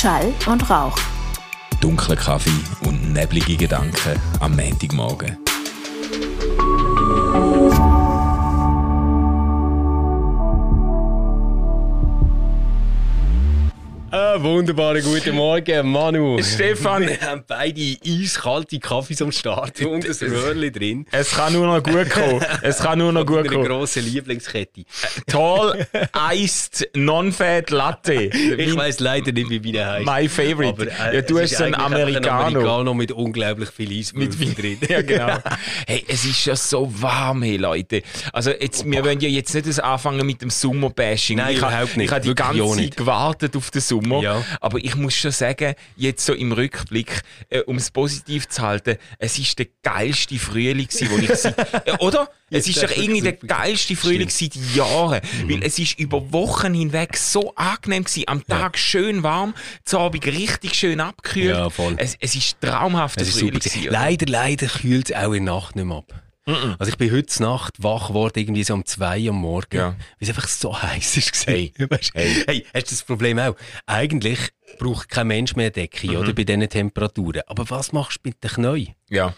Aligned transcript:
Schall 0.00 0.32
und 0.46 0.70
Rauch. 0.70 0.96
Dunkler 1.82 2.16
Kaffee 2.16 2.64
und 2.88 3.12
neblige 3.12 3.54
Gedanken 3.58 4.18
am 4.40 4.56
Montagmorgen. 4.56 5.36
Wunderbaren 14.42 15.02
guten 15.02 15.34
Morgen, 15.36 15.90
Manu. 15.90 16.38
Stefan. 16.42 17.06
Wir 17.06 17.20
haben 17.20 17.44
beide 17.46 17.96
eiskalte 18.06 18.78
Kaffees 18.78 19.20
am 19.22 19.32
Start 19.32 19.80
und 19.82 20.04
ein 20.04 20.30
Röhrchen 20.32 20.72
drin. 20.72 21.06
Es 21.10 21.30
kann 21.32 21.52
nur 21.52 21.66
noch 21.66 21.82
gut 21.82 22.08
kommen. 22.10 22.40
Es 22.62 22.78
kann 22.78 22.98
nur 22.98 23.12
noch 23.12 23.26
gut 23.26 23.38
Eine 23.40 23.48
kommen. 23.48 23.64
grosse 23.66 24.00
Lieblingskette. 24.00 24.84
Tall 25.26 25.86
Iced 26.32 26.88
Non-Fat 26.94 27.70
Latte. 27.70 28.14
Ich 28.14 28.76
weiss 28.76 29.00
leider 29.00 29.32
nicht, 29.32 29.50
wie 29.50 29.58
meine 29.72 29.86
heißt. 29.86 30.06
My 30.06 30.28
favorite. 30.28 30.68
Aber, 30.68 30.86
äh, 31.12 31.16
ja, 31.16 31.22
du 31.22 31.36
es 31.38 31.42
hast 31.44 31.52
ist 31.52 31.58
so 31.58 31.64
einen 31.64 31.74
Americano. 31.74 32.28
Ein 32.46 32.56
Americano 32.56 32.94
mit 32.94 33.12
unglaublich 33.12 33.70
viel 33.70 33.92
Eiswürfel 33.98 34.54
drin. 34.54 34.78
Ja, 34.88 35.02
genau. 35.02 35.38
Hey, 35.86 36.04
es 36.08 36.24
ist 36.24 36.44
ja 36.46 36.56
so 36.56 36.90
warm, 37.00 37.42
hey, 37.42 37.56
Leute. 37.56 38.02
Also, 38.32 38.50
jetzt, 38.50 38.84
wir 38.84 39.04
wollen 39.04 39.20
ja 39.20 39.28
jetzt 39.28 39.54
nicht 39.54 39.80
anfangen 39.80 40.26
mit 40.26 40.40
dem 40.42 40.50
Sommer-Bashing. 40.50 41.36
Nein, 41.36 41.54
ich 41.56 41.62
ha- 41.62 41.68
überhaupt 41.68 41.96
nicht. 41.96 42.06
Ich 42.06 42.12
habe 42.12 42.24
die 42.26 42.34
ganze 42.34 42.76
Zeit 42.76 42.96
gewartet 42.96 43.56
auf 43.56 43.70
den 43.70 43.80
Sommer. 43.82 44.20
Ja. 44.22 44.29
Aber 44.60 44.78
ich 44.78 44.94
muss 44.96 45.14
schon 45.14 45.30
sagen, 45.30 45.74
jetzt 45.96 46.24
so 46.24 46.32
im 46.32 46.52
Rückblick, 46.52 47.22
äh, 47.48 47.60
um 47.60 47.76
es 47.76 47.90
positiv 47.90 48.48
zu 48.48 48.62
halten, 48.62 48.96
es 49.18 49.38
ist 49.38 49.58
der 49.58 49.66
geilste 49.82 50.38
Frühling 50.38 50.86
gewesen, 50.86 51.08
den 51.08 51.24
ich 51.24 51.34
seit, 51.34 51.58
äh, 51.86 51.96
oder? 51.98 52.28
Es 52.50 52.66
ist 52.66 52.82
doch 52.82 52.90
irgendwie 52.90 53.20
der 53.20 53.34
geilste 53.34 53.94
Frühling 53.94 54.28
seit 54.28 54.56
Jahren. 54.74 55.20
Mhm. 55.42 55.50
Weil 55.50 55.62
es 55.62 55.78
ist 55.78 55.98
über 55.98 56.32
Wochen 56.32 56.74
hinweg 56.74 57.16
so 57.16 57.54
angenehm 57.54 58.04
gewesen. 58.04 58.24
Am 58.26 58.44
Tag 58.46 58.76
schön 58.76 59.22
warm, 59.22 59.54
zu 59.84 59.98
Abend 59.98 60.26
richtig 60.26 60.74
schön 60.74 61.00
abgekühlt. 61.00 61.56
Ja, 61.56 61.70
voll. 61.70 61.94
Es, 61.96 62.16
es 62.18 62.34
ist 62.34 62.60
traumhaft 62.60 63.20
Es 63.20 63.28
ist 63.28 63.38
super. 63.38 63.58
gewesen? 63.58 63.84
Leider, 63.90 64.26
leider 64.26 64.66
kühlt 64.66 65.10
es 65.10 65.16
auch 65.16 65.32
in 65.32 65.46
der 65.46 65.54
Nacht 65.54 65.76
nicht 65.76 65.84
mehr 65.84 65.98
ab. 65.98 66.29
Also 66.78 66.90
ich 66.90 66.98
bin 66.98 67.12
heute 67.12 67.42
Nacht 67.42 67.74
wach 67.82 68.08
geworden, 68.08 68.38
irgendwie 68.38 68.64
so 68.64 68.74
um 68.74 68.84
zwei 68.84 69.28
am 69.28 69.36
Morgen, 69.36 69.76
Ja. 69.76 69.88
weil 69.88 69.96
es 70.18 70.28
einfach 70.28 70.48
so 70.48 70.80
heiß 70.82 71.16
ist. 71.16 71.46
Hey. 71.46 71.72
Weißt, 71.88 72.12
Hey. 72.14 72.44
hey, 72.46 72.66
hast 72.74 72.86
du 72.90 72.94
das 72.94 73.02
Problem 73.04 73.38
auch? 73.38 73.54
Eigentlich 73.86 74.38
braucht 74.78 75.08
kein 75.08 75.26
Mensch 75.28 75.56
mehr 75.56 75.70
Decke, 75.70 76.08
Mhm. 76.08 76.16
oder, 76.16 76.32
bei 76.32 76.44
diesen 76.44 76.68
Temperaturen. 76.68 77.42
Aber 77.46 77.68
was 77.70 77.92
machst 77.92 78.20
du 78.22 78.28
mit 78.28 78.42
den 78.42 78.50
Knien? 78.50 78.94
Ja. 79.10 79.34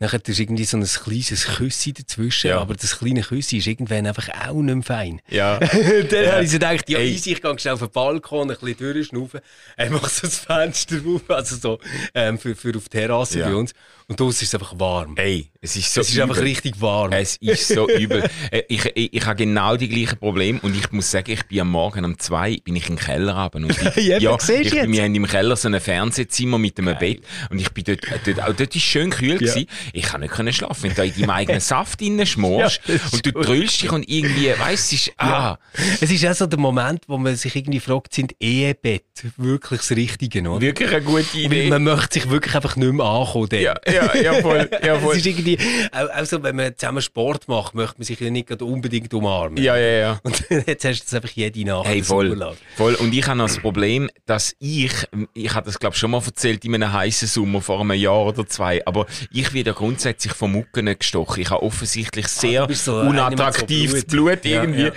Nachher 0.00 0.20
ist 0.26 0.38
irgendwie 0.38 0.64
so 0.64 0.76
ein 0.76 0.84
kleines 0.84 1.44
Küssi 1.46 1.92
dazwischen, 1.92 2.48
Ja. 2.50 2.60
aber 2.60 2.74
das 2.74 2.98
kleine 2.98 3.22
Küssi 3.22 3.56
ist 3.58 3.66
irgendwann 3.66 4.06
einfach 4.06 4.28
auch 4.48 4.60
nicht 4.62 4.74
mehr 4.74 4.82
fein. 4.84 5.20
Ja. 5.28 5.58
Dann 6.10 6.32
habe 6.32 6.44
ich 6.44 6.50
so 6.50 6.54
gedacht, 6.58 6.88
ja, 6.88 6.98
Ey. 6.98 7.12
easy, 7.14 7.32
ich 7.32 7.42
gehe 7.42 7.58
schnell 7.58 7.74
auf 7.74 7.80
den 7.80 7.90
Balkon, 7.90 8.50
ein 8.50 8.56
bisschen 8.56 8.76
durchschnaufen, 8.94 9.40
ich 9.76 9.90
mache 9.90 10.08
so 10.10 10.22
das 10.26 10.38
Fenster 10.38 10.96
auf, 11.06 11.28
also 11.30 11.56
so, 11.56 11.78
ähm, 12.14 12.38
für, 12.38 12.54
für 12.54 12.76
auf 12.76 12.84
die 12.88 12.98
Terrasse 12.98 13.40
Ja. 13.40 13.48
bei 13.48 13.54
uns. 13.56 13.72
Und 14.10 14.18
draussen 14.20 14.44
ist 14.44 14.48
es 14.48 14.54
einfach 14.54 14.78
warm. 14.78 15.14
Ey, 15.18 15.50
es 15.60 15.76
ist 15.76 15.92
so 15.92 16.00
es 16.00 16.08
ist 16.08 16.18
einfach 16.18 16.36
übel. 16.36 16.48
richtig 16.48 16.80
warm. 16.80 17.12
Es 17.12 17.36
ist 17.36 17.68
so 17.68 17.86
übel. 17.90 18.24
Äh, 18.50 18.62
Ich, 18.68 18.82
ich, 18.94 19.12
ich 19.12 19.26
habe 19.26 19.36
genau 19.36 19.76
die 19.76 19.86
gleichen 19.88 20.18
Probleme 20.18 20.58
und 20.62 20.74
ich 20.74 20.90
muss 20.92 21.10
sagen, 21.10 21.30
ich 21.30 21.44
bin 21.44 21.60
am 21.60 21.70
Morgen 21.70 22.06
um 22.06 22.18
zwei 22.18 22.56
bin 22.56 22.74
ich 22.74 22.88
im 22.88 22.96
Keller 22.96 23.36
runter. 23.36 23.58
Und 23.58 23.70
ich, 23.96 24.06
Ja, 24.06 24.18
du 24.18 24.52
ich, 24.54 24.72
wir 24.72 25.02
haben 25.02 25.14
im 25.14 25.26
Keller 25.26 25.56
so 25.56 25.68
ein 25.68 25.78
Fernsehzimmer 25.78 26.56
mit 26.56 26.78
einem 26.78 26.96
Bett 26.98 27.20
und 27.50 27.58
ich 27.58 27.70
bin 27.72 27.84
dort, 27.84 28.02
äh, 28.10 28.18
dort 28.24 28.48
auch 28.48 28.54
dort 28.56 28.74
ist 28.74 28.82
schön 28.82 28.97
kühl 29.10 29.32
Ja. 29.32 29.38
gewesen. 29.38 29.66
Ich 29.92 30.02
kann 30.04 30.20
nicht 30.20 30.32
können 30.32 30.52
schlafen, 30.52 30.82
wenn 30.84 30.94
du 30.94 31.04
in 31.04 31.12
deinem 31.20 31.30
eigenen 31.30 31.60
Saft 31.60 32.02
innen 32.02 32.26
schmorst 32.26 32.80
Ja, 32.86 32.94
und 33.12 33.24
du 33.26 33.32
gut. 33.32 33.46
drüllst 33.46 33.82
dich 33.82 33.92
und 33.92 34.08
irgendwie, 34.08 34.48
weißt 34.58 34.92
du, 34.92 34.96
es 34.96 35.06
ist, 35.08 35.12
ah, 35.18 35.58
Es 36.00 36.10
ist 36.10 36.24
auch 36.26 36.34
so 36.34 36.46
der 36.46 36.58
Moment, 36.58 37.04
wo 37.08 37.16
man 37.18 37.36
sich 37.36 37.54
irgendwie 37.56 37.80
fragt, 37.80 38.14
sind 38.14 38.34
Ehebett 38.40 39.04
wirklich 39.36 39.80
das 39.80 39.90
Richtige, 39.92 40.40
oder? 40.48 40.60
wirklich 40.60 40.90
eine 40.90 41.02
gute 41.02 41.24
Weil 41.34 41.42
Idee. 41.44 41.68
man 41.68 41.84
möchte 41.84 42.20
sich 42.20 42.30
wirklich 42.30 42.54
einfach 42.54 42.76
nicht 42.76 42.92
mehr 42.92 43.04
ankommen. 43.06 43.48
dann. 43.48 43.60
Ja, 43.60 43.74
ja, 43.86 44.16
ja, 44.16 44.34
voll, 44.34 44.68
ja, 44.84 44.94
Es 45.10 45.16
ist 45.18 45.26
irgendwie, 45.26 45.58
auch, 45.92 46.08
auch 46.20 46.24
so, 46.24 46.42
wenn 46.42 46.56
man 46.56 46.76
zusammen 46.76 47.02
Sport 47.02 47.48
macht, 47.48 47.74
möchte 47.74 47.98
man 47.98 48.04
sich 48.04 48.18
ja 48.20 48.30
nicht 48.30 48.50
unbedingt 48.62 49.12
umarmen. 49.14 49.62
Ja, 49.62 49.76
ja, 49.76 49.98
ja. 49.98 50.20
Und 50.22 50.44
jetzt 50.66 50.84
hast 50.84 51.00
du 51.00 51.04
das 51.04 51.14
einfach 51.14 51.30
jede 51.30 51.64
Nacht. 51.64 51.86
Hey, 51.86 52.02
voll, 52.02 52.30
Urlaub. 52.30 52.56
voll. 52.76 52.94
Und 52.94 53.12
ich 53.14 53.26
habe 53.26 53.38
noch 53.38 53.46
das 53.46 53.58
Problem, 53.58 54.08
dass 54.26 54.54
ich, 54.58 54.92
ich 55.34 55.54
habe 55.54 55.66
das 55.66 55.78
glaube 55.78 55.96
schon 55.96 56.10
mal 56.10 56.22
erzählt 56.24 56.64
in 56.64 56.74
einem 56.74 56.92
heißen 56.92 57.28
Sommer 57.28 57.60
vor 57.60 57.80
einem 57.80 57.92
Jahr 57.98 58.24
oder 58.26 58.46
zwei, 58.46 58.84
aber 58.88 59.06
ich 59.32 59.52
werde 59.54 59.72
grundsätzlich 59.72 60.32
vom 60.32 60.52
Mucken 60.52 60.86
nicht 60.86 61.00
gestochen. 61.00 61.40
Ich 61.42 61.50
habe 61.50 61.62
offensichtlich 61.62 62.26
sehr 62.28 62.62
Ah, 62.62 62.64
so 62.64 62.68
mit 62.68 62.76
so 62.78 62.96
unattraktives 63.00 64.04
Blut. 64.04 64.42
Blut, 64.42 64.44
Ja, 64.44 64.62
irgendwie. 64.62 64.82
ja. 64.84 64.92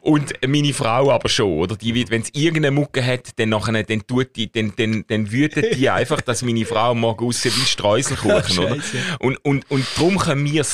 Und 0.00 0.32
meine 0.46 0.72
Frau 0.72 1.10
aber 1.10 1.28
schon, 1.28 1.58
oder? 1.58 1.76
Die 1.76 1.94
wird, 1.94 2.10
wenn 2.10 2.22
es 2.22 2.30
irgendeine 2.32 2.70
Mucke 2.70 3.04
hat, 3.04 3.30
dann 3.38 3.50
nachher, 3.50 3.82
dann 3.82 4.06
tut 4.06 4.34
die, 4.36 4.50
dann, 4.50 4.72
dann, 4.76 5.04
dann 5.08 5.30
wütet 5.30 5.76
die 5.76 5.90
einfach, 5.90 6.20
dass 6.20 6.42
meine 6.42 6.64
Frau 6.64 6.94
morgen 6.94 7.26
aussieht 7.26 7.56
wie 7.56 7.66
Streuselkuchen, 7.66 8.58
oder? 8.58 8.76
Und, 9.20 9.36
und, 9.44 9.70
und 9.70 9.86
darum 9.96 10.18
können 10.18 10.44
wir 10.50 10.64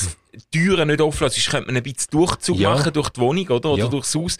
Türen 0.51 0.87
nicht 0.87 1.01
offen 1.01 1.23
lassen, 1.23 1.35
sonst 1.41 1.49
könnte 1.51 1.67
man 1.67 1.77
ein 1.77 1.83
bisschen 1.83 2.07
Durchzug 2.11 2.57
Ja. 2.59 2.69
machen 2.69 2.93
durch 2.93 3.09
die 3.09 3.19
Wohnung, 3.19 3.47
oder? 3.49 3.71
Oder 3.71 3.83
Ja. 3.83 3.87
durchs 3.89 4.13
Haus. 4.15 4.37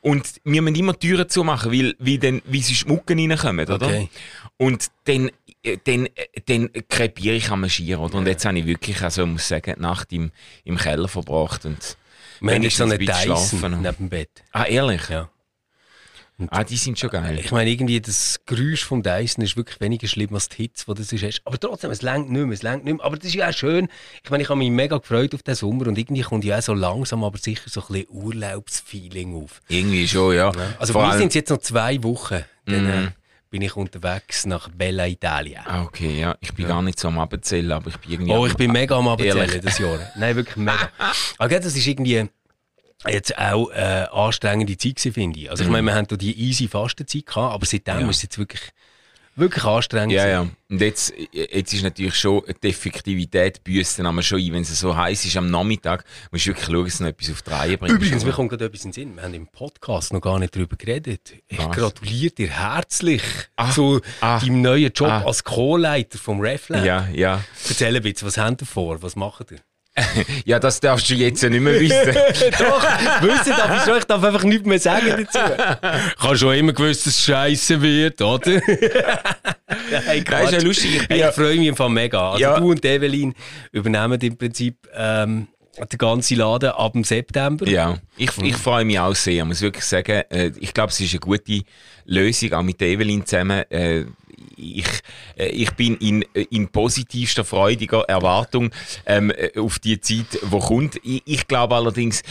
Und 0.00 0.26
wir 0.44 0.62
müssen 0.62 0.76
immer 0.76 0.98
Türen 0.98 1.28
zumachen, 1.28 1.72
weil, 1.72 1.94
weil, 1.98 2.18
dann, 2.18 2.40
weil 2.46 2.62
sie 2.62 2.74
Schmucken 2.74 3.18
reinkommen, 3.18 3.66
oder? 3.68 3.86
Okay. 3.86 4.08
Und 4.56 4.86
dann, 5.04 5.30
dann, 5.84 6.06
äh, 6.06 6.26
dann 6.46 6.70
krepiere 6.88 7.36
ich 7.36 7.50
am 7.50 7.68
Schier, 7.68 8.00
oder? 8.00 8.14
Und 8.16 8.26
jetzt 8.26 8.44
habe 8.44 8.58
ich 8.58 8.66
wirklich, 8.66 9.00
also 9.02 9.22
ich 9.22 9.28
muss 9.28 9.48
sagen, 9.48 9.74
die 9.76 9.82
Nacht 9.82 10.12
im, 10.12 10.30
im 10.64 10.76
Keller 10.76 11.08
verbracht 11.08 11.64
und 11.64 11.96
haben 12.42 12.62
jetzt 12.62 12.76
so 12.76 12.84
eine 12.84 12.98
Dyson 12.98 13.80
neben 13.82 13.96
dem 13.96 14.08
Bett. 14.08 14.30
Ah, 14.52 14.64
ehrlich? 14.64 15.08
Ja. 15.08 15.30
Ah, 16.48 16.64
die 16.64 16.76
sind 16.76 16.98
schon 16.98 17.10
geil. 17.10 17.38
Ich 17.38 17.52
meine, 17.52 17.70
irgendwie 17.70 18.00
das 18.00 18.40
Geräusch 18.44 18.84
vom 18.84 19.04
Dyson 19.04 19.44
ist 19.44 19.56
wirklich 19.56 19.80
weniger 19.80 20.08
schlimm 20.08 20.34
als 20.34 20.48
die 20.48 20.56
Hitze, 20.64 20.84
die 20.88 20.94
das 20.94 21.12
ist. 21.12 21.40
Aber 21.44 21.60
trotzdem, 21.60 21.92
es 21.92 22.02
längt 22.02 22.28
nicht 22.28 22.44
mehr, 22.44 22.52
es 22.52 22.62
längt 22.62 22.84
nicht 22.84 22.96
mehr. 22.96 23.04
Aber 23.06 23.16
das 23.16 23.26
ist 23.26 23.34
ja 23.34 23.48
auch 23.48 23.52
schön. 23.52 23.86
Ich 24.24 24.30
meine, 24.30 24.42
ich 24.42 24.48
habe 24.48 24.58
mich 24.58 24.68
mega 24.70 24.98
gefreut 24.98 25.32
auf 25.32 25.44
den 25.44 25.54
Sommer 25.54 25.86
und 25.86 25.96
irgendwie 25.96 26.22
kommt 26.22 26.44
ja 26.44 26.58
auch 26.58 26.62
so 26.62 26.74
langsam, 26.74 27.22
aber 27.22 27.38
sicher 27.38 27.70
so 27.70 27.82
ein 27.82 27.86
bisschen 27.86 28.08
Urlaubsfeeling 28.10 29.36
auf. 29.36 29.62
Irgendwie 29.68 30.08
schon, 30.08 30.34
ja. 30.34 30.50
Also 30.80 30.92
Vor 30.92 31.02
für 31.02 31.06
mich 31.06 31.12
allem- 31.12 31.18
sind 31.20 31.28
es 31.28 31.34
jetzt 31.34 31.50
noch 31.50 31.58
zwei 31.58 32.02
Wochen. 32.02 32.44
Dann 32.66 32.86
äh, 32.86 33.00
Mhm. 33.02 33.08
Bin 33.54 33.62
ich 33.62 33.76
unterwegs 33.76 34.46
nach 34.46 34.68
Bella 34.68 35.06
Italia. 35.06 35.62
Ah, 35.64 35.82
okay, 35.84 36.18
ja. 36.18 36.36
Ich 36.40 36.52
bin 36.54 36.66
gar 36.66 36.82
nicht 36.82 36.98
so 36.98 37.06
am 37.06 37.20
Abzählen, 37.20 37.70
aber 37.70 37.88
ich 37.88 37.96
bin 37.98 38.10
irgendwie... 38.10 38.32
Oh, 38.32 38.46
ich 38.46 38.54
bin 38.56 38.72
mega 38.72 38.98
am? 38.98 39.06
Abzählen 39.06 39.60
das 39.62 39.78
Jahr. 39.78 40.00
Nein, 40.16 40.34
wirklich 40.34 40.56
mega. 40.56 40.90
Aber 41.38 41.48
gell, 41.48 41.60
das 41.60 41.76
ist 41.76 41.86
irgendwie 41.86 42.28
jetzt 43.08 43.38
auch 43.38 43.70
äh, 43.70 44.06
anstrengende 44.10 44.76
Zeit 44.76 44.96
gewesen, 44.96 45.12
finde 45.12 45.38
ich. 45.38 45.48
Also 45.52 45.62
ich 45.62 45.70
meine, 45.70 45.86
wir 45.86 45.94
haben 45.94 46.08
da 46.08 46.16
die 46.16 46.36
easy 46.36 46.66
Fastenzeit 46.66 47.26
gehabt, 47.26 47.54
aber 47.54 47.64
seitdem 47.64 47.94
Mhm. 47.98 48.00
Ja. 48.02 48.10
ist 48.10 48.16
es 48.16 48.22
jetzt 48.24 48.38
wirklich, 48.38 48.62
wirklich 49.36 49.64
anstrengend. 49.64 50.12
Ja, 50.12 50.24
gewesen. 50.24 50.50
ja. 50.70 50.74
Und 50.74 50.80
jetzt, 50.80 51.12
jetzt 51.32 51.72
ist 51.72 51.82
natürlich 51.82 52.14
schon 52.16 52.42
die 52.62 52.68
Effektivität 52.68 53.62
büßt 53.62 53.98
dann 53.98 54.06
aber 54.06 54.22
schon 54.22 54.40
ein. 54.40 54.52
Wenn 54.52 54.62
es 54.62 54.78
so 54.78 54.96
heiß 54.96 55.24
ist 55.24 55.36
am 55.36 55.50
Nachmittag, 55.50 56.04
musst 56.30 56.46
du 56.46 56.50
wirklich 56.50 56.66
schauen, 56.66 56.84
dass 56.84 56.98
du 56.98 57.04
noch 57.04 57.10
etwas 57.10 57.30
auf 57.30 57.42
die 57.42 57.50
Reihe 57.50 57.78
bringst. 57.78 57.96
Übrigens, 57.96 58.24
mir 58.24 58.32
kommt 58.32 58.50
gerade 58.50 58.64
etwas 58.64 58.84
in 58.84 58.90
den 58.90 58.94
Sinn. 58.94 59.16
Wir 59.16 59.22
haben 59.22 59.34
im 59.34 59.46
Podcast 59.46 60.12
noch 60.12 60.20
gar 60.20 60.38
nicht 60.38 60.54
darüber 60.56 60.76
geredet. 60.76 61.34
Ich 61.46 61.58
Was? 61.58 61.70
gratuliere 61.76 62.32
dir 62.32 62.48
herzlich 62.48 63.22
Ah, 63.56 63.70
zu 63.70 64.00
ah, 64.20 64.40
deinem 64.40 64.62
neuen 64.62 64.92
Job 64.92 65.08
ah. 65.08 65.22
als 65.24 65.44
Co-Leiter 65.44 66.18
vom 66.18 66.40
RefLab. 66.40 66.84
Ja, 66.84 67.08
ja. 67.12 67.44
Erzähl 67.68 67.94
ein 67.94 68.02
bisschen, 68.02 68.26
was 68.26 68.38
habt 68.38 68.62
ihr 68.62 68.66
vor? 68.66 69.02
Was 69.02 69.14
macht 69.16 69.52
ihr? 69.52 69.58
Ja, 70.44 70.58
das 70.58 70.80
darfst 70.80 71.08
du 71.08 71.14
jetzt 71.14 71.42
ja 71.42 71.48
nicht 71.48 71.60
mehr 71.60 71.78
wissen. 71.80 72.14
Doch, 72.58 72.82
wissen 73.22 73.50
darf 73.56 73.78
ich 73.78 73.84
schon, 73.84 73.98
ich 73.98 74.04
darf 74.04 74.22
einfach 74.24 74.42
nichts 74.44 74.66
mehr 74.66 74.78
sagen 74.78 75.06
dazu. 75.24 75.38
Ich 76.18 76.22
habe 76.24 76.36
schon 76.38 76.54
immer 76.54 76.72
gewusst, 76.72 77.06
dass 77.06 77.14
es 77.14 77.20
scheiße 77.24 77.80
wird, 77.80 78.20
oder? 78.22 78.60
hey, 80.06 80.24
Das 80.24 80.44
ist 80.44 80.52
ja 80.52 80.60
lustig. 80.60 81.06
Ich 81.08 81.16
ja, 81.16 81.28
ich 81.28 81.34
freue 81.34 81.56
mich 81.58 81.76
Fall 81.76 81.90
mega. 81.90 82.30
Also 82.30 82.40
Ja. 82.42 82.58
du 82.58 82.70
und 82.70 82.84
Evelyn 82.84 83.34
übernehmen 83.72 84.20
im 84.20 84.36
Prinzip 84.36 84.76
ähm, 84.94 85.48
den 85.78 85.98
ganzen 85.98 86.38
Laden 86.38 86.70
ab 86.70 86.92
dem 86.92 87.04
September. 87.04 87.66
ja, 87.68 87.98
ich, 88.16 88.30
ich 88.42 88.56
freue 88.56 88.84
mich 88.84 88.98
auch 88.98 89.14
sehr. 89.14 89.38
Ich 89.42 89.44
muss 89.44 89.60
wirklich 89.60 89.84
sagen, 89.84 90.22
äh, 90.30 90.52
ich 90.58 90.72
glaube, 90.72 90.90
es 90.90 91.00
ist 91.00 91.12
eine 91.12 91.20
gute 91.20 91.62
Lösung, 92.04 92.52
auch 92.52 92.62
mit 92.62 92.80
der 92.80 92.88
Evelyn 92.88 93.24
zusammen. 93.26 93.64
Äh, 93.70 94.04
ich, 94.64 94.86
äh, 95.36 95.46
ich 95.48 95.72
bin 95.72 95.96
in, 95.96 96.22
in 96.50 96.68
positivster, 96.68 97.44
freudiger 97.44 98.02
Erwartung 98.02 98.70
ähm, 99.06 99.30
äh, 99.30 99.58
auf 99.58 99.78
die 99.78 100.00
Zeit, 100.00 100.38
die 100.42 100.58
kommt. 100.58 100.96
Ich, 101.02 101.22
ich 101.26 101.46
glaube 101.46 101.74
allerdings, 101.76 102.22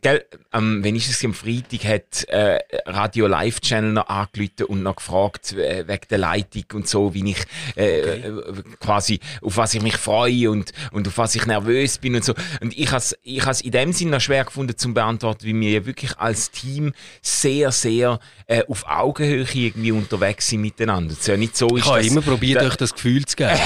Gell, 0.00 0.24
ähm, 0.54 0.82
wenn 0.82 0.96
ich 0.96 1.06
es 1.06 1.22
am 1.22 1.34
Freitag 1.34 1.84
hat 1.84 2.24
äh, 2.28 2.58
Radio 2.86 3.26
Live 3.26 3.60
Channel 3.60 3.92
noch 3.92 4.08
angerufen 4.08 4.64
und 4.68 4.82
noch 4.82 4.96
gefragt 4.96 5.52
äh, 5.52 5.86
wegen 5.86 6.08
der 6.08 6.16
Leitung 6.18 6.64
und 6.72 6.88
so, 6.88 7.12
wie 7.12 7.30
ich 7.32 7.44
äh, 7.76 7.98
äh, 8.00 8.32
quasi 8.80 9.20
auf 9.42 9.58
was 9.58 9.74
ich 9.74 9.82
mich 9.82 9.98
freue 9.98 10.50
und 10.50 10.72
und 10.92 11.06
auf 11.08 11.18
was 11.18 11.34
ich 11.34 11.44
nervös 11.44 11.98
bin 11.98 12.14
und 12.14 12.24
so. 12.24 12.32
Und 12.62 12.76
ich 12.76 12.90
has 12.90 13.14
ich 13.22 13.44
has 13.44 13.60
in 13.60 13.72
dem 13.72 13.92
Sinne 13.92 14.12
noch 14.12 14.20
schwer 14.22 14.46
gefunden 14.46 14.78
zum 14.78 14.94
beantworten, 14.94 15.44
wie 15.44 15.60
wir 15.60 15.70
ja 15.70 15.84
wirklich 15.84 16.18
als 16.18 16.50
Team 16.50 16.94
sehr 17.20 17.70
sehr 17.70 18.18
äh, 18.46 18.64
auf 18.68 18.86
Augenhöhe 18.88 19.46
irgendwie 19.52 19.92
unterwegs 19.92 20.48
sind 20.48 20.62
miteinander. 20.62 21.12
Es 21.12 21.18
ist 21.20 21.28
ja 21.28 21.36
nicht 21.36 21.54
so 21.54 21.68
Ich 21.76 21.82
ist, 21.82 21.86
habe 21.86 21.98
dass- 21.98 22.06
immer 22.06 22.22
probiert, 22.22 22.62
euch 22.62 22.76
das 22.76 22.94
Gefühl 22.94 23.26
zu 23.26 23.36
geben. 23.36 23.50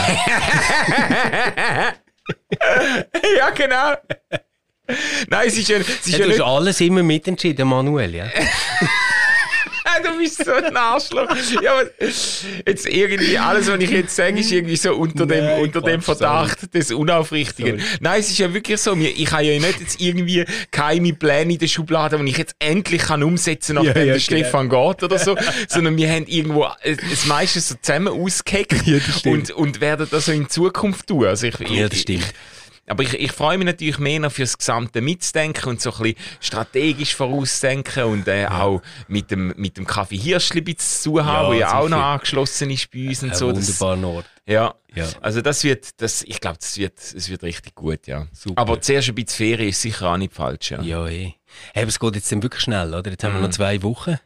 ja 3.39 3.51
genau. 3.51 3.95
Nein, 5.29 5.49
es 5.49 5.59
ist 5.59 5.69
ja, 5.69 5.79
es 5.79 5.89
ist 5.89 6.07
Ja, 6.09 6.19
ja 6.19 6.25
du 6.25 6.31
nicht 6.31 6.41
hast 6.41 6.47
alles 6.47 6.81
immer 6.81 7.03
mitentschieden, 7.03 7.69
Manuel, 7.69 8.15
ja? 8.15 8.27
Du 10.03 10.19
bist 10.19 10.45
so 10.45 10.53
ein 10.53 10.77
Arschloch. 10.77 11.27
Ja, 11.63 11.73
aber 11.73 11.85
jetzt 12.67 12.87
irgendwie, 12.87 13.39
alles, 13.39 13.67
was 13.71 13.81
ich 13.81 13.91
jetzt 13.91 14.15
sage, 14.15 14.41
ist 14.41 14.53
irgendwie 14.53 14.77
so 14.77 14.95
unter 14.95 15.25
dem, 15.27 15.45
Nein, 15.45 15.63
unter 15.63 15.81
dem 15.81 16.03
Verdacht 16.03 16.75
des 16.75 16.93
Unaufrichtigen. 16.93 17.79
Sorry. 17.79 17.91
Nein, 18.01 18.21
es 18.21 18.31
ist 18.31 18.39
ja 18.39 18.53
wirklich 18.53 18.79
so. 18.79 18.95
Ich 18.95 19.33
habe 19.33 19.45
ja 19.45 19.59
nicht 19.59 19.81
jetzt 19.81 20.01
irgendwie 20.01 20.45
geheime 20.71 21.15
Pläne 21.15 21.55
in 21.55 21.59
der 21.59 21.69
Schublade, 21.69 22.19
die 22.19 22.31
ich 22.31 22.37
jetzt 22.37 22.57
endlich 22.59 23.03
kann 23.03 23.23
umsetzen 23.23 23.77
kann, 23.77 23.87
nachdem 23.87 24.03
Ja, 24.03 24.07
ja, 24.09 24.19
der 24.19 24.23
genau. 24.27 24.43
Stefan 24.45 24.69
geht 24.69 25.03
oder 25.03 25.19
so. 25.19 25.37
Sondern 25.69 25.97
wir 25.97 26.11
haben 26.11 26.27
irgendwo 26.27 26.67
das 26.85 27.25
meiste 27.25 27.61
so 27.61 27.75
zusammen 27.81 28.09
ausgeheckt 28.09 28.87
Ja, 28.87 28.99
und, 29.25 29.51
und 29.51 29.81
werden 29.81 30.07
das 30.11 30.27
so 30.27 30.33
in 30.33 30.51
Zukunft 30.51 31.07
tun. 31.07 31.25
Also 31.27 31.47
ich, 31.47 31.59
Ja, 31.71 31.89
das 31.89 32.01
stimmt. 32.01 32.35
Aber 32.87 33.03
ich, 33.03 33.15
ich 33.15 33.33
freue 33.33 33.59
mich 33.59 33.67
natürlich 33.67 33.99
mehr 33.99 34.21
noch 34.21 34.33
fürs 34.33 34.57
gesamte 34.57 35.01
Mitzudenken 35.01 35.69
und 35.71 35.81
so 35.81 35.93
ein 35.93 35.99
bisschen 36.03 36.17
strategisch 36.41 37.15
vorausdenken 37.15 38.05
und 38.05 38.29
äh, 38.29 38.47
auch 38.47 38.81
mit 39.09 39.31
dem, 39.31 39.53
mit 39.57 39.77
dem 39.77 39.87
Kaffee 39.87 40.17
Hirschli 40.19 40.61
ein 40.61 40.65
bisschen 40.65 41.03
zu 41.03 41.25
haben, 41.25 41.45
Ja, 41.45 41.51
der 41.51 41.59
ja 41.59 41.79
auch 41.79 41.89
noch 41.89 42.01
angeschlossen 42.03 42.71
ist 42.71 42.91
bei 42.91 43.09
uns 43.09 43.23
und 43.23 43.35
so. 43.37 43.53
Das, 43.53 43.81
wunderbarer 43.81 44.15
Ort. 44.17 44.27
ja. 44.47 44.75
Ja. 44.95 45.07
also 45.21 45.43
das 45.43 45.63
wird, 45.63 46.01
das, 46.01 46.23
ich 46.23 46.41
glaube, 46.41 46.57
das 46.59 46.79
wird, 46.79 46.95
das 47.15 47.29
wird 47.29 47.43
richtig 47.43 47.75
gut, 47.75 48.07
ja. 48.07 48.29
Super. 48.33 48.63
Aber 48.63 48.81
zuerst 48.81 49.09
ein 49.11 49.15
bisschen 49.15 49.37
Ferien 49.37 49.69
ist 49.69 49.83
sicher 49.83 50.11
auch 50.11 50.17
nicht 50.17 50.33
falsch, 50.33 50.71
ja. 50.71 50.81
Ja, 50.81 51.07
eh. 51.07 51.35
Hey, 51.75 51.83
aber 51.83 51.89
es 51.89 51.99
geht 51.99 52.15
jetzt 52.15 52.33
dann 52.33 52.43
wirklich 52.43 52.63
schnell, 52.63 52.95
oder? 52.95 53.11
Jetzt 53.11 53.23
haben 53.23 53.33
Mhm. 53.35 53.41
wir 53.41 53.43
noch 53.49 53.51
zwei 53.51 53.83
Wochen. 53.83 54.17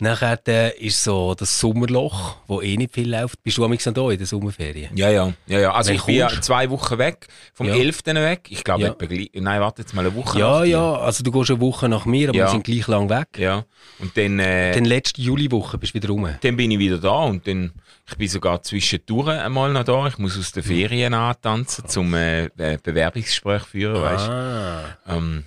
Nachher 0.00 0.38
äh, 0.46 0.78
ist 0.78 1.02
so 1.02 1.34
das 1.34 1.58
Sommerloch, 1.58 2.36
wo 2.46 2.60
eh 2.60 2.76
nicht 2.76 2.94
viel 2.94 3.10
läuft. 3.10 3.42
Bist 3.42 3.58
du 3.58 3.64
am 3.64 3.76
da 3.76 4.10
in 4.10 4.18
den 4.18 4.26
Sommerferien? 4.26 4.96
Ja, 4.96 5.10
ja, 5.10 5.32
ja, 5.46 5.58
ja. 5.58 5.72
Also 5.72 5.88
Wann 5.90 5.96
ich 5.96 6.02
bin 6.04 6.14
ja 6.16 6.28
zwei 6.40 6.70
Wochen 6.70 6.98
weg, 6.98 7.26
vom 7.52 7.66
Ja. 7.66 7.74
11. 7.74 8.14
weg. 8.14 8.46
Ich 8.50 8.62
glaube, 8.62 8.82
Ja. 8.84 8.90
etwa 8.90 9.40
nein, 9.40 9.60
warte 9.60 9.82
jetzt 9.82 9.94
mal 9.94 10.06
eine 10.06 10.14
Woche 10.14 10.38
Ja, 10.38 10.62
ja, 10.64 10.94
also 10.98 11.24
du 11.24 11.32
gehst 11.32 11.50
eine 11.50 11.60
Woche 11.60 11.88
nach 11.88 12.06
mir, 12.06 12.28
aber 12.28 12.38
Ja. 12.38 12.44
wir 12.46 12.50
sind 12.52 12.64
gleich 12.64 12.86
lang 12.86 13.08
weg. 13.10 13.28
Ja, 13.38 13.64
und 13.98 14.16
dann, 14.16 14.38
äh, 14.38 14.72
Dann 14.72 14.84
letzte 14.84 15.20
Juliwoche 15.20 15.78
bist 15.78 15.94
du 15.94 16.00
wieder 16.00 16.08
rum. 16.10 16.28
dann 16.40 16.56
bin 16.56 16.70
ich 16.70 16.78
wieder 16.78 16.98
da 16.98 17.24
und 17.24 17.46
dann, 17.48 17.72
ich 18.08 18.16
bin 18.16 18.28
sogar 18.28 18.62
zwischendurch 18.62 19.28
einmal 19.28 19.72
noch 19.72 19.84
da. 19.84 20.06
Ich 20.06 20.18
muss 20.18 20.38
aus 20.38 20.52
den 20.52 20.62
Ferien 20.62 21.12
antanzen, 21.14 21.88
zum 21.88 22.14
äh, 22.14 22.48
Bewerbungsgespräch 22.56 23.62
führen, 23.64 24.00
weißt 24.00 24.28
Ah. 24.28 24.84
ähm, 25.08 25.44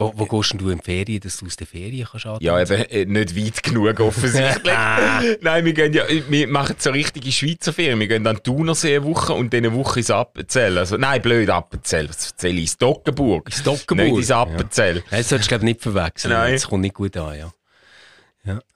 Wo, 0.00 0.12
wo 0.14 0.26
gehst 0.26 0.54
du 0.56 0.70
in 0.70 0.78
die 0.78 0.84
Ferien, 0.84 1.20
dass 1.20 1.38
du 1.38 1.46
aus 1.46 1.56
den 1.56 1.66
Ferien 1.66 2.06
kannst 2.08 2.24
Ja, 2.40 2.54
antanzen? 2.54 2.86
eben 2.88 3.16
äh, 3.16 3.24
nicht 3.24 3.36
weit 3.36 3.62
genug 3.64 3.98
offensichtlich. 3.98 4.72
Nein, 5.40 5.64
wir, 5.64 5.72
gehen 5.72 5.92
ja, 5.92 6.04
wir 6.28 6.46
machen 6.46 6.76
so 6.78 6.90
richtige 6.90 7.32
Schweizer 7.32 7.72
Ferien. 7.72 7.98
Wir 7.98 8.06
gehen 8.06 8.22
dann 8.22 8.40
Thunersee 8.40 8.94
eine 8.94 9.04
Woche 9.04 9.32
und 9.32 9.52
dann 9.52 9.58
eine 9.66 9.74
Woche 9.74 9.98
ins 9.98 10.10
Appenzell. 10.10 10.78
Also, 10.78 10.96
nein, 10.96 11.20
blöd, 11.20 11.50
Appenzell. 11.50 12.06
Das 12.06 12.30
erzähle 12.30 12.54
ich 12.54 12.62
ins 12.62 12.78
Dockenburg. 12.78 13.48
Ins 13.48 13.64
Dockenburg? 13.64 14.08
Nicht 14.08 14.18
ins 14.18 14.30
Appenzell. 14.30 14.94
Nein, 14.94 15.04
das 15.10 15.28
solltest 15.30 15.50
du 15.50 15.54
glaube 15.56 15.64
ich 15.64 15.74
nicht 15.74 15.82
verwechseln. 15.82 16.32
Nein. 16.32 16.52
Das 16.52 16.68
kommt 16.68 16.82
nicht 16.82 16.94
gut 16.94 17.16
an, 17.16 17.36
ja. 17.36 17.52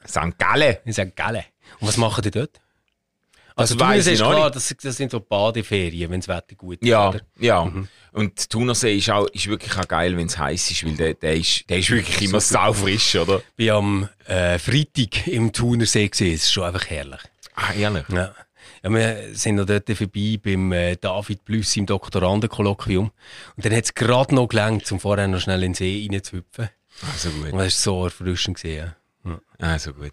St. 0.07 0.39
Gallen. 0.39 0.77
In 0.85 0.93
St. 0.93 1.15
Gallen. 1.15 1.45
Und 1.79 1.87
was 1.89 1.97
machen 1.97 2.23
die 2.23 2.33
dort? 2.33 2.61
Das 3.57 3.71
Also 3.71 3.81
weiss 3.81 4.07
ich 4.07 4.15
ist 4.15 4.21
klar, 4.21 4.51
das, 4.51 4.75
das 4.83 4.97
sind 4.97 5.11
so 5.11 5.21
Badeferien, 5.21 6.11
wenn 6.11 6.21
das 6.21 6.29
Wetter 6.29 6.55
gut 6.57 6.79
ist. 6.81 6.89
Ja, 6.89 7.09
oder? 7.11 7.21
ja. 7.39 7.65
Mhm. 7.65 7.89
Und 8.13 8.51
Thunersee 8.51 8.97
ist, 8.97 9.11
auch, 9.11 9.27
ist 9.29 9.47
wirklich 9.47 9.77
auch 9.77 9.89
geil, 9.89 10.17
wenn 10.17 10.27
es 10.27 10.39
heiß 10.39 10.71
ist, 10.71 10.85
weil 10.85 10.95
der, 10.95 11.15
der, 11.15 11.35
ist, 11.37 11.69
der 11.69 11.79
ist 11.79 11.91
wirklich 11.91 12.23
immer 12.23 12.41
saufrisch, 12.41 13.17
oder? 13.17 13.39
Ich 13.39 13.55
bin 13.57 13.71
am 13.71 14.09
äh, 14.27 14.59
Freitag 14.59 15.27
im 15.27 15.53
Thunersee 15.53 16.09
gesehen. 16.09 16.35
Es 16.35 16.45
ist 16.45 16.53
schon 16.53 16.65
einfach 16.65 16.89
herrlich. 16.89 17.21
Ah, 17.55 17.73
ehrlich? 17.73 18.05
Ja. 18.09 18.35
Ja, 18.85 18.91
wir 18.91 19.35
sind 19.35 19.57
noch 19.57 19.67
dort 19.67 19.89
vorbei 19.91 20.41
beim 20.43 20.73
äh, 20.73 20.97
David 20.97 21.45
Plüss 21.45 21.77
im 21.77 21.87
Doktorandenkolloquium. 21.87 23.13
Und 23.57 23.65
dann 23.65 23.75
hat 23.75 23.85
es 23.85 23.95
gerade 23.95 24.35
noch 24.35 24.49
gelangt, 24.49 24.91
um 24.91 24.99
vorher 24.99 25.29
noch 25.29 25.41
schnell 25.41 25.63
in 25.63 25.73
den 25.73 25.75
See 25.75 26.09
reinzuhüpfen. 26.11 26.69
Also 27.13 27.31
gut. 27.31 27.53
Und 27.53 27.59
das 27.59 27.87
war 27.87 27.95
so 27.95 28.05
erfrischend. 28.05 28.61
Gewesen, 28.61 28.93
ja. 29.25 29.41
Also 29.59 29.95
gut. 29.95 30.13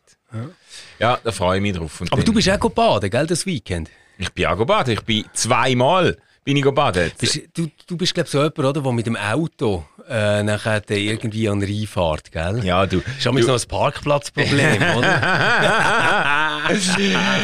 Ja, 1.00 1.20
da 1.24 1.32
freue 1.32 1.58
ich 1.58 1.62
mich 1.62 1.76
drauf. 1.76 2.02
Und 2.02 2.12
Aber 2.12 2.24
du 2.24 2.34
bist 2.34 2.50
auch 2.50 2.70
baden, 2.70 3.10
gell, 3.10 3.28
das 3.28 3.46
Weekend? 3.46 3.90
Ich 4.18 4.32
bin 4.32 4.46
auch 4.46 4.58
gebadet. 4.58 5.00
Ich 5.00 5.06
bin 5.06 5.26
zweimal 5.34 6.18
bin 6.50 6.58
ich 6.58 6.64
gebadet. 6.64 7.14
Bist, 7.20 7.42
du, 7.54 7.68
du 7.86 7.96
bist, 7.96 8.14
glaube 8.14 8.26
ich, 8.26 8.32
so 8.32 8.40
jemand, 8.40 8.58
oder, 8.60 8.82
der 8.82 8.92
mit 8.92 9.06
dem 9.06 9.16
Auto 9.16 9.86
äh, 10.10 10.42
nachher 10.42 10.82
irgendwie 10.90 11.48
an 11.48 11.60
den 11.60 11.70
Rhein 11.70 11.86
fährt, 11.86 12.32
gell? 12.32 12.66
Ja, 12.66 12.88
du. 12.88 13.04
Ist 13.18 13.28
amigs 13.28 13.46
noch 13.46 13.62
ein 13.62 13.68
Parkplatzproblem, 13.68 14.82
oder? 14.98 15.20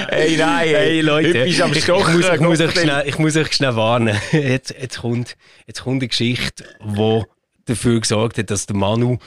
Hey, 0.09 0.37
nein, 0.37 0.67
Hey 0.69 1.01
Leute, 1.01 1.33
du 1.33 1.45
ich, 1.45 1.59
ich, 1.59 1.67
muss, 1.67 1.77
ich, 1.77 2.39
muss 2.39 2.59
euch 2.59 2.71
schnell, 2.71 3.03
ich 3.07 3.19
muss 3.19 3.35
euch 3.35 3.53
schnell 3.53 3.75
warnen. 3.75 4.17
Jetzt, 4.31 4.73
jetzt, 4.79 4.99
kommt, 4.99 5.37
jetzt 5.67 5.83
kommt 5.83 6.01
eine 6.01 6.07
Geschichte, 6.07 6.65
die 6.83 7.23
dafür 7.65 7.99
gesorgt 7.99 8.37
hat, 8.37 8.49
dass 8.49 8.65
der 8.65 8.75
Manu 8.75 9.17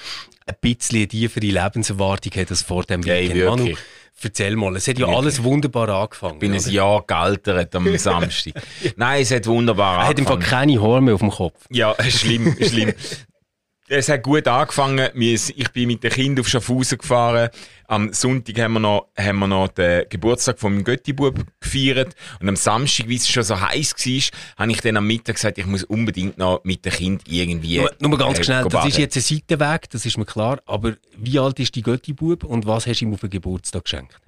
ein 0.47 0.55
bisschen 0.61 1.09
tiefere 1.09 1.47
Lebenserwartung 1.47 2.33
hat 2.41 2.51
als 2.51 2.63
vor 2.63 2.85
dem 2.85 3.03
Hey, 3.03 3.29
Weekend. 3.29 3.45
Manu, 3.51 3.65
wirklich. 3.67 3.79
erzähl 4.23 4.57
mal, 4.57 4.75
es 4.77 4.89
hat 4.89 4.99
ja 4.99 5.07
Wirklich. 5.07 5.17
alles 5.19 5.43
wunderbar 5.43 5.89
angefangen. 5.91 6.35
Ich 6.35 6.41
bin 6.41 6.53
ein 6.53 6.61
oder? 6.61 6.71
Jahr 6.71 7.05
gealtert 7.07 7.75
am 7.75 7.99
Samstag. 7.99 8.55
Nein, 8.97 9.23
es 9.23 9.31
hat 9.31 9.47
wunderbar 9.47 9.99
er 10.03 10.09
hat 10.09 10.19
im 10.19 10.25
Fall 10.25 10.35
angefangen. 10.37 10.79
keine 10.79 11.01
mehr 11.03 11.15
auf 11.15 11.21
dem 11.21 11.31
Kopf. 11.31 11.67
Ja, 11.71 11.95
schlimm, 12.09 12.57
schlimm. 12.63 12.93
Es 13.91 14.11
hat 14.11 14.23
gut 14.23 14.47
angefangen. 14.47 15.09
Ich 15.15 15.71
bin 15.73 15.87
mit 15.87 16.05
den 16.05 16.11
Kindern 16.11 16.43
auf 16.43 16.49
Schaffhausen 16.49 16.99
gefahren. 16.99 17.49
Am 17.87 18.13
Sonntag 18.13 18.59
haben 18.59 18.75
wir 18.75 18.81
noch, 18.81 19.07
haben 19.17 19.39
wir 19.39 19.47
noch 19.47 19.69
den 19.69 20.05
Geburtstag 20.11 20.59
von 20.59 20.75
meinem 20.75 20.85
Göttibub 20.85 21.43
gefeiert. 21.59 22.15
Und 22.39 22.51
am 22.51 22.57
Samstag, 22.57 23.09
wie 23.09 23.17
es 23.17 23.27
schon 23.27 23.43
so 23.45 23.59
heiß 23.59 23.95
war, 23.95 24.59
habe 24.59 24.73
ich 24.73 24.81
dann 24.83 24.99
am 24.99 25.07
Mittag 25.07 25.37
gesagt, 25.37 25.57
ich 25.57 25.65
muss 25.65 25.85
unbedingt 25.85 26.37
noch 26.37 26.63
mit 26.65 26.85
den 26.85 26.93
Kindern 26.93 27.25
irgendwie. 27.29 27.79
Nur, 27.79 27.91
nur 27.99 28.19
ganz 28.19 28.41
äh, 28.41 28.45
schnell, 28.45 28.65
das 28.65 28.73
baden. 28.75 28.89
ist 28.91 28.99
jetzt 28.99 29.17
ein 29.17 29.23
Seitenweg, 29.23 29.89
das 29.89 30.05
ist 30.05 30.19
mir 30.19 30.27
klar, 30.27 30.61
aber 30.67 30.97
wie 31.17 31.39
alt 31.39 31.59
ist 31.59 31.75
die 31.75 31.83
Göttibub 31.83 32.45
und 32.45 32.67
was 32.67 32.87
hast 32.87 33.01
du 33.01 33.07
ihm 33.07 33.15
auf 33.15 33.21
den 33.21 33.31
Geburtstag 33.31 33.85
geschenkt? 33.85 34.21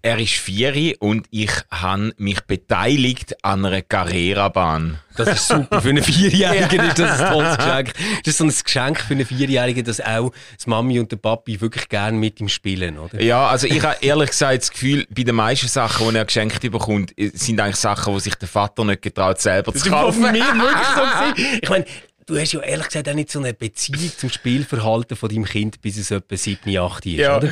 Er 0.00 0.16
ist 0.20 0.34
vier 0.34 0.94
und 1.00 1.26
ich 1.32 1.50
habe 1.72 2.12
mich 2.18 2.40
beteiligt 2.42 3.34
an 3.44 3.64
einer 3.66 3.82
Carrera-Bahn. 3.82 5.00
Das 5.16 5.26
ist 5.28 5.48
super. 5.48 5.82
Für 5.82 5.88
einen 5.88 6.04
Vierjährigen 6.04 6.80
ist 6.88 7.00
das 7.00 7.18
ein 7.20 7.32
tolles 7.32 7.56
Geschenk. 7.56 7.92
Das 8.24 8.32
ist 8.34 8.38
so 8.38 8.44
ein 8.44 8.54
Geschenk 8.64 9.00
für 9.00 9.14
einen 9.14 9.26
Vierjährigen, 9.26 9.84
dass 9.84 10.00
auch 10.00 10.30
die 10.64 10.70
Mami 10.70 11.00
und 11.00 11.10
der 11.10 11.16
Papi 11.16 11.60
wirklich 11.60 11.88
gerne 11.88 12.16
mit 12.16 12.40
ihm 12.40 12.48
spielen, 12.48 12.96
oder? 12.96 13.20
Ja, 13.20 13.48
also 13.48 13.66
ich 13.66 13.82
habe 13.82 13.96
ehrlich 14.00 14.30
gesagt 14.30 14.62
das 14.62 14.70
Gefühl, 14.70 15.04
bei 15.10 15.24
den 15.24 15.34
meisten 15.34 15.66
Sachen, 15.66 16.08
die 16.10 16.16
er 16.16 16.24
geschenkt 16.24 16.60
bekommt, 16.60 17.18
äh, 17.18 17.30
sind 17.34 17.58
eigentlich 17.60 17.74
Sachen, 17.76 18.14
die 18.14 18.20
sich 18.20 18.36
der 18.36 18.46
Vater 18.48 18.84
nicht 18.84 19.02
getraut, 19.02 19.40
selber 19.40 19.72
zu 19.72 19.80
Das 19.80 19.88
kaufen. 19.90 20.22
von 20.22 20.30
mir 20.30 20.44
wirklich 20.44 20.86
so. 20.94 21.42
Ich 21.62 21.68
meine, 21.68 21.84
du 22.26 22.38
hast 22.38 22.52
ja 22.52 22.60
ehrlich 22.60 22.86
gesagt 22.86 23.08
auch 23.08 23.14
nicht 23.14 23.32
so 23.32 23.40
eine 23.40 23.52
Beziehung 23.52 24.12
zum 24.16 24.30
Spielverhalten 24.30 25.16
von 25.16 25.28
deinem 25.28 25.44
Kind, 25.44 25.80
bis 25.82 25.96
es 25.96 26.12
etwa 26.12 26.36
7, 26.36 26.78
8 26.78 27.06
ist, 27.06 27.12
Ja. 27.14 27.38
oder? 27.38 27.50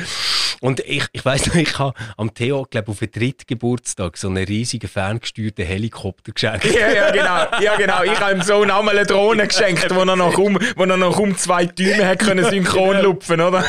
Und 0.61 0.79
ich, 0.81 1.05
ich 1.11 1.23
weiss 1.23 1.45
noch, 1.47 1.55
ich 1.55 1.77
habe 1.77 1.93
am 2.17 2.33
Theo, 2.33 2.65
glaube 2.69 2.91
auf 2.91 2.99
den 2.99 3.11
dritten 3.11 3.45
Geburtstag 3.47 4.17
so 4.17 4.27
einen 4.27 4.45
riesigen 4.45 4.87
ferngesteuerten 4.87 5.65
Helikopter 5.65 6.31
geschenkt. 6.31 6.65
Ja, 6.65 6.89
ja, 6.89 7.11
genau. 7.11 7.61
Ja, 7.61 7.75
genau. 7.75 8.03
Ich 8.03 8.19
habe 8.19 8.33
ihm 8.33 8.41
so 8.41 8.63
auch 8.63 8.83
mal 8.83 8.97
eine 8.97 9.05
Drohne 9.05 9.47
geschenkt, 9.47 9.93
wo 9.93 10.01
er 10.01 10.15
noch 10.15 10.37
um, 10.37 10.59
wo 10.75 10.83
er 10.83 10.97
noch 10.97 11.19
um 11.19 11.37
zwei 11.37 11.65
Däume 11.65 12.07
hat 12.07 12.19
können 12.19 12.45
synchron 12.49 13.01
lupfen, 13.01 13.41
oder? 13.41 13.63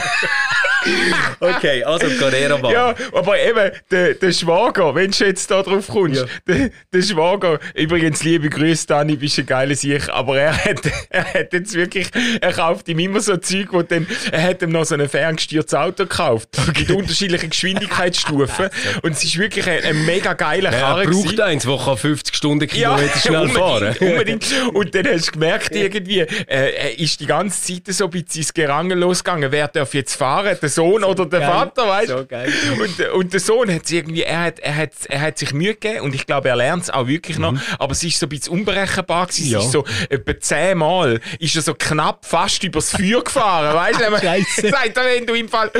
Okay, 1.41 1.83
also 1.85 2.07
Carrera-Bahn. 2.19 2.73
Ja, 2.73 2.95
aber 3.13 3.39
eben, 3.41 3.71
der, 3.91 4.15
der 4.15 4.33
Schwager, 4.33 4.95
wenn 4.95 5.11
du 5.11 5.25
jetzt 5.25 5.51
da 5.51 5.63
drauf 5.63 5.89
kommst, 5.89 6.21
Ja. 6.23 6.27
der, 6.47 6.71
der 6.93 7.03
Schwager, 7.03 7.59
übrigens 7.75 8.23
liebe 8.23 8.49
Grüße, 8.49 8.87
Dani, 8.87 9.17
bist 9.17 9.39
ein 9.39 9.47
geiler 9.47 9.75
Sieg, 9.75 10.09
aber 10.09 10.39
er 10.39 10.57
hat, 10.65 10.81
er 11.11 11.35
hat 11.35 11.53
jetzt 11.53 11.75
wirklich, 11.75 12.09
er 12.41 12.53
kauft 12.53 12.89
ihm 12.89 12.99
immer 12.99 13.21
so 13.21 13.37
Zeug, 13.37 13.69
wo 13.73 13.83
dann, 13.83 14.07
er 14.31 14.43
hat 14.43 14.63
ihm 14.63 14.71
noch 14.71 14.85
so 14.85 14.95
ein 14.95 15.09
ferngesteuertes 15.09 15.75
Auto 15.75 16.05
gekauft, 16.05 16.49
mit 16.79 16.91
unterschiedlichen 16.91 17.51
Geschwindigkeitsstufen, 17.51 18.69
und 19.03 19.13
es 19.13 19.25
ist 19.25 19.39
wirklich 19.39 19.69
ein, 19.69 19.85
ein 19.85 20.05
mega 20.07 20.33
geiler 20.35 20.73
Er 20.73 20.81
Karre 20.81 21.05
braucht 21.05 21.23
gewesen. 21.25 21.41
eins, 21.41 21.65
der 21.65 21.77
kann 21.77 21.97
50 21.97 22.35
Stundenkilometer 22.35 23.19
schnell 23.19 23.49
fahren 23.51 23.97
unbedingt, 24.01 24.45
unbedingt. 24.63 24.75
Und 24.75 24.95
dann 24.95 25.07
hast 25.07 25.29
du 25.29 25.33
gemerkt, 25.33 25.75
irgendwie, 25.75 26.21
äh, 26.21 26.27
er 26.47 26.99
ist 26.99 27.21
die 27.21 27.27
ganze 27.27 27.61
Zeit 27.63 27.95
so 27.95 28.05
ein 28.05 28.11
bisschen 28.11 28.41
ins 28.43 28.55
Gerangen 28.55 28.99
losgegangen. 28.99 29.51
Wer 29.53 29.69
darf 29.69 29.95
jetzt 29.95 30.15
fahren? 30.15 30.57
Der 30.69 30.75
Sohn 30.75 31.03
oder 31.03 31.25
der 31.25 31.41
geil. 31.41 31.51
Vater, 31.51 31.89
weißt 31.89 32.11
du? 32.11 32.19
So 32.19 32.27
geil. 32.27 32.53
Und, 32.79 33.09
und 33.15 33.33
der 33.33 33.41
Sohn 33.41 33.73
hat 33.73 33.91
irgendwie, 33.91 34.23
er 34.23 34.41
hat, 34.43 34.59
er 34.59 34.77
hat, 34.77 34.91
er 35.09 35.21
hat 35.21 35.39
sich 35.39 35.55
Mühe 35.55 35.75
gegeben 35.75 36.01
und 36.03 36.15
ich 36.15 36.27
glaube, 36.27 36.49
er 36.51 36.57
lernt 36.57 36.83
es 36.85 36.91
auch 36.91 37.07
wirklich 37.07 37.39
noch. 37.39 37.55
Aber 37.79 37.93
es 37.93 38.03
ist 38.03 38.19
so 38.19 38.27
ein 38.27 38.29
bisschen 38.29 38.53
unberechenbar 38.53 39.27
gewesen. 39.27 39.47
Mhm. 39.47 39.53
Ja. 39.53 39.59
Es 39.61 39.65
ist 39.67 39.73
so, 39.73 39.85
etwa 40.11 40.41
zehnmal 40.41 41.21
ist 41.39 41.57
er 41.57 41.63
so 41.63 41.75
knapp 41.75 42.27
fast 42.27 42.63
übers 42.63 42.91
Feuer 42.91 43.25
gefahren, 43.25 43.75
weißt 43.75 44.01
du? 44.01 44.69
Sagt 44.71 44.97
er, 44.97 45.05
wenn 45.05 45.27
du 45.27 45.35
im 45.35 45.49
Fall. 45.49 45.71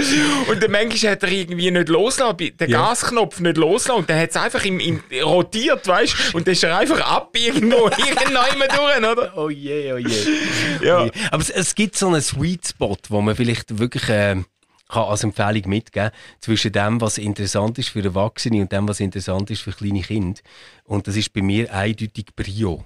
Und 0.49 0.63
dann 0.63 0.71
manchmal 0.71 1.13
hat 1.13 1.23
er 1.23 1.29
irgendwie 1.31 1.71
nicht 1.71 1.89
losgelassen, 1.89 2.57
den 2.57 2.71
Ja. 2.71 2.89
Gasknopf 2.89 3.41
nicht 3.41 3.57
losgelassen 3.59 4.01
und 4.01 4.11
dann 4.11 4.19
hat 4.21 4.31
es 4.31 4.37
einfach 4.37 4.65
im, 4.65 4.81
im, 4.81 5.03
rotiert, 5.23 5.87
weißt 5.87 6.15
du? 6.33 6.37
Und 6.39 6.47
dann 6.47 6.53
ist 6.53 6.65
er 6.65 6.79
einfach 6.79 7.01
ab 7.01 7.31
irgendwo, 7.37 7.89
irgendwo 7.89 8.55
immer 8.55 8.69
durch, 8.69 9.13
oder? 9.13 9.33
Oh 9.37 9.51
je, 9.51 9.93
oh 9.93 9.99
je. 9.99 10.87
Ja. 10.87 11.05
Oh. 11.05 11.11
Aber 11.31 11.43
es, 11.43 11.51
es 11.51 11.75
gibt 11.75 11.97
so 11.97 12.07
einen 12.09 12.23
Sweet 12.23 12.69
Spot, 12.69 12.97
wo 13.09 13.21
man 13.21 13.37
vielleicht 13.37 13.79
wirklich 13.79 14.05
ähm, 14.09 14.47
kann 14.89 15.05
als 15.05 15.23
Empfehlung 15.25 15.69
mitgeben 15.69 16.11
zwischen 16.41 16.73
dem, 16.73 17.01
was 17.01 17.19
interessant 17.19 17.79
ist 17.79 17.91
für 17.91 18.03
Erwachsene 18.03 18.61
und 18.63 18.73
dem, 18.73 18.89
was 18.89 19.01
interessant 19.01 19.51
ist 19.51 19.63
für 19.63 19.73
kleine 19.73 20.01
Kinder. 20.03 20.41
Und 20.85 21.07
das 21.07 21.17
ist 21.17 21.33
bei 21.33 21.43
mir 21.43 21.73
eindeutig 21.73 22.27
Brio. 22.35 22.85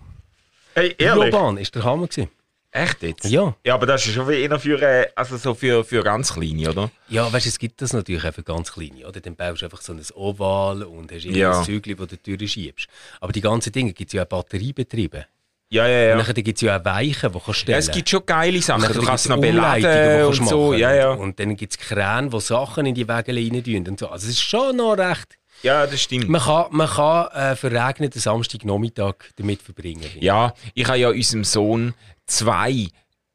Hey, 0.75 0.94
Biobahn 0.94 1.59
ist 1.59 1.75
der 1.75 1.85
Hammer 1.85 2.09
gewesen. 2.09 2.30
Echt 2.75 3.02
jetzt? 3.02 3.26
Ja. 3.26 3.54
Ja, 3.66 3.75
aber 3.75 3.85
das 3.85 4.06
ist 4.06 4.14
schon 4.14 4.30
eher 4.30 4.59
für, 4.59 4.80
äh, 4.80 5.06
also 5.14 5.37
so 5.37 5.54
für, 5.54 5.85
für 5.85 6.02
ganz 6.02 6.32
kleine, 6.32 6.71
oder? 6.71 6.90
Ja, 7.11 7.30
weißt 7.30 7.44
du, 7.44 7.50
es 7.50 7.59
gibt 7.59 7.82
das 7.82 7.92
natürlich 7.92 8.25
auch 8.25 8.32
für 8.32 8.42
ganz 8.42 8.73
kleine, 8.73 9.06
oder? 9.06 9.21
Dann 9.21 9.37
baust 9.37 9.61
du 9.61 9.66
einfach 9.66 9.82
so 9.82 9.92
ein 9.92 10.00
Oval 10.14 10.82
und 10.85 11.12
hast 11.12 11.25
Ja. 11.25 11.30
irgendein 11.50 11.64
Zügel, 11.66 11.94
das 11.97 12.09
du 12.23 12.37
durchschiebst. 12.38 12.87
Aber 13.21 13.30
die 13.32 13.42
ganzen 13.42 13.73
Dinge 13.73 13.92
gibt 13.92 14.09
es 14.09 14.14
ja 14.14 14.23
auch 14.23 14.26
batteriebetrieben. 14.28 15.25
Ja, 15.73 15.87
ja, 15.88 16.12
Und 16.14 16.26
ja. 16.26 16.33
dann 16.33 16.45
gibt 16.45 16.59
es 16.59 16.61
ja 16.62 16.79
auch 16.79 16.85
Weichen, 16.85 17.33
die 17.33 17.38
kannst 17.38 17.47
du 17.47 17.50
ja 17.50 17.55
stellen 17.55 17.79
es 17.79 17.91
gibt 17.91 18.09
schon 18.11 18.26
geile 18.26 18.57
Und 18.57 18.64
Sachen. 18.64 18.83
dann 18.83 18.93
Du 18.93 19.02
kannst 19.02 19.25
es 19.25 19.29
noch 19.31 19.41
beladen 19.41 19.83
kannst 19.83 20.38
und 20.41 20.47
du 20.47 20.50
so. 20.50 20.67
machen. 20.69 20.79
Ja, 20.79 20.95
ja. 20.95 21.11
Und 21.12 21.41
dann 21.41 21.57
gibt 21.57 21.73
es 21.73 21.79
Kräne, 21.79 22.29
die 22.31 22.41
Sachen 22.41 22.85
in 22.87 22.95
die 22.95 23.09
Wege 23.09 23.35
rein 23.35 23.64
tun 23.64 23.88
und 23.88 23.99
so. 23.99 24.09
Also 24.09 24.25
es 24.26 24.33
ist 24.35 24.43
schon 24.43 24.76
noch 24.76 24.93
recht... 24.99 25.38
Ja, 25.62 25.87
das 25.87 26.02
stimmt. 26.02 26.29
Man 26.29 26.41
kann, 26.41 26.67
man 26.73 26.88
kann 26.88 27.29
äh, 27.29 27.57
verregneten 27.57 28.21
Samstagnachmittag 28.21 29.14
damit 29.37 29.62
verbringen. 29.62 30.11
Ja, 30.21 30.52
ich 30.75 30.87
habe 30.88 30.99
ja 30.99 31.09
unserem 31.09 31.45
Sohn 31.45 31.95
zwei 32.26 32.88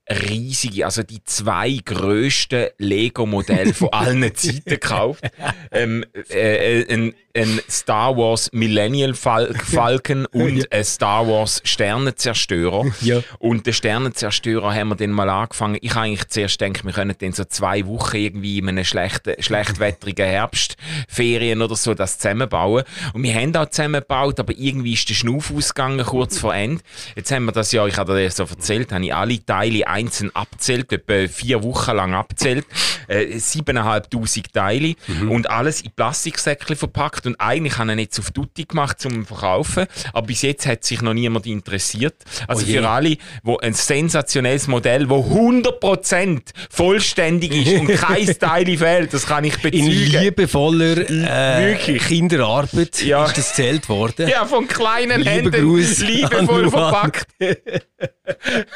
riesige, 0.09 0.85
also 0.85 1.03
die 1.03 1.23
zwei 1.25 1.79
grössten 1.83 2.67
Lego-Modelle 2.77 3.73
von 3.73 3.89
allen 3.91 4.33
Zeiten 4.35 4.63
gekauft. 4.65 5.23
Ähm, 5.71 6.05
äh, 6.29 6.81
äh, 6.81 6.93
ein, 6.93 7.13
ein 7.35 7.61
Star 7.69 8.15
Wars 8.15 8.49
Millennial 8.53 9.13
Fal 9.13 9.53
Falcon 9.65 10.25
und 10.27 10.71
ein 10.71 10.83
Star 10.83 11.27
Wars 11.27 11.61
Sternenzerstörer. 11.63 12.85
Ja. 13.01 13.21
Und 13.39 13.65
den 13.65 13.73
Sternenzerstörer 13.73 14.73
haben 14.73 14.89
wir 14.89 14.95
dann 14.95 15.11
mal 15.11 15.29
angefangen. 15.29 15.77
Ich 15.81 15.95
eigentlich 15.95 16.27
zuerst 16.29 16.59
gedacht, 16.59 16.85
wir 16.85 16.93
können 16.93 17.15
dann 17.19 17.33
so 17.33 17.43
zwei 17.43 17.85
Wochen 17.85 18.15
irgendwie 18.15 18.59
in 18.59 18.69
einem 18.69 18.85
schlechten, 18.85 19.41
schlechtwetterigen 19.41 20.25
Herbstferien 20.25 21.61
oder 21.61 21.75
so 21.75 21.93
das 21.93 22.17
zusammenbauen. 22.17 22.83
Und 23.13 23.23
wir 23.23 23.33
haben 23.35 23.55
auch 23.55 23.69
zusammengebaut, 23.69 24.39
aber 24.39 24.53
irgendwie 24.57 24.93
ist 24.93 25.09
der 25.09 25.15
Schnuff 25.15 25.51
ausgegangen 25.53 26.05
kurz 26.05 26.37
vor 26.39 26.55
Ende. 26.55 26.81
Jetzt 27.15 27.31
haben 27.31 27.45
wir 27.45 27.51
das 27.51 27.71
ja, 27.71 27.85
ich 27.85 27.97
habe 27.97 28.15
dir 28.15 28.25
das 28.25 28.37
so 28.37 28.43
erzählt, 28.43 28.91
habe 28.91 29.05
ich 29.05 29.13
alle 29.13 29.45
Teile 29.45 29.87
einzeln 29.97 30.31
abzählt, 30.35 30.91
etwa 30.93 31.27
vier 31.27 31.63
Wochen 31.63 31.95
lang 31.95 32.13
abzählt. 32.13 32.65
Äh, 33.07 33.37
7'500 33.37 34.51
Teile 34.53 34.95
und 35.29 35.49
alles 35.49 35.81
in 35.81 35.91
Plastiksäckchen 35.91 36.75
verpackt. 36.75 37.25
Und 37.25 37.39
eigentlich 37.39 37.77
habe 37.77 37.89
ich 37.91 37.95
ihn 37.95 37.99
jetzt 37.99 38.19
auf 38.19 38.31
Tutti 38.31 38.65
gemacht 38.65 38.99
zum 38.99 39.25
Verkaufen. 39.25 39.85
Aber 40.13 40.27
bis 40.27 40.41
jetzt 40.41 40.65
hat 40.67 40.83
sich 40.83 41.01
noch 41.01 41.13
niemand 41.13 41.45
interessiert. 41.45 42.15
Also 42.47 42.65
Oh 42.65 42.69
für 42.69 42.87
alle, 42.89 43.17
wo 43.43 43.57
ein 43.57 43.73
sensationelles 43.73 44.67
Modell, 44.67 45.09
wo 45.09 45.19
100% 45.23 46.41
vollständig 46.69 47.53
ist 47.67 47.79
und 47.79 47.87
kein 47.95 48.25
Teil 48.39 48.77
fehlt, 48.77 49.13
das 49.13 49.25
kann 49.25 49.43
ich 49.45 49.55
In 49.55 49.61
bezeugen. 49.71 49.89
liebevoller 50.21 50.97
äh, 51.09 51.71
Wirklich. 51.71 52.03
Kinderarbeit 52.03 53.01
Ja. 53.03 53.25
ist 53.25 53.37
das 53.37 53.53
zählt 53.55 53.87
worden. 53.89 54.27
Ja, 54.27 54.45
von 54.45 54.67
kleinen 54.67 55.19
Liebe 55.19 55.29
Händen 55.31 55.51
Gruß 55.65 55.99
liebevoll 55.99 56.69
verpackt. 56.69 57.27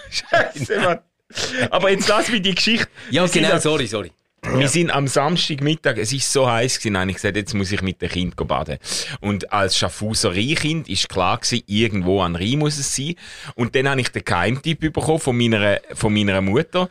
Scheiße, 0.10 0.80
Mann. 0.80 1.00
Aber 1.70 1.90
jetzt 1.90 2.08
lass 2.08 2.30
mich 2.30 2.42
die 2.42 2.56
Geschichte. 2.56 2.88
Ja, 3.10 3.24
Wir 3.26 3.42
genau, 3.42 3.54
am- 3.56 3.60
sorry, 3.60 3.88
sorry. 3.88 4.12
Wir 4.56 4.68
sind 4.70 4.90
am 4.90 5.08
Samstagmittag, 5.08 5.98
es 6.00 6.12
ist 6.12 6.34
so 6.34 6.50
heiß 6.50 6.80
gewesen, 6.80 6.98
habe 6.98 7.12
ich 7.12 7.18
gesagt, 7.18 7.36
jetzt 7.38 7.54
muss 7.54 7.72
ich 7.72 7.84
mit 7.84 8.02
dem 8.02 8.10
Kind 8.10 8.36
go 8.36 8.44
baden. 8.44 8.80
Und 9.20 9.54
als 9.54 9.78
Schaffhauserei-Kind 9.78 10.90
ist 10.90 11.10
klar 11.10 11.38
gewesen, 11.38 11.62
irgendwo 11.68 12.22
an 12.22 12.36
Rhein 12.36 12.58
muss 12.58 12.80
es 12.80 12.96
sein. 12.96 13.14
Und 13.54 13.76
dann 13.76 13.88
habe 13.88 14.02
ich 14.02 14.10
den 14.10 14.26
Geheimtipp 14.26 14.80
bekommen 14.80 15.20
von 15.20 15.38
meiner, 15.38 15.80
von 15.94 16.12
meiner 16.12 16.42
Mutter. 16.42 16.90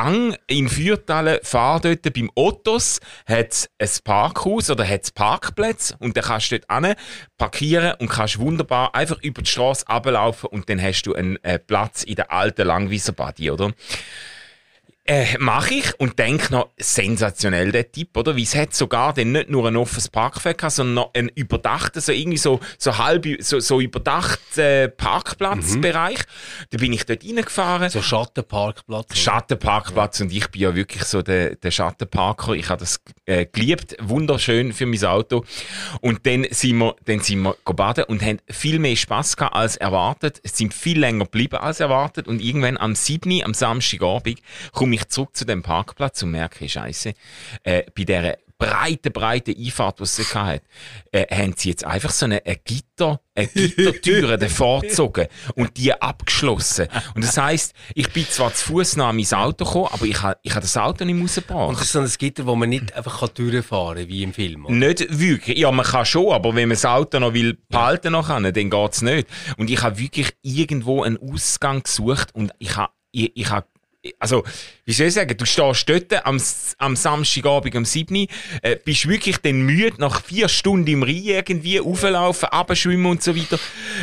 Gang 0.00 0.38
in 0.46 0.68
Fürtalen, 0.68 1.40
fahr 1.42 1.80
dort 1.80 2.14
beim 2.14 2.30
Ottos, 2.36 3.00
hat 3.26 3.68
ein 3.80 3.88
Parkhaus 4.04 4.70
oder 4.70 4.88
hat 4.88 5.12
Parkplätze 5.12 5.96
und 5.98 6.16
dann 6.16 6.22
kannst 6.22 6.52
du 6.52 6.60
dort 6.60 6.84
hin 6.84 6.94
parkieren 7.36 7.94
und 7.98 8.08
kannst 8.08 8.38
wunderbar 8.38 8.94
einfach 8.94 9.20
über 9.22 9.42
die 9.42 9.50
Straße 9.50 9.88
ablaufen 9.88 10.50
und 10.50 10.68
dann 10.68 10.80
hast 10.80 11.02
du 11.02 11.14
einen 11.14 11.42
äh, 11.42 11.58
Platz 11.58 12.04
in 12.04 12.14
der 12.14 12.30
alten 12.30 12.64
Langwieser 12.64 13.10
Badi, 13.10 13.50
oder? 13.50 13.72
Äh, 15.10 15.38
mache 15.38 15.72
ich 15.72 15.98
und 15.98 16.18
denke 16.18 16.52
noch, 16.52 16.68
sensationell 16.76 17.72
der 17.72 17.90
Tipp, 17.90 18.14
oder? 18.14 18.36
Wie 18.36 18.42
es 18.42 18.54
hat 18.54 18.74
sogar 18.74 19.14
dann 19.14 19.32
nicht 19.32 19.48
nur 19.48 19.66
ein 19.66 19.76
offenes 19.76 20.10
Parkfeld 20.10 20.58
gehabt, 20.58 20.74
sondern 20.74 20.94
noch 20.94 21.14
einen 21.14 21.30
überdachten, 21.30 22.02
so 22.02 22.12
irgendwie 22.12 22.36
so, 22.36 22.60
so 22.76 22.98
halb, 22.98 23.26
so, 23.40 23.58
so 23.58 23.80
überdachten 23.80 24.60
äh, 24.60 24.88
Parkplatzbereich. 24.90 26.18
Da 26.68 26.76
bin 26.76 26.92
ich 26.92 27.06
dort 27.06 27.24
reingefahren. 27.24 27.88
So 27.88 28.02
Schattenparkplatz. 28.02 29.16
Schattenparkplatz 29.16 30.20
und 30.20 30.30
ich 30.30 30.46
bin 30.48 30.60
ja 30.60 30.74
wirklich 30.74 31.04
so 31.04 31.22
der, 31.22 31.56
der 31.56 31.70
Schattenparker. 31.70 32.52
Ich 32.52 32.68
habe 32.68 32.80
das 32.80 33.00
äh, 33.24 33.46
geliebt, 33.46 33.96
wunderschön 34.02 34.74
für 34.74 34.84
mein 34.84 35.02
Auto. 35.06 35.42
Und 36.02 36.26
dann 36.26 36.46
sind 36.50 36.76
wir, 36.76 36.96
dann 37.06 37.20
sind 37.20 37.40
wir 37.40 37.54
baden 37.64 38.04
und 38.04 38.22
haben 38.22 38.40
viel 38.50 38.78
mehr 38.78 38.94
Spaß 38.96 39.38
gehabt 39.38 39.56
als 39.56 39.76
erwartet. 39.76 40.38
Es 40.42 40.58
sind 40.58 40.74
viel 40.74 40.98
länger 40.98 41.24
geblieben 41.24 41.56
als 41.56 41.80
erwartet 41.80 42.28
und 42.28 42.42
irgendwann 42.42 42.76
am 42.76 42.94
7. 42.94 43.42
am 43.42 43.54
Samstagabend 43.54 44.40
komme 44.72 44.96
ich 44.96 44.97
zurück 45.06 45.36
zu 45.36 45.44
dem 45.44 45.62
Parkplatz 45.62 46.22
und 46.22 46.32
merke, 46.32 46.68
Scheiße, 46.68 47.14
äh, 47.62 47.84
bei 47.94 48.04
dieser 48.04 48.36
breite, 48.58 49.12
breite 49.12 49.54
Einfahrt, 49.56 50.00
die 50.00 50.02
es 50.02 50.16
dort 50.16 50.34
hatte, 50.34 50.62
äh, 51.12 51.26
haben 51.32 51.54
sie 51.56 51.68
jetzt 51.70 51.84
einfach 51.84 52.10
so 52.10 52.24
eine, 52.26 52.44
eine 52.44 52.56
Gitter, 52.56 53.20
eine 53.36 53.46
Gittertüre 53.46 54.36
davor 54.38 54.80
gezogen 54.80 55.28
und 55.54 55.76
die 55.76 55.92
abgeschlossen. 55.92 56.88
Und 57.14 57.22
das 57.22 57.36
heisst, 57.36 57.72
ich 57.94 58.12
bin 58.12 58.26
zwar 58.28 58.52
zu 58.52 58.66
Fuß 58.66 58.96
nach 58.96 59.12
mein 59.12 59.32
Auto 59.32 59.64
gekommen, 59.64 59.88
aber 59.92 60.04
ich 60.06 60.20
habe 60.20 60.38
ich 60.42 60.52
ha 60.54 60.60
das 60.60 60.76
Auto 60.76 61.04
nicht 61.04 61.14
Und 61.14 61.22
das 61.22 61.36
rausgebracht. 61.36 61.80
ist 61.82 61.92
so 61.92 62.00
ein 62.00 62.10
Gitter, 62.18 62.46
wo 62.46 62.56
man 62.56 62.68
nicht 62.68 62.92
einfach 62.94 63.20
kann 63.20 63.30
durchfahren 63.34 63.98
kann, 63.98 64.08
wie 64.08 64.22
im 64.24 64.32
Film. 64.32 64.66
oder? 64.66 64.74
Nicht 64.74 65.06
wirklich. 65.18 65.56
Ja, 65.56 65.70
man 65.70 65.86
kann 65.86 66.04
schon, 66.04 66.32
aber 66.32 66.48
wenn 66.56 66.68
man 66.68 66.74
das 66.74 66.84
Auto 66.84 67.20
noch 67.20 67.34
will 67.34 67.56
behalten 67.68 68.10
noch 68.12 68.26
kann, 68.26 68.42
dann 68.42 68.70
geht's 68.70 69.02
nicht. 69.02 69.28
Und 69.56 69.70
ich 69.70 69.80
habe 69.82 69.98
wirklich 70.00 70.32
irgendwo 70.42 71.04
einen 71.04 71.16
Ausgang 71.18 71.84
gesucht 71.84 72.34
und 72.34 72.50
ich 72.58 72.76
habe, 72.76 72.92
ich, 73.12 73.30
ich 73.36 73.48
habe 73.50 73.68
also, 74.18 74.44
wie 74.84 74.92
soll 74.92 75.06
ich 75.08 75.14
sagen, 75.14 75.36
du 75.36 75.44
stehst 75.44 75.88
dort 75.88 76.26
am, 76.26 76.40
am 76.78 76.96
Samstagabend 76.96 77.74
um 77.74 77.84
7 77.84 78.14
Uhr, 78.14 78.26
äh, 78.62 78.76
bist 78.76 79.08
wirklich 79.08 79.38
dann 79.38 79.62
müde, 79.62 79.96
nach 79.98 80.22
vier 80.22 80.48
Stunden 80.48 80.88
im 80.90 81.02
Rhein 81.02 81.24
irgendwie 81.24 81.80
auflaufen, 81.80 82.48
abschwimmen 82.48 83.06
und 83.06 83.22
so 83.22 83.36
weiter, 83.36 83.58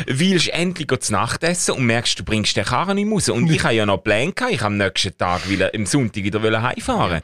willst 0.06 0.48
endlich 0.48 0.88
zu 1.00 1.12
Nacht 1.12 1.42
essen 1.42 1.72
und 1.72 1.86
merkst, 1.86 2.18
du 2.18 2.24
bringst 2.24 2.56
den 2.56 2.64
Karren 2.64 2.96
nicht 2.96 3.10
raus. 3.10 3.28
Und 3.28 3.50
ich 3.50 3.62
habe 3.64 3.74
ja 3.74 3.86
noch 3.86 3.98
Pläne 3.98 4.32
gehabt, 4.32 4.52
ich 4.52 4.62
am 4.62 4.76
nächsten 4.76 5.16
Tag 5.16 5.48
will, 5.48 5.70
am 5.74 5.86
Sonntag 5.86 6.22
wieder 6.22 6.42
wollen 6.42 6.62
heimfahren. 6.62 7.22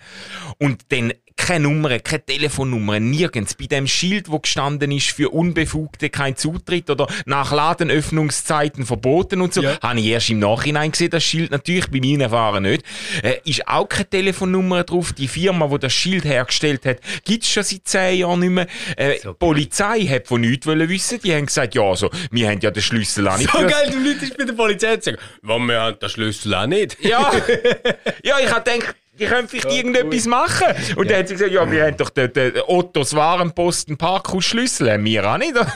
Und 0.58 0.82
dann 0.88 1.12
keine 1.42 1.64
Nummer, 1.68 1.98
keine 1.98 2.24
Telefonnummer, 2.24 3.00
nirgends. 3.00 3.54
Bei 3.54 3.66
dem 3.66 3.86
Schild, 3.86 4.30
wo 4.30 4.38
gestanden 4.38 4.92
ist, 4.92 5.10
für 5.10 5.30
Unbefugte 5.30 6.08
kein 6.08 6.36
Zutritt 6.36 6.88
oder 6.88 7.06
nach 7.26 7.52
Ladenöffnungszeiten 7.52 8.86
verboten 8.86 9.40
und 9.40 9.52
so, 9.52 9.62
Ja. 9.62 9.78
habe 9.80 10.00
ich 10.00 10.06
erst 10.06 10.30
im 10.30 10.38
Nachhinein 10.38 10.92
gesehen, 10.92 11.10
das 11.10 11.24
Schild 11.24 11.50
natürlich, 11.50 11.88
bei 11.90 11.98
meinen 12.00 12.30
Fahren 12.30 12.62
nicht. 12.62 12.84
Äh, 13.22 13.36
ist 13.44 13.66
auch 13.68 13.88
keine 13.88 14.08
Telefonnummer 14.08 14.84
drauf. 14.84 15.12
Die 15.12 15.28
Firma, 15.28 15.66
die 15.68 15.78
das 15.78 15.92
Schild 15.92 16.24
hergestellt 16.24 16.86
hat, 16.86 16.98
gibt 17.24 17.44
es 17.44 17.50
schon 17.50 17.62
seit 17.62 17.80
zehn 17.84 18.18
Jahren 18.20 18.40
nicht 18.40 18.50
mehr. 18.50 18.66
Äh, 18.96 19.18
So 19.22 19.32
die 19.32 19.38
Polizei 19.38 20.00
hat 20.06 20.28
von 20.28 20.40
nichts 20.40 20.66
wollen 20.66 20.88
wissen. 20.88 21.20
Die 21.24 21.34
haben 21.34 21.46
gesagt, 21.46 21.74
ja, 21.74 21.82
also, 21.82 22.10
wir 22.30 22.48
haben 22.48 22.60
ja 22.60 22.70
den 22.70 22.82
Schlüssel 22.82 23.26
auch 23.28 23.38
nicht. 23.38 23.50
So 23.50 23.58
geil, 23.58 23.90
du 23.90 23.98
Leute 23.98 24.34
bei 24.38 24.44
der 24.44 24.52
Polizei 24.52 24.96
zu 24.96 25.10
sagen, 25.10 25.18
«Weil 25.42 25.58
wir 25.60 25.80
haben 25.80 25.98
den 25.98 26.08
Schlüssel 26.08 26.54
auch 26.54 26.66
nicht.» 26.66 26.96
Ja, 27.00 27.32
ja 28.22 28.36
ich 28.40 28.50
habe 28.50 28.70
gedacht, 28.70 28.94
die 29.22 29.28
können 29.28 29.48
vielleicht 29.48 29.70
irgendetwas 29.70 30.26
machen. 30.26 30.66
Und 30.96 31.10
dann 31.10 31.18
hat 31.18 31.28
sie 31.28 31.34
gesagt, 31.34 31.52
ja, 31.52 31.70
wir 31.70 31.86
haben 31.86 31.96
doch 31.96 32.10
den, 32.10 32.32
den 32.32 32.54
Ottos 32.66 33.14
Warenposten 33.14 33.96
Parkhausschlüssel, 33.96 35.02
wir 35.04 35.30
auch 35.30 35.38
nicht. 35.38 35.54
dann 35.54 35.66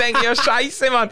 denke 0.00 0.20
ich, 0.20 0.22
ja, 0.22 0.34
scheiße, 0.36 0.90
Mann. 0.90 1.10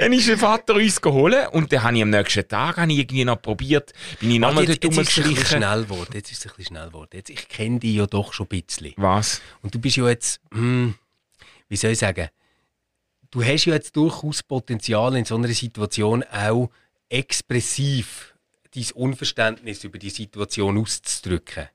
Dann 0.00 0.12
ist 0.12 0.28
der 0.28 0.38
Vater 0.38 0.74
uns 0.74 1.00
geholt 1.00 1.48
und 1.52 1.72
dann 1.72 1.82
habe 1.82 1.96
ich 1.96 2.02
am 2.02 2.10
nächsten 2.10 2.46
Tag 2.48 2.76
habe 2.76 2.92
ich 2.92 2.98
irgendwie 2.98 3.24
noch 3.24 3.40
probiert, 3.40 3.92
bin 4.18 4.32
ich 4.32 4.38
nochmal 4.38 4.66
dort 4.66 4.82
jetzt 4.82 4.84
ist 4.84 4.92
es 4.92 4.98
ein 4.98 5.04
bisschen 5.04 5.24
rumgeschlichen. 5.24 5.62
schnell 5.62 5.82
geworden. 5.84 6.10
Jetzt 6.14 6.32
ist 6.32 6.38
es 6.38 6.46
ein 6.46 6.56
bisschen 6.56 6.76
schnell 6.76 6.86
geworden. 6.88 7.10
Jetzt, 7.12 7.30
ich 7.30 7.48
kenne 7.48 7.78
dich 7.78 7.94
ja 7.94 8.06
doch 8.06 8.32
schon 8.32 8.46
ein 8.50 8.62
bisschen. 8.62 8.92
Was? 8.96 9.40
Und 9.62 9.74
du 9.74 9.78
bist 9.78 9.96
ja 9.96 10.08
jetzt, 10.08 10.40
hm, 10.52 10.94
wie 11.68 11.76
soll 11.76 11.92
ich 11.92 11.98
sagen, 11.98 12.28
du 13.30 13.44
hast 13.44 13.64
ja 13.64 13.74
jetzt 13.74 13.94
durchaus 13.94 14.42
Potenzial 14.42 15.16
in 15.16 15.24
so 15.24 15.36
einer 15.36 15.48
Situation 15.48 16.24
auch 16.24 16.70
expressiv 17.08 18.31
dein 18.74 18.86
Unverständnis 18.94 19.84
über 19.84 19.98
die 19.98 20.10
Situation 20.10 20.78
auszudrücken. 20.78 21.68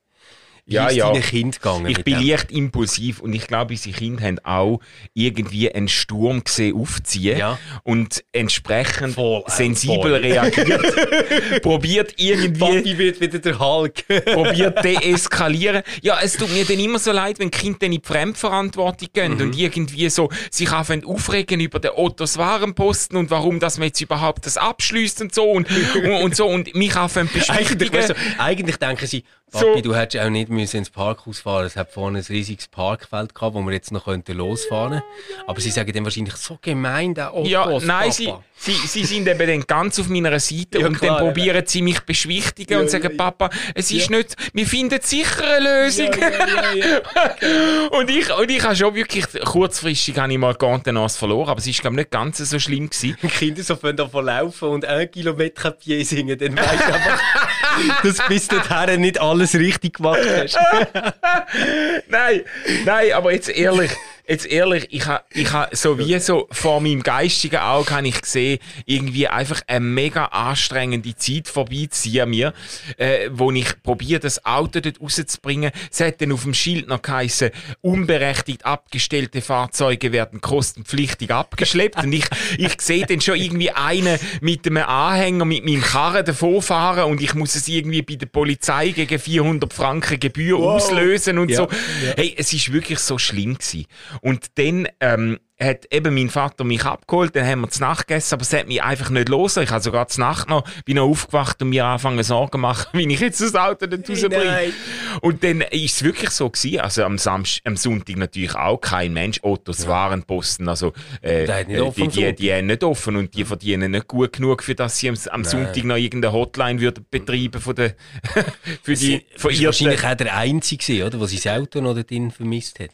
Ja, 0.70 0.90
ja. 0.90 1.10
deinen 1.12 1.22
Kind 1.22 1.56
gegangen? 1.62 1.86
Ich 1.86 2.04
bin 2.04 2.18
dem? 2.18 2.26
leicht 2.28 2.50
impulsiv 2.50 3.20
und 3.20 3.32
ich 3.32 3.46
glaube, 3.46 3.72
unsere 3.74 3.96
Kinder 3.96 4.22
haben 4.24 4.38
auch 4.44 4.80
irgendwie 5.14 5.72
einen 5.72 5.88
Sturm 5.88 6.44
gesehen 6.44 6.76
aufziehen 6.76 7.38
Ja. 7.38 7.58
und 7.84 8.22
entsprechend 8.32 9.14
Voll, 9.14 9.42
äh, 9.46 9.50
sensibel 9.50 9.98
voll. 10.00 10.14
reagiert. 10.16 11.62
probiert 11.62 12.14
irgendwie 12.18 12.58
Papi 12.58 12.98
wird 12.98 13.20
wieder 13.20 13.38
der 13.38 13.58
Hulk. 13.58 14.06
probiert 14.24 14.84
deeskalieren. 14.84 15.82
Ja, 16.02 16.18
es 16.22 16.34
tut 16.36 16.52
mir 16.52 16.64
dann 16.64 16.78
immer 16.78 16.98
so 16.98 17.12
leid, 17.12 17.38
wenn 17.38 17.50
Kinder 17.50 17.78
dann 17.80 17.92
in 17.92 18.00
die 18.00 18.06
Fremdverantwortung 18.06 19.08
gehen 19.12 19.34
Mhm. 19.34 19.40
und 19.40 19.58
irgendwie 19.58 20.08
so 20.10 20.30
sich 20.50 20.70
anfangen 20.70 21.04
aufregen 21.04 21.60
über 21.60 21.78
den 21.80 21.92
Ottos 21.94 22.36
Warenposten 22.38 23.16
und 23.16 23.30
warum 23.30 23.58
dass 23.60 23.78
man 23.78 23.88
jetzt 23.88 24.00
überhaupt 24.00 24.46
das 24.46 24.56
abschließt 24.56 25.20
und 25.22 25.34
so 25.34 25.50
und, 25.50 25.66
und, 25.96 26.06
und 26.22 26.36
so 26.36 26.46
und 26.46 26.74
mich 26.74 26.94
anfangen 26.96 27.28
eigentlich, 27.48 27.48
beschwichtigen. 27.48 27.92
weißt 27.94 28.10
du, 28.10 28.14
eigentlich 28.38 28.76
denken 28.76 29.06
sie, 29.06 29.24
Papi, 29.50 29.66
So. 29.76 29.80
du 29.80 29.94
hättest 29.94 30.22
auch 30.24 30.30
nicht 30.30 30.48
müssen 30.50 30.78
ins 30.78 30.90
Parkhaus 30.90 31.40
fahren 31.40 31.66
Es 31.66 31.76
hat 31.76 31.90
vorne 31.92 32.18
ein 32.18 32.24
riesiges 32.28 32.68
Parkfeld 32.68 33.34
gehabt, 33.34 33.54
wo 33.54 33.60
wir 33.62 33.72
jetzt 33.72 33.92
noch 33.92 34.04
könnten 34.04 34.36
losfahren 34.36 35.02
Aber 35.46 35.60
sie 35.60 35.70
sagen 35.70 35.92
dann 35.92 36.04
wahrscheinlich, 36.04 36.34
so 36.36 36.58
gemein, 36.60 37.14
der 37.14 37.34
Ottos, 37.34 37.50
Ja, 37.50 37.66
nein, 37.66 38.10
Papa. 38.10 38.42
sie, 38.56 38.72
sie, 38.72 38.86
sie 38.86 39.04
sind 39.04 39.26
eben 39.28 39.46
dann 39.46 39.60
ganz 39.66 39.98
auf 39.98 40.08
meiner 40.08 40.38
Seite 40.38 40.78
Ja, 40.80 40.86
und 40.86 40.98
klar, 40.98 41.16
dann 41.18 41.26
probieren 41.26 41.64
sie 41.66 41.82
mich 41.82 42.00
beschwichtigen 42.00 42.72
Ja, 42.72 42.80
und 42.80 42.90
sagen, 42.90 43.04
ja, 43.04 43.10
ja. 43.10 43.16
Papa, 43.16 43.50
es 43.74 43.90
ist 43.90 44.10
nicht, 44.10 44.36
wir 44.52 44.66
finden 44.66 44.98
sicher 45.02 45.44
eine 45.44 45.84
Lösung. 45.84 46.10
Ja, 46.12 46.28
ja, 46.30 46.74
ja, 46.74 46.74
ja. 46.74 47.88
und 47.98 48.10
ich, 48.10 48.30
und 48.36 48.50
ich 48.50 48.62
habe 48.62 48.76
schon 48.76 48.94
wirklich, 48.94 49.24
kurzfristig 49.44 50.18
habe 50.18 50.32
ich 50.32 50.38
mal 50.38 50.54
Contenance 50.54 51.18
verloren, 51.18 51.48
aber 51.50 51.58
es 51.60 51.66
ist, 51.66 51.80
glaube 51.80 51.94
ich, 51.94 51.98
nicht 51.98 52.10
ganz 52.10 52.38
so 52.38 52.58
schlimm 52.58 52.90
gewesen. 52.90 53.16
Wenn 53.20 53.30
Kinder 53.38 53.62
so 53.62 53.76
von 53.76 53.96
davon 53.96 54.26
laufen 54.26 54.68
und 54.68 54.84
ein 54.84 55.10
Kilometer 55.10 55.70
Pied 55.72 56.06
singen, 56.06 56.38
dann 56.38 56.56
weißt 56.56 56.80
du 56.88 56.92
einfach, 56.94 57.22
dass 58.02 58.16
du 58.16 58.22
bis 58.28 58.48
dorthin 58.48 59.00
nicht 59.00 59.20
alles 59.38 59.54
richtig 59.54 59.94
gemacht 59.94 60.20
hast. 60.26 60.58
nein, 62.08 62.42
nein, 62.84 63.12
aber 63.12 63.32
jetzt 63.32 63.48
ehrlich, 63.48 63.92
jetzt 64.28 64.46
ehrlich, 64.46 64.86
ich 64.90 65.06
habe 65.06 65.24
ich 65.32 65.52
ha 65.52 65.68
so 65.72 65.98
wie 65.98 66.18
so 66.18 66.46
vor 66.50 66.80
meinem 66.80 67.02
geistigen 67.02 67.56
Auge 67.56 67.90
habe 67.90 68.08
ich 68.08 68.20
gesehen, 68.20 68.58
irgendwie 68.84 69.26
einfach 69.26 69.62
eine 69.66 69.80
mega 69.80 70.26
anstrengende 70.26 71.16
Zeit 71.16 71.48
vorbeiziehen 71.48 72.28
mir, 72.28 72.52
äh, 72.98 73.30
wo 73.32 73.50
ich 73.50 73.82
probiere, 73.82 74.20
das 74.20 74.44
Auto 74.44 74.80
dort 74.80 75.00
rauszubringen. 75.00 75.70
Es 75.90 76.00
hat 76.00 76.20
dann 76.20 76.32
auf 76.32 76.42
dem 76.42 76.54
Schild 76.54 76.88
noch 76.88 77.02
geheißen, 77.02 77.50
unberechtigt 77.80 78.64
abgestellte 78.64 79.40
Fahrzeuge 79.40 80.12
werden 80.12 80.40
kostenpflichtig 80.40 81.30
abgeschleppt. 81.30 82.02
Und 82.04 82.12
ich, 82.12 82.26
ich 82.58 82.80
sehe 82.80 83.06
dann 83.06 83.20
schon 83.20 83.36
irgendwie 83.36 83.70
einen 83.70 84.18
mit 84.40 84.66
einem 84.66 84.84
Anhänger 84.84 85.44
mit 85.44 85.64
meinem 85.64 85.82
Karren 85.82 86.24
davonfahren 86.24 87.04
und 87.04 87.22
ich 87.22 87.34
muss 87.34 87.54
es 87.54 87.66
irgendwie 87.68 88.02
bei 88.02 88.16
der 88.16 88.26
Polizei 88.26 88.90
gegen 88.90 89.18
400 89.18 89.72
Franken 89.72 90.20
Gebühr 90.20 90.58
auslösen 90.58 91.38
und 91.38 91.50
Ja, 91.50 91.56
so. 91.56 91.62
ja. 91.62 92.14
Hey, 92.16 92.34
es 92.36 92.52
ist 92.52 92.72
wirklich 92.72 92.98
so 92.98 93.18
schlimm 93.18 93.54
gewesen. 93.54 93.86
Und 94.20 94.58
dann 94.58 94.88
ähm, 95.00 95.38
hat 95.60 95.92
eben 95.92 96.14
mein 96.14 96.30
Vater 96.30 96.64
mich 96.64 96.84
abgeholt, 96.84 97.34
dann 97.34 97.46
haben 97.46 97.62
wir 97.62 97.70
zu 97.70 97.80
Nacht 97.80 98.06
gegessen, 98.06 98.34
aber 98.34 98.42
es 98.42 98.52
hat 98.52 98.68
mich 98.68 98.82
einfach 98.82 99.10
nicht 99.10 99.28
los. 99.28 99.56
Ich 99.56 99.70
habe 99.70 99.82
sogar 99.82 100.06
zu 100.06 100.20
Nacht 100.20 100.48
noch, 100.48 100.64
bin 100.84 100.96
noch 100.96 101.08
aufgewacht 101.08 101.60
und 101.62 101.70
mir 101.70 101.84
angefangen 101.84 102.22
Sorgen 102.22 102.52
zu 102.52 102.58
machen, 102.58 102.88
wie 102.98 103.12
ich 103.12 103.20
jetzt 103.20 103.40
das 103.40 103.54
Auto 103.54 103.86
dort 103.86 104.08
rausbringe. 104.08 104.72
Und 105.20 105.42
dann 105.42 105.62
ist 105.62 105.96
es 105.96 106.02
wirklich 106.04 106.30
so 106.30 106.48
gewesen, 106.48 106.80
also 106.80 107.02
am, 107.02 107.18
Samst 107.18 107.60
am 107.64 107.76
Sonntag 107.76 108.16
natürlich 108.16 108.54
auch 108.54 108.78
kein 108.78 109.12
Mensch, 109.12 109.40
Ottos 109.42 109.88
Warenposten, 109.88 110.68
also 110.68 110.92
äh, 111.22 111.46
Der 111.46 111.56
hat 111.56 111.68
nicht 111.68 111.78
äh, 111.78 111.80
offen 111.80 112.10
die, 112.10 112.24
die, 112.24 112.34
die 112.34 112.52
haben 112.52 112.66
nicht 112.66 112.84
offen 112.84 113.16
und 113.16 113.34
die 113.34 113.44
verdienen 113.44 113.90
nicht 113.90 114.06
gut 114.06 114.34
genug, 114.34 114.62
für 114.62 114.74
dass 114.76 114.98
sie 114.98 115.08
am, 115.08 115.16
am 115.30 115.44
Sonntag 115.44 115.82
noch 115.84 115.96
irgendeine 115.96 116.32
Hotline 116.32 116.80
würden 116.80 117.04
betreiben 117.10 117.60
von 117.60 117.74
der, 117.74 117.94
für 118.82 118.94
die 118.94 119.18
bist 119.18 119.40
verirrten 119.40 119.66
wahrscheinlich 119.66 120.04
auch 120.04 120.14
der 120.14 120.36
Einzige, 120.36 121.04
oder, 121.04 121.18
der 121.18 121.26
sein 121.26 121.62
Auto 121.62 121.80
noch 121.80 121.94
dort 121.94 122.32
vermisst 122.32 122.78
hat. 122.78 122.90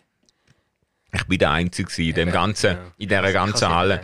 Ich 1.14 1.24
bin 1.24 1.38
der 1.38 1.52
Einzige 1.52 2.02
in 2.02 2.14
dem 2.14 2.32
ganzen, 2.32 2.72
ja. 2.72 2.78
in 2.98 3.08
dieser 3.08 3.32
ganzen 3.32 3.68
Halle. 3.68 4.00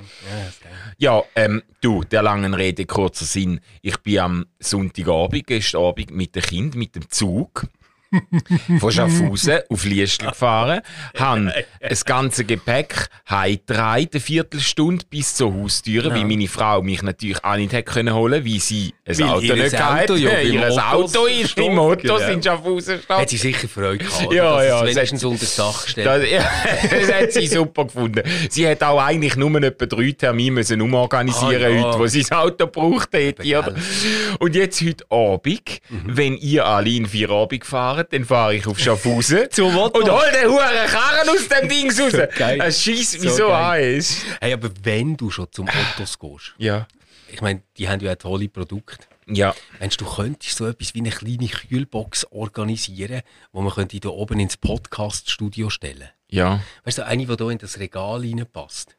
Ja. 0.99 1.17
Ja, 1.17 1.23
ähm, 1.35 1.63
du, 1.81 2.05
der 2.05 2.23
langen 2.23 2.55
Rede, 2.55 2.85
kurzer 2.85 3.25
Sinn. 3.25 3.61
Ich 3.83 3.97
bin 3.99 4.19
am 4.19 4.47
Sonntagabend, 4.59 5.47
gestern 5.47 5.83
Abend 5.83 6.11
mit 6.11 6.37
dem 6.37 6.43
Kind, 6.43 6.75
mit 6.75 6.95
dem 6.95 7.09
Zug 7.11 7.67
von 8.81 8.91
Schaffhausen 8.93 9.61
auf 9.69 9.85
Liestl 9.85 10.27
gefahren, 10.27 10.81
han 11.19 11.53
das 11.81 12.05
ganze 12.05 12.45
Gepäck 12.45 13.09
heimgetragen, 13.29 14.09
eine 14.13 14.21
Viertelstunde 14.21 15.05
bis 15.09 15.35
zur 15.35 15.55
Haustüre, 15.55 16.13
weil 16.13 16.25
meine 16.25 16.49
Frau 16.49 16.83
mich 16.83 17.03
natürlich 17.03 17.43
auch 17.45 17.57
nicht 17.57 17.73
hätte 17.73 17.91
können 17.91 18.15
holen, 18.15 18.45
weil 18.45 18.61
sie 18.61 18.95
ein 19.07 19.19
Weil 19.19 19.29
Auto 19.29 19.55
nicht 19.55 19.71
gehabt 19.71 20.11
Auto 20.11 20.15
ja 20.17 20.41
Ihr 20.41 20.63
Ottos 20.63 20.79
Auto 20.79 21.27
ist 21.27 21.59
im 21.59 21.79
Autos 21.79 22.03
genau. 22.03 22.33
in 22.33 22.43
Schaffhausen 22.43 22.99
Hat 23.09 23.29
steht. 23.29 23.31
sie 23.31 23.37
sicher 23.37 23.69
Freude 23.69 23.99
gehabt, 23.99 24.33
Ja, 24.33 24.63
ja, 24.63 24.85
es 24.85 24.91
es 24.91 24.97
wenigstens 24.97 25.25
unter 25.25 25.47
Dach 25.57 25.85
gestellt 25.85 26.07
Das, 26.07 26.31
ja, 26.31 26.51
das 26.91 27.13
hat 27.13 27.33
sie 27.33 27.47
super 27.47 27.85
gefunden. 27.85 28.23
Sie 28.49 28.67
hat 28.69 28.83
auch 28.83 29.01
eigentlich 29.01 29.37
nur 29.37 29.63
etwa 29.63 29.87
drei 29.87 30.13
Termine 30.13 30.53
müssen 30.53 30.81
umorganisieren 30.81 31.63
Ah, 31.65 31.69
ja. 31.69 31.85
heute, 31.85 31.99
wo 31.99 32.07
sie 32.07 32.21
das 32.21 32.33
Auto 32.33 32.67
gebraucht 32.67 33.11
hätte. 33.13 33.75
Und 34.39 34.55
jetzt 34.55 34.81
heute 34.81 35.05
Abend, 35.11 35.81
wenn 36.07 36.37
ihr 36.37 36.67
alle 36.67 36.91
in 36.91 37.07
vier 37.07 37.31
Abend 37.31 37.65
fahrt, 38.01 38.13
dann 38.13 38.25
fahre 38.25 38.55
ich 38.57 38.67
auf 38.67 38.79
Schaffhausen 38.79 39.49
Zum 39.51 39.73
Motto. 39.75 40.01
und 40.01 40.11
hol 40.11 40.31
den 40.33 40.49
Huren 40.51 40.87
Karren 40.89 41.29
aus 41.29 41.49
dem 41.49 41.69
Ding 41.69 41.91
raus. 41.91 42.13
geil. 42.37 42.59
Das 42.59 42.83
schießt 42.83 43.21
mich 43.21 43.31
So 43.31 43.37
so, 43.37 43.49
geil. 43.49 43.93
an. 43.93 43.99
ist. 43.99 44.25
Hey, 44.41 44.53
aber 44.53 44.71
wenn 44.83 45.17
du 45.17 45.31
schon 45.31 45.47
zum 45.53 45.67
Ottos 45.69 46.19
gehst, 46.19 46.55
Ja. 46.59 46.87
ich 47.33 47.41
meine, 47.41 47.63
die 47.77 47.89
haben 47.89 48.01
ja 48.01 48.13
auch 48.13 48.17
tolle 48.17 48.49
Produkte. 48.49 48.99
Ja. 49.33 49.55
Meinst 49.79 50.01
du, 50.01 50.05
du 50.05 50.11
könntest 50.13 50.57
so 50.57 50.67
etwas 50.67 50.93
wie 50.95 50.99
eine 51.01 51.11
kleine 51.11 51.47
Kühlbox 51.47 52.27
organisieren, 52.33 53.23
wo 53.53 53.61
man 53.61 53.73
könnte 53.73 53.97
hier 54.03 54.13
oben 54.13 54.41
ins 54.41 54.57
Podcast-Studio 54.57 55.71
stellen 55.71 56.09
Ja. 56.29 56.61
Weißt 56.85 56.99
du, 56.99 57.07
eine, 57.07 57.27
die 57.27 57.37
hier 57.37 57.51
in 57.51 57.59
das 57.59 57.79
Regal 57.79 58.21
reinpasst. 58.21 58.97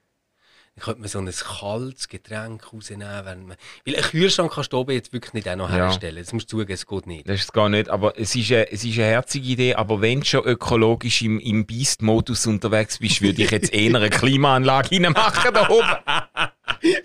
Dann 0.75 0.85
könnte 0.85 1.01
man 1.01 1.09
so 1.09 1.19
ein 1.19 1.29
kaltes 1.29 2.07
Getränk 2.07 2.71
rausnehmen. 2.71 3.05
Wenn 3.25 3.45
man, 3.45 3.57
weil 3.85 3.95
einen 3.95 4.03
Kühlschrank 4.05 4.53
kannst 4.53 4.71
du 4.71 4.77
oben 4.77 4.91
jetzt 4.91 5.11
wirklich 5.11 5.33
nicht 5.33 5.49
auch 5.49 5.55
noch 5.57 5.69
Ja. 5.69 5.75
herstellen. 5.87 6.15
Das 6.23 6.31
musst 6.31 6.45
du 6.51 6.57
zugeben, 6.57 6.71
es 6.73 6.87
geht 6.87 7.07
nicht. 7.07 7.27
Das 7.27 7.41
ist 7.41 7.51
gar 7.53 7.67
nicht, 7.67 7.89
aber 7.89 8.17
es 8.17 8.33
ist 8.35 8.51
eine, 8.51 8.71
es 8.71 8.83
ist 8.85 8.97
eine 8.97 9.07
herzige 9.07 9.47
Idee. 9.49 9.75
Aber 9.75 10.01
wenn 10.01 10.21
du 10.21 10.25
schon 10.25 10.43
ökologisch 10.45 11.21
im, 11.23 11.39
im 11.39 11.65
Beast-Modus 11.65 12.47
unterwegs 12.47 12.99
bist, 12.99 13.21
würde 13.21 13.43
ich 13.43 13.51
jetzt 13.51 13.73
eher 13.73 13.95
eine 13.95 14.09
Klimaanlage 14.09 14.91
reinmachen 14.91 15.53
da 15.53 15.69
oben. 15.69 15.87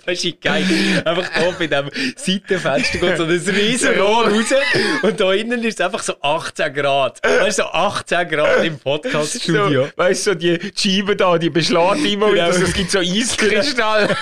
Das 0.05 0.25
ist 0.25 0.41
geil. 0.41 0.65
Einfach 1.05 1.29
da 1.35 1.51
bei 1.59 1.67
dem 1.67 1.91
Seitenfenster 2.17 2.99
geht 2.99 3.17
so 3.17 3.25
ein 3.25 3.31
riesen 3.31 3.99
Rohr 4.01 4.29
raus 4.29 4.55
und 5.03 5.21
da 5.21 5.33
innen 5.33 5.63
ist 5.65 5.81
es 5.81 5.85
einfach 5.87 6.03
so 6.03 6.15
18 6.21 6.73
Grad. 6.75 7.21
Weißt 7.23 7.59
du, 7.59 7.63
so 7.63 7.69
18 7.69 8.29
Grad 8.29 8.65
im 8.65 8.79
Podcast-Studio. 8.79 9.85
So, 9.87 9.91
weißt 9.97 10.27
du, 10.27 10.31
so 10.31 10.35
die 10.35 10.59
Scheiben 10.77 11.17
da, 11.17 11.37
die 11.39 11.51
beschlägt 11.51 12.05
immer 12.05 12.33
wieder. 12.33 12.45
Also, 12.45 12.65
es 12.65 12.73
gibt 12.73 12.91
so 12.91 12.99
Eiskristall. 13.01 14.09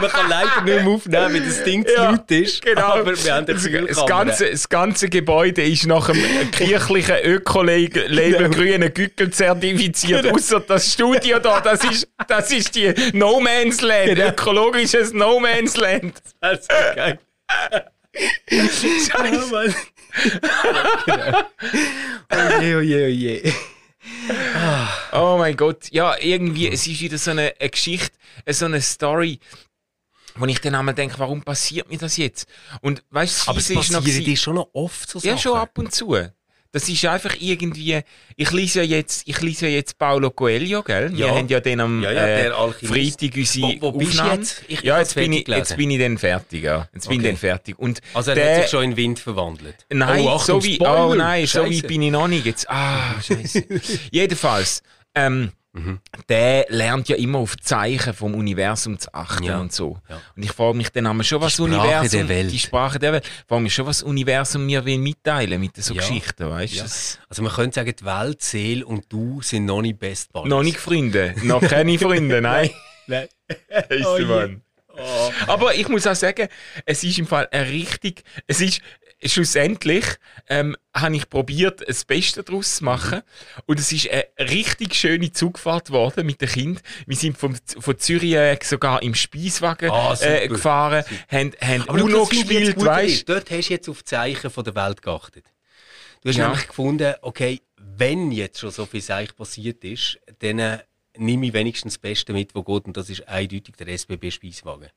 Man 0.00 0.10
kann 0.10 0.28
leider 0.28 0.62
nicht 0.62 0.64
mehr 0.64 0.86
aufnehmen, 0.86 1.34
weil 1.34 1.40
das 1.40 1.64
Ding 1.64 1.86
zu 1.86 1.92
Ja, 1.94 2.10
laut 2.10 2.30
ist. 2.30 2.62
genau. 2.62 2.80
Aber 2.80 3.24
wir 3.24 3.34
haben 3.34 3.46
das, 3.46 3.68
das, 3.88 4.06
ganze, 4.06 4.50
das 4.50 4.68
ganze 4.68 5.08
Gebäude 5.08 5.62
ist 5.62 5.86
nach 5.86 6.10
dem 6.10 6.50
kirchlichen 6.52 7.16
Öko-Label 7.24 8.48
grünen 8.50 8.92
Gückel 8.94 9.30
zertifiziert. 9.30 10.26
Außer 10.32 10.60
das 10.60 10.92
Studio 10.92 11.38
da, 11.38 11.60
das 11.60 11.84
ist, 11.84 12.08
das 12.28 12.50
ist 12.50 12.74
die 12.74 12.92
No 13.12 13.40
Man's 13.40 13.80
Land. 13.80 14.36
Ökologisches 14.68 15.12
No 15.12 15.40
Man's 15.40 15.76
Land. 15.76 16.20
Das 16.40 16.60
ist 16.60 16.68
geil. 16.68 17.18
Scheiße. 18.50 19.74
Genau. 21.06 21.42
Oh 22.30 22.60
je, 22.60 22.74
oh 22.74 22.80
je, 22.80 23.04
oh 23.04 23.08
je. 23.08 23.52
Oh 25.12 25.36
mein 25.38 25.56
Gott. 25.56 25.90
Ja, 25.90 26.16
irgendwie, 26.18 26.68
es 26.68 26.86
ist 26.86 27.00
wieder 27.00 27.18
so 27.18 27.30
eine, 27.30 27.54
eine 27.58 27.70
Geschichte, 27.70 28.16
so 28.48 28.66
eine 28.66 28.80
Story, 28.80 29.40
wo 30.34 30.46
ich 30.46 30.60
dann 30.60 30.74
einmal 30.74 30.94
denke, 30.94 31.18
warum 31.18 31.42
passiert 31.42 31.88
mir 31.90 31.98
das 31.98 32.16
jetzt? 32.16 32.46
Und 32.80 33.02
weißt 33.10 33.46
du, 33.46 33.50
Aber 33.50 33.58
es 33.58 33.68
Fiese 33.68 33.80
ist 33.80 33.92
noch 33.92 34.04
passiert 34.04 34.20
dir 34.20 34.36
schon 34.36 34.56
noch 34.56 34.68
oft 34.72 35.08
so 35.08 35.18
Sachen. 35.18 35.30
Ja, 35.30 35.38
schon 35.38 35.56
ab 35.56 35.78
und 35.78 35.94
zu. 35.94 36.14
Das 36.70 36.86
ist 36.86 37.02
einfach 37.06 37.34
irgendwie. 37.40 38.00
Ich 38.36 38.50
lese 38.50 38.82
ja 38.82 38.96
jetzt, 38.98 39.22
ich 39.26 39.40
lese 39.40 39.68
ja 39.68 39.76
jetzt 39.76 39.98
Paulo 39.98 40.30
Coelho, 40.30 40.82
gell? 40.82 41.10
Wir 41.16 41.26
Ja. 41.28 41.34
haben 41.34 41.48
ja 41.48 41.60
dann 41.60 41.80
am 41.80 42.02
Ja, 42.02 42.12
ja, 42.12 42.26
äh. 42.26 42.50
Freitag 42.84 43.34
unsere 43.36 43.68
Wo- 43.80 43.80
wo 43.80 43.92
bist 43.92 44.20
jetzt? 44.32 44.62
Ich- 44.68 44.82
ja, 44.82 44.98
jetzt 44.98 45.14
bin, 45.14 45.32
ich, 45.32 45.46
gelesen. 45.46 45.58
jetzt 45.60 45.76
bin 45.78 45.90
ich 45.90 45.98
dann 45.98 46.18
fertig, 46.18 46.62
ja. 46.64 46.86
Jetzt 46.92 47.08
bin 47.08 47.20
ich 47.20 47.24
Okay. 47.24 47.28
dann 47.28 47.36
fertig. 47.38 47.78
Und 47.78 48.00
Also 48.12 48.32
er 48.32 48.34
der, 48.34 48.54
hat 48.56 48.62
sich 48.64 48.70
schon 48.70 48.84
in 48.84 48.96
Wind 48.98 49.18
verwandelt. 49.18 49.76
Nein, 49.90 50.24
oh, 50.26 50.28
Achtung, 50.28 50.60
so 50.60 50.64
wie, 50.66 50.78
oh 50.80 51.14
nein, 51.14 51.46
so 51.46 51.60
Scheisse. 51.64 51.70
wie 51.70 51.82
bin 51.82 52.02
ich 52.02 52.10
noch 52.10 52.28
nicht 52.28 52.44
jetzt. 52.44 52.68
Ah, 52.68 53.14
scheiße. 53.22 53.64
Jedenfalls, 54.12 54.82
ähm, 55.14 55.52
der 56.28 56.66
lernt 56.68 57.08
ja 57.08 57.16
immer 57.16 57.38
auf 57.38 57.56
Zeichen 57.56 58.12
vom 58.14 58.34
Universum 58.34 58.98
zu 58.98 59.12
achten 59.14 59.44
Ja, 59.44 59.58
und 59.60 59.72
so. 59.72 59.98
ja. 60.08 60.20
Und 60.36 60.42
ich 60.42 60.52
frage 60.52 60.76
mich 60.76 60.90
dann 60.90 61.06
einmal 61.06 61.24
schon, 61.24 61.40
was 61.40 61.56
Die 61.56 61.62
Universum, 61.62 62.10
der 62.20 62.28
Welt. 62.28 62.52
die 62.52 62.58
Sprache 62.58 62.98
der 62.98 63.12
Welt, 63.12 63.24
frage 63.46 63.62
mich 63.62 63.74
schon, 63.74 63.86
was 63.86 64.02
Universum 64.02 64.66
mir 64.66 64.84
will 64.84 64.98
mitteilen 64.98 65.60
mit 65.60 65.76
so 65.76 65.94
Ja. 65.94 66.00
Geschichten, 66.00 66.48
weißt 66.48 66.76
du? 66.78 66.82
Also 67.28 67.42
man 67.42 67.52
könnte 67.52 67.76
sagen, 67.76 67.94
die 67.98 68.04
Welt, 68.04 68.42
Seele 68.42 68.84
und 68.86 69.04
du 69.12 69.40
sind 69.42 69.64
noch 69.66 69.82
nicht 69.82 69.98
Best 69.98 70.32
Buddies. 70.32 70.50
Noch 70.50 70.62
nicht 70.62 70.78
Freunde, 70.78 71.34
noch 71.42 71.60
keine 71.62 71.98
Freunde, 71.98 72.40
nein. 72.42 72.70
Nein. 73.06 73.28
Ist 73.88 74.06
Oh. 74.06 74.18
Mann. 74.24 74.62
Aber 75.46 75.74
ich 75.74 75.88
muss 75.88 76.06
auch 76.06 76.14
sagen, 76.16 76.48
es 76.84 77.04
ist 77.04 77.18
im 77.18 77.26
Fall 77.26 77.48
ein 77.52 77.66
richtig, 77.68 78.24
es 78.48 78.60
ist 78.60 78.80
schlussendlich 79.24 80.04
ähm, 80.48 80.76
habe 80.94 81.16
ich 81.16 81.28
probiert, 81.28 81.82
das 81.86 82.04
Beste 82.04 82.42
daraus 82.42 82.76
zu 82.76 82.84
machen 82.84 83.22
und 83.66 83.78
es 83.80 83.90
ist 83.92 84.08
eine 84.10 84.24
richtig 84.50 84.94
schöne 84.94 85.32
Zugfahrt 85.32 85.86
geworden 85.86 86.24
mit 86.26 86.40
dem 86.40 86.48
Kind. 86.48 86.82
Wir 87.06 87.16
sind 87.16 87.36
vom, 87.36 87.54
von 87.78 87.98
Zürich 87.98 88.32
weg 88.32 88.64
sogar 88.64 89.02
im 89.02 89.14
Speiswagen 89.14 89.90
Ah, 89.90 90.14
super. 90.14 90.42
äh, 90.42 90.48
gefahren, 90.48 91.04
haben, 91.30 91.52
haben 91.60 91.88
Aber 91.88 92.02
Uno 92.02 92.24
gespielt, 92.26 92.76
weißt 92.80 93.28
Dort 93.28 93.50
hast 93.50 93.68
du 93.68 93.72
jetzt 93.74 93.88
auf 93.88 93.98
die 93.98 94.04
Zeichen 94.04 94.50
von 94.50 94.64
der 94.64 94.74
Welt 94.74 95.02
geachtet. 95.02 95.46
Du 96.22 96.28
hast 96.28 96.36
Ja. 96.36 96.48
nämlich 96.48 96.66
gefunden, 96.68 97.14
okay, 97.22 97.60
wenn 97.76 98.30
jetzt 98.32 98.60
schon 98.60 98.70
so 98.70 98.86
viel 98.86 99.00
Seich 99.02 99.34
passiert 99.36 99.82
ist, 99.84 100.18
dann 100.40 100.58
äh, 100.58 100.78
nehme 101.16 101.46
ich 101.46 101.52
wenigstens 101.52 101.94
das 101.94 101.98
Beste 101.98 102.32
mit, 102.32 102.54
was 102.54 102.64
geht, 102.64 102.84
und 102.86 102.96
das 102.96 103.10
ist 103.10 103.26
eindeutig 103.28 103.74
der 103.76 103.88
SBB 103.88 104.30
Speiswagen. 104.30 104.88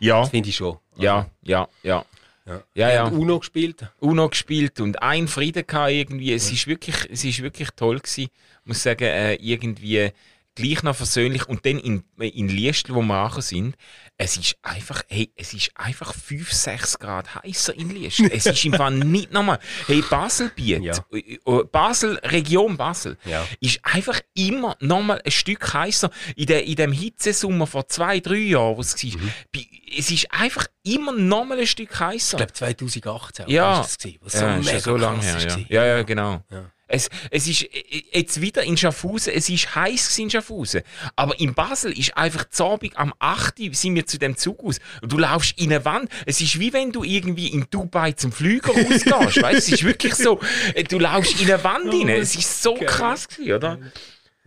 Ja, 0.00 0.20
Das 0.20 0.30
finde 0.30 0.48
ich 0.48 0.56
schon. 0.56 0.78
ja, 0.96 1.28
ja, 1.42 1.68
ja. 1.82 2.04
Ja, 2.46 2.62
Ja, 2.74 2.92
ja. 2.92 3.04
Uno 3.08 3.38
gespielt. 3.40 3.90
Uno 3.98 4.28
gespielt 4.28 4.80
und 4.80 5.02
ein 5.02 5.26
Frieden 5.28 5.66
gehabt 5.66 5.90
irgendwie. 5.90 6.32
Es 6.32 6.50
ist 6.50 6.66
wirklich, 6.66 6.96
es 7.10 7.24
ist 7.24 7.42
wirklich 7.42 7.68
toll 7.74 7.98
gewesen. 7.98 8.30
Ich 8.60 8.66
muss 8.66 8.82
sagen, 8.82 9.04
äh, 9.04 9.34
irgendwie 9.34 10.12
gleich 10.56 10.82
noch 10.82 10.96
versöhnlich. 10.96 11.48
Und 11.48 11.64
dann 11.64 11.78
in, 11.78 12.02
in 12.18 12.48
Liestl, 12.48 12.94
wo 12.94 13.02
wir 13.02 13.14
angekommen 13.14 13.42
sind, 13.42 13.76
es 14.18 14.36
ist 14.36 14.56
einfach, 14.62 15.02
hey, 15.08 15.30
es 15.36 15.52
ist 15.54 15.70
einfach 15.76 16.14
5, 16.14 16.50
6 16.52 16.98
Grad 16.98 17.34
heißer 17.36 17.74
in 17.74 17.90
Liestl. 17.90 18.30
es 18.32 18.46
ist 18.46 18.64
im 18.64 18.72
Fall 18.74 18.90
nicht 18.94 19.32
normal. 19.32 19.58
Hey, 19.86 20.02
Baselbiet, 20.02 20.82
Ja. 20.82 20.94
äh, 21.12 21.18
äh, 21.44 21.64
Basel, 21.70 22.18
Region 22.24 22.76
Basel, 22.76 23.16
Ja. 23.24 23.46
ist 23.60 23.78
einfach 23.84 24.20
immer 24.34 24.76
nochmal 24.80 25.20
ein 25.24 25.30
Stück 25.30 25.72
heißer. 25.72 26.10
In, 26.34 26.46
der, 26.46 26.64
in 26.64 26.76
dem 26.76 26.92
Hitzesommer 26.92 27.66
vor 27.66 27.86
zwei, 27.88 28.20
drei 28.20 28.36
Jahren, 28.36 28.76
wo 28.76 28.80
es 28.80 28.94
war, 29.04 29.20
bei- 29.52 29.66
es 29.98 30.10
ist 30.10 30.26
einfach 30.32 30.66
immer 30.82 31.12
nochmal 31.12 31.60
ein 31.60 31.66
Stück 31.66 31.98
heißer. 32.00 32.36
Ich 32.38 32.38
glaube 32.38 32.52
2018 32.54 33.48
Ja. 33.48 33.62
war 33.64 33.82
das, 33.82 33.98
gewesen, 33.98 34.18
was 34.22 34.32
so 34.32 34.38
Ja, 34.40 34.56
ist 34.56 34.64
mega 34.66 34.80
so 34.80 34.96
lange 34.96 35.22
her, 35.22 35.38
ja. 35.40 35.56
ja. 35.68 35.86
Ja, 35.96 36.02
genau. 36.02 36.42
Ja. 36.50 36.70
Es, 36.88 37.08
es 37.30 37.48
ist 37.48 37.62
äh, 37.62 38.02
jetzt 38.12 38.40
wieder 38.40 38.62
in 38.62 38.76
Schaffhausen, 38.76 39.32
es 39.34 39.48
ist 39.48 39.74
heiß 39.74 40.18
in 40.18 40.30
Schaffhausen. 40.30 40.82
Aber 41.16 41.38
in 41.40 41.54
Basel 41.54 41.96
ist 41.98 42.16
einfach 42.16 42.46
Abend 42.60 42.96
am 42.96 43.12
8. 43.18 43.60
Uhr 43.60 43.74
sind 43.74 43.94
wir 43.94 44.06
zu 44.06 44.18
dem 44.18 44.36
Zug 44.36 44.62
aus. 44.64 44.78
Und 45.02 45.12
du 45.12 45.18
laufst 45.18 45.58
in 45.58 45.72
eine 45.72 45.84
Wand. 45.84 46.10
Es 46.26 46.40
ist 46.40 46.58
wie 46.58 46.72
wenn 46.72 46.92
du 46.92 47.02
irgendwie 47.02 47.48
in 47.48 47.66
Dubai 47.70 48.12
zum 48.12 48.32
Flüger 48.32 48.72
rausgehst. 48.72 49.42
weißt 49.42 49.42
du, 49.42 49.56
es 49.56 49.68
ist 49.68 49.84
wirklich 49.84 50.14
so, 50.14 50.40
äh, 50.74 50.84
du 50.84 50.98
laufst 50.98 51.40
in 51.40 51.50
eine 51.50 51.62
Wand 51.64 51.92
rein. 51.92 52.08
Es 52.08 52.34
ist 52.34 52.62
so 52.62 52.74
krass 52.74 53.28
gewesen, 53.28 53.52
oder? 53.52 53.78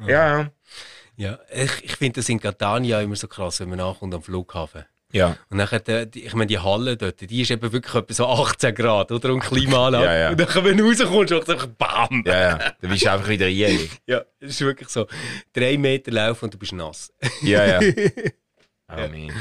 Ja, 0.07 0.51
Ja, 1.17 1.37
ich, 1.53 1.83
ich 1.83 1.95
finde 1.97 2.21
das 2.21 2.29
in 2.29 2.39
Catania 2.39 3.01
immer 3.01 3.17
so 3.17 3.27
krass, 3.27 3.59
wenn 3.59 3.67
man 3.67 3.79
nachkommt 3.79 4.13
am 4.13 4.23
Flughafen. 4.23 4.85
Ja. 5.11 5.35
Und 5.49 5.57
nachher, 5.57 5.79
die- 5.79 6.09
die- 6.11 6.25
ich 6.25 6.33
meine, 6.33 6.47
die 6.47 6.59
Halle 6.59 6.97
dort, 6.97 7.21
die 7.21 7.41
ist 7.41 7.51
eben 7.51 7.71
wirklich 7.71 7.93
etwa 7.95 8.13
so 8.13 8.27
18 8.27 8.75
Grad, 8.75 9.11
oder? 9.11 9.33
Und 9.33 9.39
Klimaanlage. 9.41 10.05
Ja, 10.05 10.17
ja. 10.17 10.29
Und 10.31 10.39
dann, 10.39 10.63
wenn 10.65 10.77
du 10.77 10.85
rauskommst, 10.87 11.31
ist 11.31 11.43
es 11.43 11.49
einfach 11.49 11.67
BAM! 11.67 12.23
Ja, 12.25 12.39
ja. 12.41 12.57
Da 12.81 12.87
bist 12.87 13.05
du 13.05 13.11
einfach 13.11 13.27
wieder 13.29 13.47
jährig. 13.47 13.89
Ja, 14.05 14.21
es 14.39 14.51
ist 14.51 14.61
wirklich 14.61 14.89
so. 14.89 15.07
Drei 15.53 15.77
Meter 15.77 16.11
laufen 16.11 16.45
und 16.45 16.53
du 16.53 16.57
bist 16.57 16.73
nass. 16.73 17.11
Ja, 17.41 17.65
ja. 17.65 17.79
Oh, 18.91 18.95
man. 19.07 19.31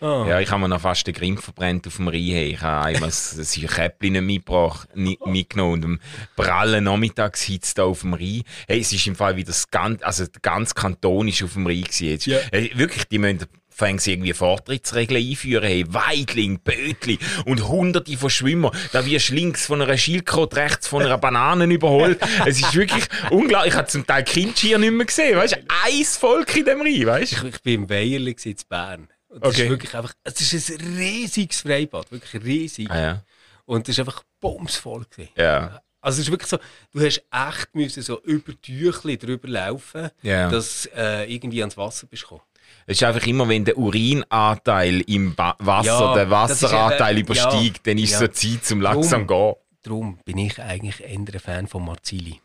Ah. 0.00 0.26
Ja, 0.28 0.40
ich 0.40 0.50
habe 0.50 0.62
mir 0.62 0.68
noch 0.68 0.80
fast 0.80 1.06
den 1.06 1.14
Grimm 1.14 1.38
verbrennt 1.38 1.86
auf 1.86 1.94
dem 1.94 2.08
Rhein. 2.08 2.18
Ich 2.18 2.60
habe 2.60 2.86
einmal 2.86 3.08
das 3.08 3.36
das 3.36 3.52
Käppli 3.54 4.10
nicht 4.10 4.22
mitgebracht, 4.22 4.88
ni- 4.96 5.16
mitgenommen 5.24 5.74
und 5.74 5.84
am 5.84 6.00
prallen 6.34 6.82
Nachmittagshitze 6.82 7.74
da 7.76 7.84
auf 7.84 8.00
dem 8.00 8.14
Rhein. 8.14 8.42
Hey, 8.66 8.80
es 8.80 8.92
ist 8.92 9.06
im 9.06 9.14
Fall 9.14 9.36
wieder 9.36 9.46
das 9.46 9.70
ganze, 9.70 10.04
also 10.04 10.24
der 10.26 10.40
ganze 10.42 10.74
Kanton 10.74 11.28
ist 11.28 11.40
auf 11.44 11.52
dem 11.52 11.68
Rhein 11.68 11.82
gewesen. 11.84 12.04
Jetzt. 12.08 12.26
Ja. 12.26 12.38
Hey, 12.50 12.72
wirklich, 12.74 13.04
die 13.06 13.18
müssen 13.20 13.46
fangen 13.76 13.98
sie 13.98 14.12
irgendwie 14.12 14.32
Vortrittsregeln 14.32 15.22
einführen, 15.22 15.64
hey, 15.66 15.84
Weidling, 15.86 16.60
Bötli 16.60 17.18
und 17.44 17.68
hunderte 17.68 18.16
von 18.16 18.30
Schwimmer. 18.30 18.72
Da 18.92 19.04
wirst 19.04 19.28
du 19.28 19.34
links 19.34 19.66
von 19.66 19.82
einer 19.82 19.98
Schildkröte, 19.98 20.56
rechts 20.56 20.88
von 20.88 21.02
einer 21.02 21.18
Banane 21.18 21.66
überholt. 21.66 22.18
Es 22.46 22.58
ist 22.58 22.74
wirklich 22.74 23.04
unglaublich. 23.30 23.72
Ich 23.74 23.78
habe 23.78 23.86
zum 23.88 24.06
Teil 24.06 24.24
Kindschier 24.24 24.78
nicht 24.78 24.92
mehr 24.92 25.04
gesehen, 25.04 25.36
weißt 25.36 25.56
du? 25.56 25.58
Eins 25.84 26.16
Volk 26.16 26.56
in 26.56 26.64
dem 26.64 26.80
Rhein, 26.80 27.06
weißt 27.06 27.42
du? 27.42 27.48
Ich, 27.48 27.60
bin 27.60 27.82
im 27.82 27.90
Weierli 27.90 28.34
in 28.44 28.56
Bern. 28.66 29.08
Und 29.28 29.44
das 29.44 29.52
Okay. 29.54 29.64
ist 29.64 29.68
wirklich 29.70 29.94
einfach, 29.94 30.14
es 30.24 30.52
ist 30.52 30.70
ein 30.70 30.96
riesiges 30.96 31.60
Freibad, 31.60 32.10
wirklich 32.10 32.42
riesig. 32.42 32.90
Ah, 32.90 32.98
ja. 33.00 33.22
Und 33.66 33.86
das 33.86 33.96
ist 33.96 33.98
einfach 33.98 34.22
bumsvoll 34.40 35.04
gewesen. 35.10 35.30
Ja. 35.36 35.82
Also 36.00 36.20
es 36.20 36.26
ist 36.28 36.30
wirklich 36.30 36.48
so, 36.48 36.58
du 36.92 37.04
hast 37.04 37.22
echt 37.30 37.74
müssen 37.74 38.02
so 38.02 38.22
über 38.22 38.52
Tüchli 38.62 39.18
drüber 39.18 39.48
laufen, 39.48 40.08
Ja. 40.22 40.48
dass 40.48 40.86
äh, 40.96 41.30
irgendwie 41.30 41.60
ans 41.60 41.76
Wasser 41.76 42.06
bist 42.06 42.22
gekommen. 42.22 42.40
Es 42.86 42.98
ist 42.98 43.02
einfach 43.02 43.26
immer, 43.26 43.48
wenn 43.48 43.64
der 43.64 43.76
Urinanteil 43.76 45.00
im 45.02 45.34
ba 45.34 45.56
Wasser 45.58 45.86
Ja, 45.88 46.14
den 46.14 46.30
Wasseranteil 46.30 47.18
eben- 47.18 47.26
übersteigt, 47.26 47.86
dann 47.86 47.98
ist 47.98 48.12
ja. 48.12 48.18
so 48.20 48.28
Zeit 48.28 48.64
zum 48.64 48.80
langsam 48.80 49.26
gehen. 49.26 49.54
Darum 49.82 50.18
bin 50.24 50.38
ich 50.38 50.60
eigentlich 50.60 51.00
eher 51.02 51.10
ein 51.18 51.26
Fan 51.40 51.66
von 51.66 51.84
Marzili. 51.84 52.40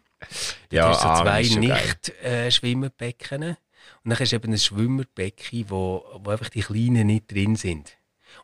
Ja, 0.72 0.84
du 0.84 0.90
hast 0.94 1.02
so 1.02 1.08
Aare 1.08 1.44
zwei. 1.44 1.60
Nicht-Schwimmerbecken. 1.60 3.44
und 3.44 3.58
dann 4.10 4.20
hast 4.20 4.32
du 4.32 4.36
eben 4.36 4.52
ein 4.54 4.58
Schwimmerbecken, 4.58 5.66
wo, 5.70 6.04
wo 6.24 6.30
einfach 6.30 6.50
die 6.50 6.62
Kleinen 6.62 7.08
nicht 7.08 7.32
drin 7.32 7.56
sind. 7.56 7.94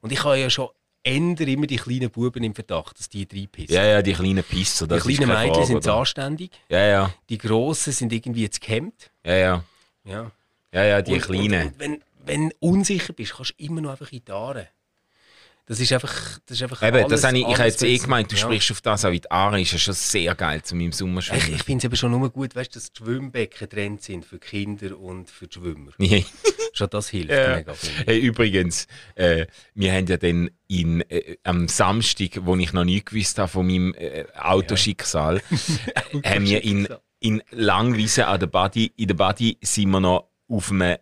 Und 0.01 0.11
ich 0.11 0.23
habe 0.23 0.37
ja 0.37 0.49
schon 0.49 0.69
ändere 1.03 1.51
immer 1.51 1.67
die 1.67 1.77
kleinen 1.77 2.09
Buben 2.09 2.43
im 2.43 2.53
Verdacht, 2.53 2.99
dass 2.99 3.07
die 3.09 3.27
reinpissen. 3.31 3.73
Ja, 3.73 3.85
ja, 3.85 4.01
die 4.01 4.13
kleinen 4.13 4.43
Pisser, 4.43 4.87
die 4.87 4.97
kleinen 4.97 5.29
Mädchen 5.29 5.53
Frage, 5.53 5.65
sind 5.65 5.83
zu 5.83 5.93
anständig, 5.93 6.51
Ja, 6.69 6.85
ja, 6.85 7.13
die 7.29 7.37
Grossen 7.37 7.93
sind 7.93 8.11
irgendwie 8.11 8.41
jetzt 8.43 8.59
gehemmt. 8.59 9.09
ja, 9.23 9.33
ja, 9.35 9.63
Ja. 10.03 10.31
Ja, 10.77 10.85
ja, 10.85 11.01
die 11.01 11.13
Und- 11.13 11.21
Kleinen. 11.21 11.61
Und, 11.61 11.65
und 11.73 11.79
wenn, 11.79 12.03
wenn 12.25 12.49
du 12.49 12.55
unsicher 12.59 13.13
bist, 13.13 13.35
kannst 13.35 13.53
du 13.57 13.63
immer 13.63 13.81
noch 13.81 13.91
einfach 13.91 14.11
in 14.11 14.23
die 14.25 14.31
Aare. 14.31 14.67
Das 15.69 15.81
ist 15.81 15.91
einfach, 15.91 16.39
das 16.45 16.55
ist 16.57 16.63
einfach 16.63 16.81
Eben, 16.81 16.95
alles, 16.95 17.09
das 17.09 17.23
habe 17.25 17.37
ich, 17.37 17.45
ich 17.45 17.57
habe 17.57 17.67
jetzt 17.67 17.83
eh 17.83 17.97
gemeint, 17.97 18.31
du 18.31 18.35
Ja. 18.37 18.41
sprichst 18.43 18.71
auf 18.71 18.79
das, 18.79 19.03
aber 19.03 19.15
die 19.15 19.29
Aare 19.29 19.59
ist 19.59 19.73
ja 19.73 19.77
schon 19.77 19.93
sehr 19.95 20.33
geil 20.33 20.61
zu 20.63 20.75
meinem 20.75 20.89
Ich, 20.91 20.95
Sommerschwimmen. 20.95 21.55
ich 21.55 21.63
finde 21.63 21.79
es 21.79 21.83
eben 21.85 21.95
schon 21.97 22.11
nur 22.11 22.29
gut, 22.29 22.55
weißt, 22.55 22.73
dass 22.73 22.93
die 22.93 23.03
Schwimmbecken 23.03 23.59
getrennt 23.59 24.01
sind 24.01 24.23
für 24.23 24.39
Kinder 24.39 24.97
und 24.97 25.29
für 25.29 25.47
die 25.47 25.53
Schwimmer. 25.59 25.91
Nee. 25.97 26.25
Schon 26.71 26.89
das 26.89 27.09
hilft 27.09 27.31
Ja. 27.31 27.55
mega. 27.57 27.73
ich. 27.73 27.91
Hey, 28.05 28.19
übrigens, 28.19 28.87
äh, 29.15 29.47
wir 29.73 29.91
haben 29.91 30.05
ja 30.07 30.15
dann 30.15 30.51
in, 30.67 31.01
äh, 31.09 31.35
am 31.43 31.67
Samstag, 31.67 32.29
wo 32.45 32.55
ich 32.55 32.71
noch 32.71 32.85
nie 32.85 33.03
gewusst 33.03 33.37
habe 33.37 33.49
von 33.49 33.65
meinem 33.67 33.93
äh, 33.95 34.23
Autoschicksal, 34.39 35.41
haben 36.23 36.45
wir 36.45 36.63
in, 36.63 36.87
in 37.19 37.41
Langwiese 37.51 38.27
an 38.27 38.39
der 38.39 38.47
Badi, 38.47 38.93
in 38.95 39.07
der 39.07 39.15
Badi 39.15 39.57
sind 39.61 39.89
wir 39.89 39.99
noch 39.99 40.29
auf 40.47 40.71
einem 40.71 40.97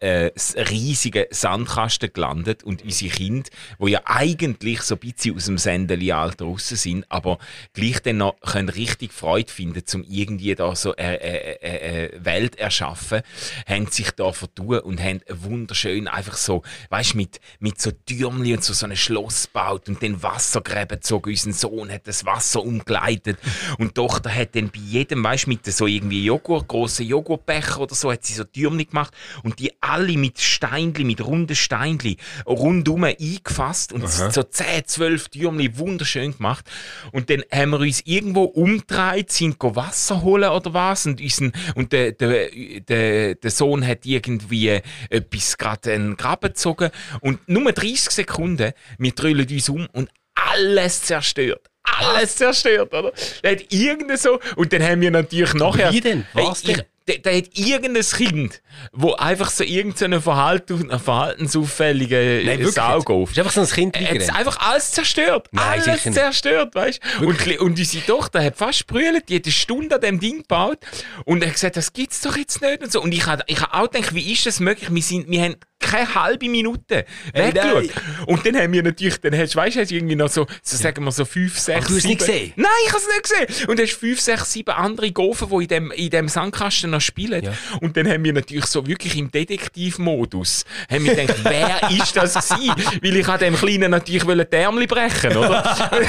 äh, 0.00 0.30
riesigen 0.56 1.26
Sandkasten 1.30 2.12
gelandet 2.12 2.64
und 2.64 2.82
unsere 2.82 3.10
Kinder, 3.10 3.48
wo 3.78 3.86
ja 3.86 4.00
eigentlich 4.04 4.82
so 4.82 4.96
ein 4.96 5.00
bisschen 5.00 5.36
aus 5.36 5.44
dem 5.44 5.58
Sendeli-Alter 5.58 6.46
raus 6.46 6.68
sind, 6.68 7.04
aber 7.10 7.38
gleich 7.74 8.00
dann 8.02 8.18
noch 8.18 8.40
können 8.40 8.68
richtig 8.68 9.12
Freude 9.12 9.50
finden, 9.50 9.86
zum 9.86 10.04
irgendwie 10.08 10.54
da 10.54 10.74
so 10.74 10.94
eine 10.96 11.20
äh, 11.20 12.06
äh, 12.06 12.24
Welt 12.24 12.56
erschaffen, 12.56 13.22
haben 13.68 13.86
sich 13.86 14.10
da 14.12 14.32
vertun 14.32 14.80
und 14.80 15.00
haben 15.00 15.20
wunderschön 15.28 16.08
einfach 16.08 16.36
so, 16.36 16.62
weißt 16.88 17.14
mit 17.14 17.40
mit 17.58 17.80
so 17.80 17.90
Türmli 17.90 18.54
und 18.54 18.64
so 18.64 18.72
so 18.72 18.86
ein 18.86 18.96
Schloss 18.96 19.46
gebaut 19.46 19.88
und 19.88 20.02
den 20.02 20.22
Wassergräben 20.22 20.98
gezogen. 20.98 21.30
Unser 21.30 21.52
Sohn 21.52 21.90
hat 21.90 22.06
das 22.06 22.24
Wasser 22.24 22.62
umgeleitet 22.62 23.38
und 23.78 23.88
die 23.88 23.94
Tochter 23.94 24.34
hat 24.34 24.56
dann 24.56 24.70
bei 24.70 24.80
jedem, 24.80 25.22
weißt 25.22 25.46
mit 25.46 25.66
so 25.66 25.86
irgendwie 25.86 26.24
Joghurt, 26.24 26.68
grossen 26.68 27.06
Joghurtbecher 27.06 27.80
oder 27.80 27.94
so, 27.94 28.10
hat 28.10 28.24
sie 28.24 28.32
so 28.32 28.44
Türmli 28.44 28.86
gemacht 28.86 29.14
und 29.42 29.58
die 29.58 29.72
alle 29.90 30.16
mit 30.16 30.40
Steinli, 30.40 31.04
mit 31.04 31.24
runden 31.24 31.56
Steinli 31.56 32.16
rundum 32.46 33.04
eingefasst 33.04 33.92
und 33.92 34.08
so 34.08 34.42
10, 34.42 34.86
12 34.86 35.28
Türmli 35.28 35.78
wunderschön 35.78 36.36
gemacht. 36.36 36.64
Und 37.12 37.28
dann 37.30 37.42
haben 37.52 37.70
wir 37.70 37.80
uns 37.80 38.02
irgendwo 38.04 38.44
umgedreht, 38.44 39.32
sind 39.32 39.58
go 39.58 39.74
Wasser 39.74 40.22
holen 40.22 40.50
oder 40.50 40.72
was 40.74 41.06
und, 41.06 41.20
unseren, 41.20 41.52
und 41.74 41.92
der, 41.92 42.12
der, 42.12 42.50
der, 42.88 43.34
der 43.34 43.50
Sohn 43.50 43.86
hat 43.86 44.06
irgendwie 44.06 44.80
etwas 45.08 45.58
gerade 45.58 45.92
einen 45.92 46.16
Graben 46.16 46.48
gezogen 46.48 46.90
und 47.20 47.48
nur 47.48 47.72
30 47.72 48.10
Sekunden, 48.10 48.72
wir 48.98 49.12
drüllen 49.12 49.46
uns 49.50 49.68
um 49.68 49.86
und 49.92 50.10
alles 50.34 51.02
zerstört. 51.02 51.66
Alles 51.82 52.36
zerstört, 52.36 52.92
oder? 52.94 53.12
Der 53.42 53.52
hat 53.52 54.18
so, 54.18 54.38
und 54.56 54.72
dann 54.72 54.82
haben 54.82 55.00
wir 55.00 55.10
natürlich 55.10 55.54
nachher. 55.54 55.92
wie 55.92 56.00
denn? 56.00 56.26
Was 56.32 56.62
denn? 56.62 56.82
Da, 57.10 57.30
da 57.30 57.36
hat 57.36 57.46
irgendein 57.54 58.04
Kind, 58.04 58.62
wo 58.92 59.14
einfach 59.14 59.50
so 59.50 59.64
irgendeinen 59.64 60.20
Verhalten, 60.20 60.88
verhaltensauffälligen 60.98 62.46
Nein, 62.46 62.58
wirklich. 62.58 62.74
Sau 62.74 62.98
auf. 63.00 63.30
Ist 63.30 63.38
einfach 63.38 63.52
so 63.52 63.60
ein 63.60 63.66
Kind 63.68 63.96
Er 63.96 64.10
hat 64.10 64.36
einfach 64.36 64.58
alles 64.60 64.92
zerstört. 64.92 65.48
Nein, 65.52 65.82
alles 65.82 66.02
zerstört, 66.02 66.74
weißt 66.74 67.00
du? 67.20 67.26
Und, 67.26 67.46
und 67.60 67.78
unsere 67.78 68.04
Tochter 68.06 68.42
hat 68.42 68.56
fast 68.56 68.78
sprüht, 68.78 69.28
die 69.28 69.36
hat 69.36 69.44
eine 69.44 69.52
Stunde 69.52 69.94
an 69.94 70.00
dem 70.00 70.20
Ding 70.20 70.38
gebaut 70.38 70.78
und 71.24 71.44
hat 71.44 71.52
gesagt, 71.52 71.76
das 71.76 71.92
gibt's 71.92 72.20
doch 72.20 72.36
jetzt 72.36 72.60
nicht 72.62 72.82
und 72.82 72.92
so. 72.92 73.02
Und 73.02 73.12
ich 73.12 73.26
habe 73.26 73.42
ich 73.46 73.60
hab 73.60 73.74
auch 73.74 73.90
gedacht, 73.90 74.14
wie 74.14 74.32
ist 74.32 74.46
das 74.46 74.60
möglich? 74.60 74.92
Wir, 74.92 75.02
sind, 75.02 75.28
wir 75.30 75.42
haben 75.42 75.56
keine 75.78 76.14
halbe 76.14 76.48
Minute 76.48 77.06
weggeschaut. 77.32 77.84
nein. 77.84 77.90
Und 78.26 78.44
dann 78.44 78.56
haben 78.56 78.72
wir 78.72 78.82
natürlich, 78.82 79.18
dann 79.20 79.36
hast, 79.36 79.56
weißt 79.56 79.76
du, 79.76 79.94
irgendwie 79.94 80.14
noch 80.14 80.28
so, 80.28 80.46
so 80.62 80.76
sagen 80.76 81.02
wir 81.04 81.10
so 81.10 81.24
fünf, 81.24 81.58
sechs, 81.58 81.86
du 81.86 81.94
hast 81.94 81.98
es 81.98 82.04
nicht 82.04 82.20
sieben- 82.20 82.32
gesehen? 82.32 82.52
Nein, 82.56 82.70
ich 82.86 82.92
habe 82.92 83.02
es 83.02 83.08
nicht 83.08 83.48
gesehen. 83.48 83.68
Und 83.70 83.78
dann 83.78 83.86
hast 83.86 83.94
du 83.94 83.98
fünf, 84.00 84.20
sechs, 84.20 84.52
sieben 84.52 84.70
andere 84.72 85.10
Gofen, 85.10 85.48
die 85.48 85.62
in 85.62 85.68
dem, 85.68 85.90
in 85.92 86.10
dem 86.10 86.28
Sandkasten 86.28 86.90
noch 86.90 86.99
spielen. 87.00 87.44
Ja. 87.44 87.52
Und 87.80 87.96
dann 87.96 88.08
haben 88.08 88.24
wir 88.24 88.32
natürlich 88.32 88.66
so 88.66 88.86
wirklich 88.86 89.16
im 89.16 89.30
Detektivmodus, 89.30 90.64
haben 90.90 91.04
wir 91.04 91.14
gedacht, 91.14 91.40
wer 91.44 91.90
ist 92.02 92.16
das 92.16 92.34
gewesen? 92.34 92.74
Weil 93.02 93.16
ich 93.16 93.28
an 93.28 93.38
dem 93.38 93.56
Kleinen 93.56 93.90
natürlich 93.90 94.24
die 94.24 94.56
Ärmel 94.56 94.86
brechen, 94.86 95.36
oder? 95.36 95.98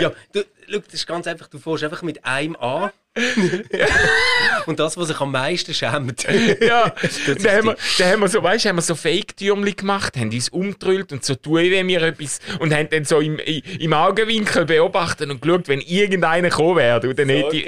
Ja, 0.00 0.10
du, 0.32 0.44
schau, 0.70 0.78
das 0.78 0.94
ist 0.94 1.06
ganz 1.06 1.26
einfach, 1.26 1.48
du 1.48 1.58
fährst 1.58 1.84
einfach 1.84 2.02
mit 2.02 2.24
einem 2.24 2.56
an. 2.56 2.90
Und 4.66 4.80
das, 4.80 4.96
was 4.96 5.08
sich 5.08 5.20
am 5.20 5.32
meisten 5.32 5.74
schämt. 5.74 6.24
ja. 6.60 6.94
dann, 7.26 7.56
haben 7.56 7.76
wir, 7.98 8.06
haben 8.06 8.20
wir 8.20 8.28
so, 8.28 8.42
weißt, 8.42 8.64
haben 8.66 8.76
wir 8.76 8.82
so 8.82 8.94
Fake-Türmli 8.94 9.72
gemacht, 9.72 10.16
haben 10.16 10.30
uns 10.30 10.48
umgedrüllt 10.48 11.12
und 11.12 11.24
so 11.24 11.34
tun, 11.34 11.60
wie 11.60 11.86
wir 11.86 12.02
etwas, 12.02 12.40
und 12.58 12.74
haben 12.74 12.88
dann 12.90 13.04
so 13.04 13.20
im, 13.20 13.38
im 13.38 13.92
Augenwinkel 13.92 14.64
beobachtet 14.64 15.30
und 15.30 15.42
geschaut, 15.42 15.68
wenn 15.68 15.80
irgendeiner 15.80 16.48
kommen 16.48 16.76
wäre. 16.76 17.06
Und 17.06 17.18
dann 17.18 17.28
hätte 17.28 17.56
ich, 17.56 17.66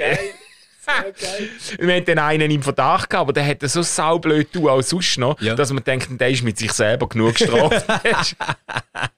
Wir 1.79 1.95
hatten 1.95 2.19
einen 2.19 2.51
im 2.51 2.61
Verdacht 2.63 3.09
gehabt, 3.09 3.21
aber 3.21 3.33
der 3.33 3.45
hat 3.45 3.61
so 3.69 3.81
saublöd 3.81 4.51
tun, 4.53 4.69
auch 4.69 4.81
sonst 4.81 5.17
noch, 5.17 5.39
Ja. 5.41 5.55
dass 5.55 5.71
man 5.71 5.83
denkt, 5.83 6.09
der 6.19 6.29
ist 6.29 6.43
mit 6.43 6.57
sich 6.57 6.71
selber 6.71 7.07
genug 7.09 7.35
gestraft. 7.35 7.85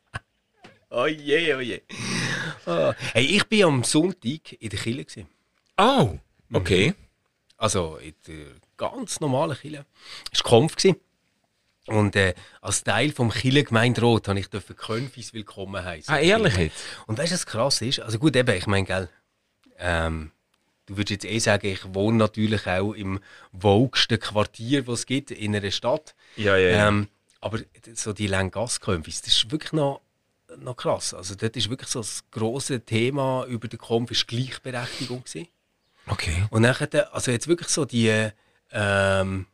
oh 0.89 1.06
je, 1.08 1.53
oh 1.56 1.60
je. 1.60 1.82
Ah. 2.65 2.93
Hey, 3.13 3.25
ich 3.25 3.45
bin 3.45 3.63
am 3.65 3.84
Sonntag 3.84 4.53
in 4.60 4.69
der 4.69 4.80
Kille. 4.80 5.03
Gewesen. 5.06 5.27
Oh, 5.77 6.17
okay. 6.53 6.93
Also 7.58 7.97
in 7.97 8.13
der 8.27 8.45
ganz 8.77 9.19
normalen 9.19 9.58
Kille. 9.58 9.86
Es 10.32 10.43
war 10.43 10.51
Kampf. 10.51 10.75
Gewesen. 10.75 10.97
Und 11.88 12.15
äh, 12.17 12.34
als 12.62 12.84
Teil 12.84 13.12
vom 13.13 13.32
Kille 13.32 13.63
Gemeinderat 13.63 14.27
habe 14.27 14.39
ich 14.39 14.47
dürfen 14.49 14.75
Könfis 14.75 15.34
willkommen 15.34 15.84
heißen. 15.84 16.13
Ah, 16.13 16.19
ehrlich 16.19 16.58
jetzt? 16.58 16.84
Und 17.08 17.17
weißt 17.17 17.32
du, 17.32 17.36
was 17.36 17.45
krass 17.45 17.82
ist? 17.82 18.01
Also 18.01 18.19
gut, 18.19 18.36
eben, 18.36 18.56
ich 18.58 18.67
meine, 18.67 18.86
gell, 18.86 19.10
ähm, 19.80 20.32
du 20.88 20.97
würdest 20.97 21.23
jetzt 21.23 21.26
eh 21.26 21.39
sagen, 21.39 21.67
ich 21.67 21.93
wohne 21.93 22.17
natürlich 22.17 22.65
auch 22.65 22.93
im 22.93 23.19
wogsten 23.52 24.19
Quartier, 24.19 24.84
das 24.84 25.00
es 25.00 25.06
gibt 25.06 25.32
in 25.32 25.56
einer 25.56 25.71
Stadt. 25.71 26.15
Ja, 26.36 26.58
ja, 26.58 26.69
ja. 26.69 26.88
Ähm, 26.88 27.08
aber 27.39 27.60
so 27.93 28.13
die 28.13 28.28
Langasse-Konfis, 28.28 29.21
das 29.21 29.36
ist 29.36 29.52
wirklich 29.52 29.73
noch, 29.73 30.02
noch 30.58 30.76
krass. 30.76 31.13
Also 31.13 31.36
dort 31.36 31.56
ist 31.56 31.69
wirklich 31.69 31.89
so 31.89 32.00
das 32.00 32.23
grosse 32.32 32.82
Thema 32.82 33.45
über 33.45 33.67
den 33.67 33.80
Konf 33.80 34.12
ist 34.12 34.28
Gleichberechtigung 34.28 35.23
gewesen. 35.23 35.47
Okay. 36.08 36.45
Und 36.50 36.63
nachher, 36.63 37.13
also 37.13 37.32
jetzt 37.32 37.47
wirklich 37.47 37.69
so 37.69 37.86
die 37.86 38.30
ähm, 38.71 39.45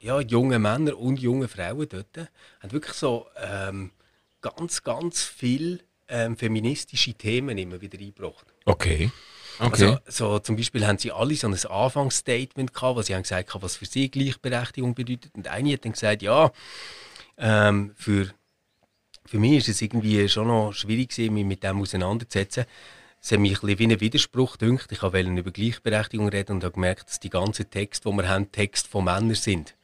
ja, 0.00 0.20
junge 0.20 0.58
Männer 0.58 0.96
und 0.96 1.18
junge 1.18 1.48
Frauen 1.48 1.88
dort 1.88 2.30
haben 2.60 2.72
wirklich 2.72 2.94
so 2.94 3.26
ähm, 3.36 3.90
ganz, 4.40 4.82
ganz 4.82 5.24
viel 5.24 5.82
ähm, 6.08 6.36
feministische 6.36 7.14
Themen 7.14 7.58
immer 7.58 7.80
wieder 7.80 7.98
eingebracht. 7.98 8.46
Okay. 8.64 9.10
Okay. 9.58 9.84
Also, 9.84 9.98
so, 10.06 10.38
zum 10.38 10.56
Beispiel 10.56 10.86
haben 10.86 10.98
sie 10.98 11.12
alle 11.12 11.34
so 11.34 11.48
ein 11.48 11.54
Anfangsstatement 11.54 12.72
gehabt, 12.72 12.96
wo 12.96 13.02
sie 13.02 13.14
haben 13.14 13.22
gesagt 13.22 13.52
haben, 13.52 13.62
was 13.62 13.76
für 13.76 13.86
sie 13.86 14.10
Gleichberechtigung 14.10 14.94
bedeutet. 14.94 15.32
Und 15.34 15.48
eine 15.48 15.72
hat 15.72 15.84
dann 15.84 15.92
gesagt, 15.92 16.22
ja, 16.22 16.52
ähm, 17.36 17.92
für, 17.96 18.28
für 19.26 19.38
mich 19.38 19.58
ist 19.58 19.68
es 19.68 19.82
irgendwie 19.82 20.28
schon 20.28 20.48
noch 20.48 20.72
schwierig 20.72 21.10
gewesen, 21.10 21.34
mich 21.34 21.44
mit 21.44 21.62
dem 21.62 21.80
auseinanderzusetzen. 21.80 22.64
Es 23.20 23.32
hat 23.32 23.40
mich 23.40 23.62
ein 23.62 23.78
wie 23.78 23.84
ein 23.84 24.00
Widerspruch 24.00 24.58
gedünkt. 24.58 24.92
Ich 24.92 25.02
wollte 25.02 25.20
über 25.20 25.50
Gleichberechtigung 25.50 26.28
reden 26.28 26.52
und 26.52 26.64
habe 26.64 26.74
gemerkt, 26.74 27.08
dass 27.08 27.18
die 27.18 27.30
ganzen 27.30 27.68
Texte, 27.68 28.08
die 28.08 28.16
wir 28.16 28.28
haben, 28.28 28.52
Texte 28.52 28.88
von 28.88 29.04
Männern 29.04 29.34
sind, 29.34 29.74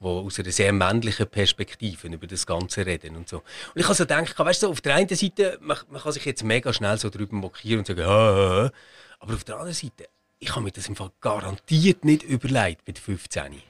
die 0.00 0.06
aus 0.06 0.38
einer 0.38 0.50
sehr 0.50 0.72
männlichen 0.72 1.26
Perspektive 1.26 2.08
über 2.08 2.26
das 2.26 2.46
Ganze 2.46 2.86
reden 2.86 3.16
und 3.16 3.28
so. 3.28 3.38
Und 3.38 3.80
ich 3.80 3.84
habe 3.84 3.94
so 3.94 4.04
gedacht, 4.04 4.38
weißt 4.38 4.62
du, 4.62 4.68
auf 4.68 4.80
der 4.80 4.94
einen 4.94 5.08
Seite, 5.08 5.58
man, 5.60 5.76
man 5.90 6.00
kann 6.00 6.12
sich 6.12 6.24
jetzt 6.24 6.42
mega 6.44 6.72
schnell 6.72 6.96
so 6.96 7.10
drüber 7.10 7.36
mokieren 7.36 7.80
und 7.80 7.86
sagen, 7.86 8.04
ah, 8.06 8.72
aber 9.20 9.34
auf 9.34 9.44
der 9.44 9.56
anderen 9.56 9.74
Seite, 9.74 10.08
ich 10.38 10.50
habe 10.50 10.62
mir 10.62 10.70
das 10.70 10.88
im 10.88 10.96
Fall 10.96 11.10
garantiert 11.20 12.04
nicht 12.04 12.22
überlegt 12.22 12.86
mit 12.86 12.98
15. 12.98 13.60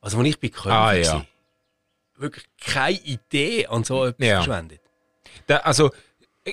Also, 0.00 0.18
als 0.18 0.28
ich 0.28 0.40
bei 0.40 0.48
Köln 0.48 0.74
Ah, 0.74 0.86
war, 0.86 0.94
ja. 0.94 1.26
wirklich 2.16 2.44
keine 2.60 2.98
Idee 3.00 3.66
an 3.66 3.84
so 3.84 4.04
etwas 4.06 4.26
Ja. 4.26 4.36
verschwendet. 4.42 4.80
Da, 5.46 5.58
also, 5.58 5.90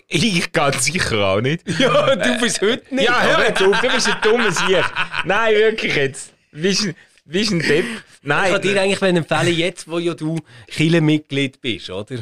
ich 0.08 0.52
ganz 0.52 0.86
sicher 0.86 1.20
auch 1.26 1.42
nicht. 1.42 1.63
Ja, 1.80 2.16
du 2.16 2.39
bist 2.42 2.62
heute 2.62 2.94
nicht. 2.94 3.06
Ja, 3.06 3.22
hör 3.22 3.48
jetzt 3.48 3.62
auf, 3.62 3.80
du 3.80 3.89
bist 3.89 4.08
ein 4.10 4.22
dummes 4.24 4.58
Sieg. 4.58 4.84
Nein, 5.26 5.54
wirklich 5.56 5.96
jetzt. 5.96 6.34
Bist 6.52 6.84
ein, 6.86 6.96
bist 7.26 7.52
ein 7.52 7.60
Depp. 7.60 7.86
Ich 7.86 8.28
Nein. 8.28 8.52
kann 8.54 8.62
dir 8.62 8.82
eigentlich 8.82 9.02
empfehlen, 9.02 9.56
jetzt, 9.56 9.88
wo 9.88 10.00
ja 10.00 10.13
du 10.13 10.39
Kirchenmitglied 10.68 11.62
bist, 11.62 11.89
oder? 11.89 12.18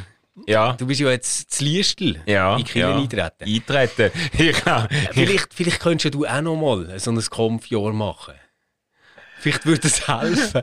Ja. 0.47 0.73
Du 0.73 0.85
bist 0.87 0.99
ja 0.99 1.09
jetzt 1.09 1.51
zu 1.51 1.63
Liestel 1.63 2.21
Ja, 2.25 2.53
in 2.53 2.59
die 2.59 2.71
Kirche 2.71 2.79
ja. 2.89 2.97
eintreten. 2.97 3.43
Eintreten. 3.45 4.11
Ich, 4.33 4.65
ja, 4.65 4.87
ich, 4.89 5.09
Vielleicht, 5.09 5.53
vielleicht 5.53 5.79
könntest 5.79 6.13
du 6.15 6.25
auch 6.25 6.41
noch 6.41 6.55
mal 6.55 6.99
so 6.99 7.11
ein 7.11 7.19
Kampfjahr 7.21 7.93
machen. 7.93 8.33
Vielleicht 9.39 9.65
würde 9.65 9.87
es 9.87 10.07
helfen. 10.07 10.61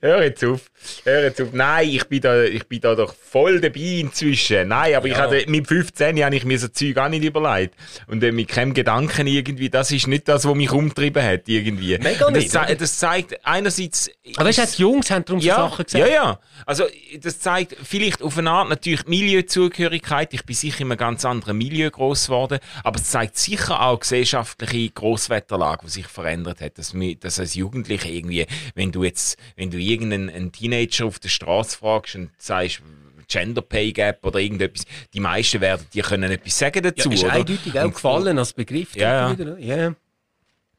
Hör 0.00 0.22
jetzt 0.22 0.44
auf. 0.44 0.70
Hör 1.04 1.22
jetzt 1.24 1.40
auf. 1.40 1.48
Nein, 1.52 1.88
ich 1.88 2.04
bin, 2.04 2.20
da, 2.20 2.42
ich 2.42 2.66
bin 2.66 2.80
da 2.80 2.94
doch 2.94 3.14
voll 3.14 3.60
dabei 3.60 3.80
inzwischen. 4.00 4.68
Nein, 4.68 4.94
aber 4.94 5.06
ich 5.06 5.12
Ja. 5.14 5.20
hatte, 5.20 5.44
mit 5.48 5.66
15 5.66 6.22
habe 6.24 6.36
ich 6.36 6.44
mir 6.44 6.58
so 6.58 6.68
Zeug 6.68 6.96
auch 6.98 7.08
nicht 7.08 7.24
überlegt. 7.24 7.74
Und 8.06 8.22
äh, 8.22 8.32
mit 8.32 8.48
keinem 8.48 8.74
Gedanken 8.74 9.26
irgendwie, 9.26 9.70
das 9.70 9.90
ist 9.90 10.06
nicht 10.06 10.28
das, 10.28 10.44
was 10.44 10.54
mich 10.54 10.70
umtrieben 10.72 11.22
hat. 11.22 11.48
Irgendwie. 11.48 11.98
Mega 11.98 12.30
das, 12.30 12.32
nicht, 12.32 12.54
oder? 12.54 12.74
das 12.74 12.98
zeigt 12.98 13.44
einerseits... 13.46 14.10
Aber 14.36 14.48
weißt 14.48 14.58
du, 14.58 14.76
die 14.76 14.82
Jungs 14.82 15.10
haben 15.10 15.24
darum 15.24 15.40
so 15.40 15.46
ja, 15.48 15.56
Sachen 15.56 15.84
gesagt. 15.84 16.06
Ja, 16.08 16.12
ja. 16.14 16.38
Also, 16.66 16.84
das 17.20 17.40
zeigt 17.40 17.76
vielleicht 17.82 18.22
auf 18.22 18.36
eine 18.38 18.50
Art 18.50 18.68
natürlich 18.68 19.06
Milieuzugehörigkeit. 19.06 20.34
Ich 20.34 20.44
bin 20.44 20.56
sicher 20.56 20.80
in 20.82 20.90
einem 20.90 20.98
ganz 20.98 21.24
anderen 21.24 21.58
Milieu 21.58 21.90
groß 21.90 22.26
geworden. 22.26 22.58
Aber 22.82 22.96
es 22.98 23.10
zeigt 23.10 23.36
sicher 23.38 23.80
auch 23.80 24.00
gesellschaftliche 24.00 24.90
Grosswetterlage, 24.90 25.82
die 25.86 25.90
sich 25.90 26.06
verändert 26.06 26.60
hat. 26.60 26.78
Dass, 26.78 26.94
wir, 26.94 27.14
dass 27.16 27.38
als 27.38 27.54
Jugendliche 27.54 28.08
irgendwie, 28.08 28.46
wenn 28.74 28.92
du 28.92 29.04
jetzt, 29.04 29.13
wenn 29.56 29.70
du 29.70 29.78
irgendeinen 29.78 30.30
einen 30.30 30.52
Teenager 30.52 31.06
auf 31.06 31.18
der 31.18 31.28
Straße 31.28 31.78
fragst 31.78 32.14
und 32.16 32.30
sagst, 32.38 32.82
Gender 33.28 33.62
Pay 33.62 33.92
Gap 33.92 34.24
oder 34.24 34.38
irgendetwas, 34.38 34.84
die 35.12 35.20
meisten 35.20 35.60
werden 35.60 35.86
dir 35.92 36.02
können 36.02 36.30
etwas 36.30 36.58
sagen 36.58 36.82
dazu. 36.82 37.08
Ja, 37.08 37.14
ist 37.14 37.24
oder? 37.24 37.32
eindeutig 37.32 37.78
auch 37.78 37.92
gefallen 37.92 38.38
als 38.38 38.52
Begriff. 38.52 38.94
Ja, 38.96 39.30
ja. 39.30 39.38
Wieder, 39.38 39.58
ja. 39.58 39.94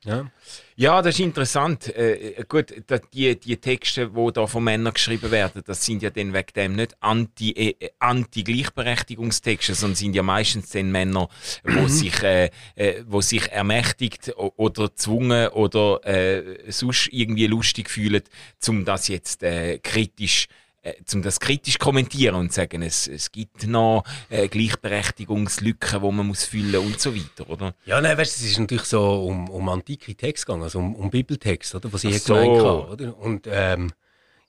ja. 0.04 0.32
Ja, 0.78 1.02
das 1.02 1.16
ist 1.16 1.22
interessant. 1.22 1.88
Äh, 1.96 2.44
gut, 2.50 2.74
da, 2.88 2.98
die, 2.98 3.40
die 3.40 3.56
Texte, 3.56 4.10
die 4.10 4.34
da 4.34 4.46
von 4.46 4.62
Männern 4.62 4.94
geschrieben 4.94 5.32
werden, 5.32 5.62
das 5.66 5.86
sind 5.86 6.02
ja 6.04 6.10
dann 6.10 6.34
wegen 6.34 6.54
dem 6.54 6.76
nicht 6.76 6.98
Anti- 7.00 7.54
äh, 7.54 7.90
Anti-Gleichberechtigungstexte, 8.00 9.74
sondern 9.74 9.96
sind 9.96 10.16
ja 10.16 10.24
meistens 10.24 10.72
dann 10.72 10.92
Männer, 10.92 11.30
wo 11.64 11.88
sich, 11.88 12.22
äh, 12.24 12.50
äh, 12.76 13.04
wo 13.08 13.22
sich 13.22 13.50
ermächtigt 13.54 14.34
oder 14.36 14.90
gezwungen 14.90 15.48
oder 15.50 16.06
äh, 16.06 16.70
sonst 16.70 17.08
irgendwie 17.10 17.48
lustig 17.48 17.90
fühlen, 17.90 18.24
um 18.68 18.84
das 18.84 19.08
jetzt 19.08 19.44
äh, 19.44 19.80
kritisch 19.80 20.48
äh, 20.86 21.04
zum 21.04 21.24
das 21.24 21.40
kritisch 21.40 21.80
kommentieren 21.80 22.36
und 22.36 22.54
sagen, 22.54 22.84
es, 22.84 23.08
es 23.08 23.32
gibt 23.32 23.66
noch 23.66 24.04
äh, 24.30 24.48
Gleichberechtigungslücken, 24.48 26.00
die 26.00 26.12
man 26.12 26.28
muss 26.28 26.44
füllen 26.44 26.76
und 26.76 27.02
so 27.02 27.16
weiter, 27.16 27.50
oder? 27.50 27.74
Ja, 27.86 28.00
nein, 28.00 28.16
weißt 28.16 28.40
du, 28.40 28.46
es 28.46 28.52
ist 28.52 28.60
natürlich 28.60 28.84
so 28.84 29.26
um, 29.26 29.50
um 29.50 29.68
antike 29.70 30.14
Texte 30.14 30.46
gegangen, 30.46 30.62
also 30.62 30.78
um, 30.78 30.94
um 30.94 31.10
Bibeltext, 31.10 31.74
oder, 31.74 31.92
was 31.92 32.04
ich 32.04 32.22
so. 32.22 32.36
gemeint 32.36 32.64
habe, 32.64 32.88
oder? 32.88 33.18
Und 33.18 33.48
ähm, 33.50 33.94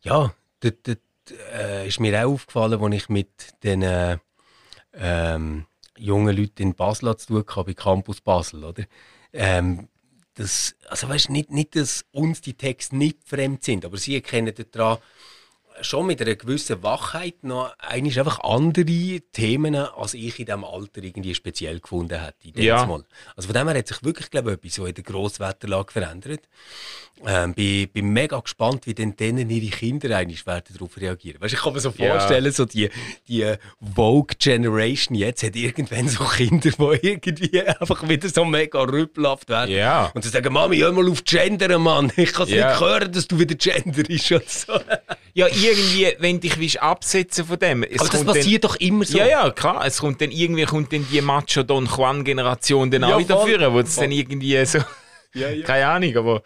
ja, 0.02 0.34
dort, 0.60 0.76
dort 0.86 0.98
äh, 1.54 1.88
ist 1.88 2.00
mir 2.00 2.20
auch 2.20 2.32
aufgefallen, 2.32 2.82
als 2.82 2.94
ich 2.94 3.08
mit 3.08 3.30
den 3.62 3.80
äh, 3.80 4.18
ähm, 4.92 5.64
jungen 5.96 6.36
Leuten 6.36 6.62
in 6.62 6.74
Basel 6.74 7.16
zu 7.16 7.28
tun 7.28 7.44
hatte, 7.48 7.64
bei 7.64 7.72
Campus 7.72 8.20
Basel, 8.20 8.62
oder? 8.62 8.84
Ähm, 9.32 9.88
das, 10.34 10.76
also 10.90 11.08
weißt, 11.08 11.30
nicht, 11.30 11.50
nicht, 11.50 11.76
dass 11.76 12.04
uns 12.12 12.42
die 12.42 12.52
Texte 12.52 12.94
nicht 12.94 13.24
fremd 13.24 13.64
sind, 13.64 13.86
aber 13.86 13.96
sie 13.96 14.16
erkennen 14.16 14.52
daran 14.70 14.98
schon 15.80 16.06
mit 16.06 16.20
einer 16.20 16.34
gewissen 16.34 16.82
Wachheit 16.82 17.42
noch 17.44 17.74
eigentlich 17.78 18.18
einfach 18.18 18.40
andere 18.40 19.20
Themen, 19.32 19.74
als 19.74 20.14
ich 20.14 20.38
in 20.38 20.46
diesem 20.46 20.64
Alter 20.64 21.02
irgendwie 21.02 21.34
speziell 21.34 21.80
gefunden 21.80 22.20
hätte. 22.20 22.60
Ja. 22.62 22.84
Mal. 22.86 23.04
Also 23.36 23.48
von 23.48 23.54
dem 23.54 23.68
her 23.68 23.78
hat 23.78 23.88
sich 23.88 24.02
wirklich, 24.04 24.30
glaube 24.30 24.50
ich, 24.52 24.56
etwas 24.58 24.74
so 24.74 24.86
in 24.86 24.94
der 24.94 25.04
Grosswetterlage 25.04 25.92
verändert. 25.92 26.40
Ähm, 27.26 27.54
bin, 27.54 27.88
bin 27.88 28.08
mega 28.10 28.38
gespannt, 28.40 28.86
wie 28.86 28.92
denn 28.94 29.16
denen 29.16 29.48
ihre 29.48 29.74
Kinder 29.74 30.14
eigentlich 30.16 30.46
werden 30.46 30.74
darauf 30.74 30.96
reagieren. 30.98 31.40
Weißt, 31.40 31.54
ich 31.54 31.60
kann 31.60 31.72
mir 31.72 31.80
so 31.80 31.92
Ja. 31.96 32.10
vorstellen, 32.18 32.52
so 32.52 32.66
die, 32.66 32.90
die 33.26 33.54
Vogue 33.94 34.36
Generation 34.38 35.16
jetzt 35.16 35.42
hat 35.42 35.56
irgendwann 35.56 36.08
so 36.08 36.24
Kinder, 36.24 36.70
die 36.70 37.06
irgendwie 37.06 37.62
einfach 37.62 38.06
wieder 38.06 38.28
so 38.28 38.44
mega 38.44 38.80
rüppelhaft 38.82 39.48
werden. 39.48 39.74
Ja. 39.74 40.10
Und 40.14 40.24
sie 40.24 40.28
sagen, 40.30 40.52
Mami, 40.52 40.78
hör 40.78 40.92
mal 40.92 41.08
auf 41.10 41.24
Gendern, 41.24 41.80
Mann. 41.82 42.12
Ich 42.16 42.32
kann 42.34 42.44
es 42.46 42.50
Ja. 42.52 42.70
nicht 42.72 42.80
hören, 42.80 43.10
dass 43.12 43.26
du 43.28 43.38
wieder 43.38 43.54
genderst 43.54 44.32
und 44.32 44.50
so. 44.50 44.72
Ja, 45.36 45.48
irgendwie, 45.48 46.14
wenn 46.18 46.40
dich 46.40 46.58
willst 46.58 46.80
absetzen 46.80 47.44
von 47.44 47.58
dem. 47.58 47.82
Es 47.82 48.00
Aber 48.00 48.08
das 48.08 48.24
passiert 48.24 48.64
doch 48.64 48.76
immer 48.76 49.04
so. 49.04 49.18
Dann, 49.18 49.28
ja, 49.28 49.44
ja, 49.44 49.50
klar. 49.50 49.84
Es 49.84 49.98
kommt 49.98 50.22
dann 50.22 50.30
irgendwie 50.30 50.64
kommt 50.64 50.94
dann 50.94 51.06
die 51.12 51.20
Macho 51.20 51.62
Don 51.62 51.84
Juan 51.84 52.24
Generation 52.24 52.90
dann 52.90 53.02
Ja, 53.02 53.16
auch 53.16 53.18
wieder 53.18 53.44
führen, 53.44 53.70
wo 53.74 53.80
es 53.80 53.96
dann 53.96 54.12
irgendwie 54.12 54.64
so, 54.64 54.78
Ja, 55.34 55.50
ja. 55.50 55.62
keine 55.66 55.88
Ahnung, 55.88 56.16
aber 56.16 56.42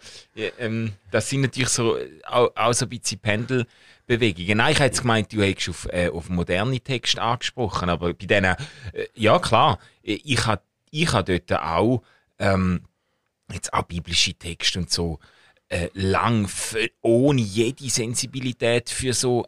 ähm, 0.59 0.91
das 1.09 1.29
sind 1.29 1.39
natürlich 1.39 1.69
so 1.69 1.97
auch, 2.27 2.51
auch 2.53 2.73
so 2.73 2.85
ein 2.85 2.89
bisschen 2.89 3.17
Pendelbewegungen. 3.21 4.57
Nein, 4.57 4.73
ich 4.73 4.79
hätte 4.79 4.87
jetzt 4.87 5.01
gemeint, 5.03 5.31
du 5.31 5.41
hättest 5.41 5.69
auf, 5.69 5.87
äh, 5.89 6.09
auf 6.09 6.27
moderne 6.27 6.77
Texte 6.81 7.21
angesprochen, 7.21 7.87
aber 7.87 8.13
bei 8.13 8.25
denen, 8.25 8.57
äh, 8.91 9.07
ja 9.15 9.39
klar, 9.39 9.79
äh, 10.03 10.19
ich 10.25 10.45
habe 10.45 10.63
ich 10.89 11.13
ha 11.13 11.23
dort 11.23 11.53
auch 11.53 12.01
ähm, 12.39 12.81
jetzt 13.53 13.73
auch 13.73 13.83
biblische 13.83 14.33
Texte 14.33 14.79
und 14.79 14.91
so 14.91 15.17
äh, 15.71 15.89
lang 15.93 16.49
ohne 17.01 17.41
jede 17.41 17.89
Sensibilität 17.89 18.89
für 18.89 19.13
so 19.13 19.45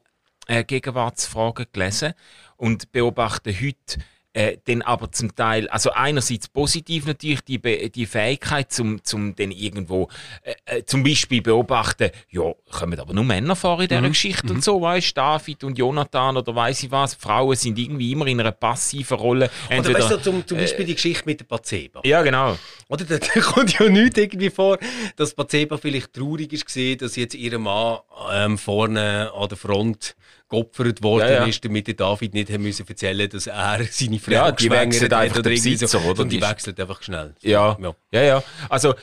äh, 0.48 0.64
Gegenwartsfragen 0.64 1.66
gelesen 1.72 2.14
und 2.56 2.92
beobachte 2.92 3.54
heute 3.54 4.00
äh, 4.34 4.58
dann 4.66 4.82
aber 4.82 5.12
zum 5.12 5.36
Teil, 5.36 5.68
also 5.70 5.92
einerseits 5.92 6.48
positiv 6.48 7.06
natürlich 7.06 7.42
die, 7.42 7.58
Be 7.58 7.90
die 7.90 8.06
Fähigkeit 8.06 8.72
zum, 8.72 9.04
zum 9.04 9.36
dann 9.36 9.52
irgendwo 9.52 10.10
äh, 10.44 10.54
äh, 10.66 10.84
zum 10.86 11.04
Beispiel 11.04 11.42
beobachten, 11.42 12.10
ja, 12.30 12.52
kommen 12.72 13.00
aber 13.00 13.14
nur 13.14 13.24
Männer 13.24 13.56
vor 13.56 13.82
in 13.82 13.88
dieser 13.88 14.02
Geschichte 14.02 14.52
und 14.52 14.64
so, 14.64 14.82
weißt 14.82 15.16
David 15.16 15.64
und 15.64 15.78
Jonathan 15.78 16.38
oder 16.38 16.56
weiß 16.56 16.84
ich 16.84 16.92
was, 16.92 17.14
Frauen 17.14 17.56
sind 17.56 17.78
irgendwie 17.78 18.12
immer 18.12 18.28
in 18.28 18.40
einer 18.40 18.52
passiven 18.52 19.18
Rolle. 19.18 19.50
Oder 19.70 19.94
weißt 19.94 20.12
du, 20.12 20.22
zum, 20.22 20.48
zum 20.48 20.58
Beispiel 20.58 20.86
die 20.86 20.96
Geschichte 20.96 21.24
mit 21.26 21.40
der 21.40 21.46
Pazeba. 21.46 22.02
ja, 22.04 22.22
genau. 22.22 22.58
Oder 22.88 23.06
da 23.06 23.18
da 23.34 23.42
kommt 23.42 23.78
ja 23.78 23.88
nichts 23.88 24.18
irgendwie 24.18 24.50
vor, 24.50 24.78
dass 25.16 25.34
Pazeba 25.34 25.78
vielleicht 25.78 26.14
traurig 26.14 26.52
ist, 26.54 27.02
dass 27.02 27.16
jetzt 27.16 27.36
ihr 27.36 27.58
Mann 27.60 28.00
ähm, 28.32 28.58
vorne 28.58 29.32
an 29.34 29.50
der 29.50 29.58
Front 29.58 30.16
geopfert 30.50 31.02
worden 31.02 31.28
Ja, 31.28 31.34
ja. 31.34 31.46
ist, 31.46 31.64
damit 31.66 31.88
der 31.88 31.96
David 31.96 32.34
nicht 32.34 32.50
müssen 32.60 32.88
erzählen 32.88 33.30
dass 33.30 33.48
er 33.48 33.84
seine 33.90 34.20
Frau 34.20 34.32
Ja, 34.32 34.52
die 34.52 34.70
wechselt 34.70 35.14
einfach 35.14 35.40
oder 35.40 35.50
Besitzer, 35.50 36.04
oder? 36.06 36.22
Und 36.22 36.32
die 36.32 36.42
wechselt 36.42 36.80
einfach 36.80 37.02
schnell. 37.02 37.34
Ja, 37.42 37.78
Ja. 37.80 37.96
ja, 38.12 38.22
ja. 38.22 38.44
Also, 38.70 38.94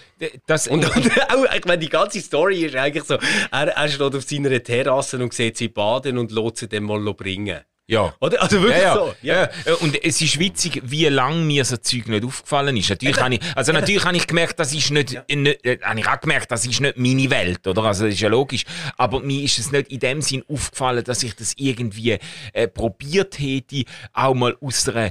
das, 0.46 0.68
Und, 0.68 0.85
und 0.96 1.11
auch, 1.31 1.55
ich 1.55 1.64
meine, 1.64 1.79
die 1.79 1.88
ganze 1.88 2.20
Story 2.20 2.64
ist 2.66 2.76
eigentlich 2.76 3.05
so, 3.05 3.18
er, 3.50 3.68
er 3.68 3.88
steht 3.88 4.14
auf 4.14 4.22
seiner 4.22 4.62
Terrasse 4.62 5.18
und 5.18 5.33
sieht 5.35 5.57
sie 5.57 5.68
baden 5.68 6.18
und 6.18 6.31
lässt 6.31 6.59
sie 6.59 6.68
dann 6.68 6.85
mal 6.85 7.00
bringen. 7.14 7.61
Ja. 7.90 8.14
Oder? 8.20 8.40
Also 8.40 8.62
wirklich 8.62 8.81
Ja, 8.81 8.88
ja. 8.88 8.94
so. 8.94 9.14
Ja. 9.22 9.50
ja. 9.66 9.74
Und 9.81 10.03
es 10.05 10.20
ist 10.22 10.38
witzig, 10.38 10.81
wie 10.85 11.07
lange 11.07 11.40
mir 11.44 11.64
so 11.64 11.76
Zeug 11.76 12.07
nicht 12.09 12.24
aufgefallen 12.24 12.76
ist. 12.76 12.88
Natürlich 12.88 13.20
habe 13.20 13.35
ich, 13.35 13.40
also 13.57 13.72
natürlich 13.72 14.05
habe 14.05 14.16
ich 14.16 14.26
gemerkt, 14.26 14.61
das 14.61 14.72
ist 14.72 14.90
nicht, 14.90 15.20
nicht 15.29 15.64
äh, 15.66 15.79
habe 15.83 15.98
ich 15.98 16.09
auch 16.09 16.20
gemerkt, 16.20 16.50
das 16.53 16.64
ist 16.66 16.81
nicht 16.81 16.96
meine 16.96 17.31
Welt, 17.31 17.66
oder? 17.66 17.83
Also 17.83 18.05
das 18.05 18.14
ist 18.14 18.20
ja 18.20 18.29
logisch. 18.29 18.64
Aber 18.96 19.20
mir 19.20 19.42
ist 19.42 19.59
es 19.59 19.72
nicht 19.72 19.90
in 19.90 19.98
dem 19.98 20.22
Sinn 20.22 20.44
aufgefallen, 20.48 21.03
dass 21.03 21.22
ich 21.24 21.35
das 21.35 21.55
irgendwie 21.57 22.18
äh, 22.53 22.68
probiert 22.68 23.38
hätte, 23.38 23.83
auch 24.12 24.35
mal 24.35 24.57
aus 24.61 24.88
einer 24.88 25.11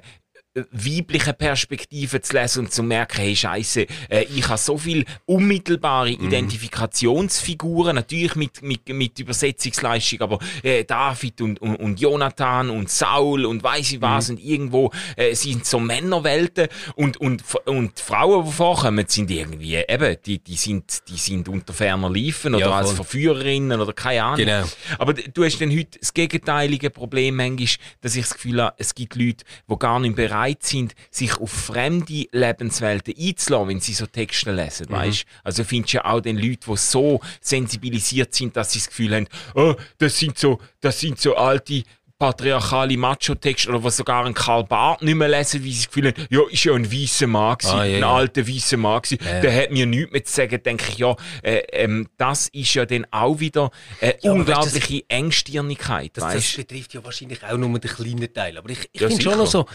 weiblichen 0.71 1.35
Perspektive 1.35 2.21
zu 2.21 2.33
lesen 2.33 2.65
und 2.65 2.71
zu 2.71 2.83
merken, 2.83 3.21
hey 3.21 3.35
Scheiße, 3.35 3.87
äh, 4.09 4.23
ich 4.35 4.47
habe 4.47 4.57
so 4.57 4.77
viel 4.77 5.05
unmittelbare 5.25 6.11
Identifikationsfiguren, 6.11 7.95
natürlich 7.95 8.35
mit, 8.35 8.61
mit, 8.61 8.87
mit 8.89 9.19
Übersetzungsleistung, 9.19 10.21
aber 10.21 10.39
äh, 10.63 10.83
David 10.83 11.41
und, 11.41 11.61
und, 11.61 11.75
und 11.77 11.99
Jonathan 11.99 12.69
und 12.69 12.89
Saul 12.89 13.45
und 13.45 13.63
weiß 13.63 13.93
ich 13.93 14.01
was 14.01 14.29
und 14.29 14.39
irgendwo 14.39 14.91
äh, 15.15 15.33
sind 15.33 15.65
so 15.65 15.79
Männerwelten 15.79 16.67
und, 16.95 17.17
und, 17.17 17.43
und 17.65 17.97
die 17.97 18.01
Frauen, 18.01 18.45
die 18.45 18.51
vorkommen, 18.51 19.05
sind 19.07 19.31
irgendwie 19.31 19.75
eben, 19.75 20.15
die, 20.25 20.39
die, 20.39 20.55
sind, 20.55 21.07
die 21.07 21.17
sind 21.17 21.49
unter 21.49 21.73
ferner 21.73 22.09
Liefen 22.09 22.55
oder 22.55 22.65
Ja, 22.65 22.71
als. 22.71 22.99
Verführerinnen 22.99 23.79
oder 23.79 23.93
keine 23.93 24.23
Ahnung. 24.23 24.37
Genau. 24.37 24.63
Aber 24.97 25.13
du 25.13 25.43
hast 25.43 25.59
dann 25.59 25.71
heute 25.71 25.99
das 25.99 26.13
gegenteilige 26.13 26.89
Problem 26.89 27.37
manchmal, 27.37 27.67
dass 28.01 28.15
ich 28.15 28.23
das 28.23 28.33
Gefühl 28.33 28.61
habe, 28.61 28.75
es 28.77 28.93
gibt 28.93 29.15
Leute, 29.15 29.45
die 29.69 29.75
gar 29.77 29.99
nicht 29.99 30.15
bereit 30.15 30.48
sind, 30.61 30.95
sich 31.11 31.37
auf 31.37 31.51
fremde 31.51 32.25
Lebenswelten 32.31 33.13
einzulassen, 33.17 33.67
wenn 33.69 33.79
sie 33.79 33.93
so 33.93 34.05
Texte 34.05 34.51
lesen, 34.51 34.87
Mhm. 34.89 34.93
weißt? 34.93 35.25
Also 35.43 35.63
findest 35.63 35.93
du 35.93 35.97
ja 35.97 36.05
auch 36.05 36.21
den 36.21 36.37
Leute, 36.37 36.59
die 36.67 36.77
so 36.77 37.19
sensibilisiert 37.41 38.33
sind, 38.33 38.55
dass 38.55 38.71
sie 38.71 38.79
das 38.79 38.87
Gefühl 38.89 39.15
haben, 39.15 39.27
oh, 39.55 39.75
das 39.97 40.17
sind 40.17 40.37
so, 40.37 40.59
das 40.81 40.99
sind 40.99 41.19
so 41.19 41.35
alte 41.35 41.83
patriarchale 42.19 42.97
Macho-Texte 42.97 43.69
oder 43.69 43.83
was 43.83 43.95
sogar 43.97 44.25
ein 44.25 44.33
Karl 44.33 44.65
Barth 44.65 45.01
nicht 45.01 45.15
mehr 45.15 45.29
lesen, 45.29 45.63
wie 45.63 45.71
sie 45.71 45.85
das 45.85 45.87
Gefühl 45.87 46.07
haben, 46.09 46.27
ja, 46.29 46.41
ist 46.51 46.63
ja 46.65 46.73
ein 46.73 46.91
weißer 46.91 47.27
Mann 47.27 47.57
gewesen, 47.57 47.73
Ah, 47.79 47.85
ja, 47.85 47.95
ein 47.95 48.01
ja. 48.01 48.13
alter 48.13 48.47
weißer 48.47 48.77
Mann 48.77 49.01
gewesen, 49.01 49.19
Ja. 49.25 49.39
der 49.39 49.55
hat 49.63 49.71
mir 49.71 49.85
nichts 49.85 50.11
mehr 50.11 50.23
zu 50.25 50.33
sagen, 50.33 50.61
denke 50.61 50.85
ich, 50.89 50.97
ja, 50.97 51.15
äh, 51.41 51.57
ähm, 51.71 52.07
das 52.17 52.49
ist 52.49 52.73
ja 52.73 52.85
dann 52.85 53.07
auch 53.09 53.39
wieder 53.39 53.71
äh, 54.01 54.13
Ja, 54.21 54.33
unglaubliche 54.33 55.03
Engstirnigkeit, 55.07 56.11
Das, 56.17 56.25
das 56.25 56.35
weißt? 56.35 56.57
betrifft 56.57 56.93
ja 56.93 57.03
wahrscheinlich 57.03 57.43
auch 57.43 57.57
nur 57.57 57.79
den 57.79 57.89
kleinen 57.89 58.33
Teil. 58.33 58.57
Aber 58.57 58.69
ich, 58.69 58.89
ich 58.91 59.01
finde 59.01 59.21
schon 59.23 59.37
noch 59.37 59.47
so 59.47 59.65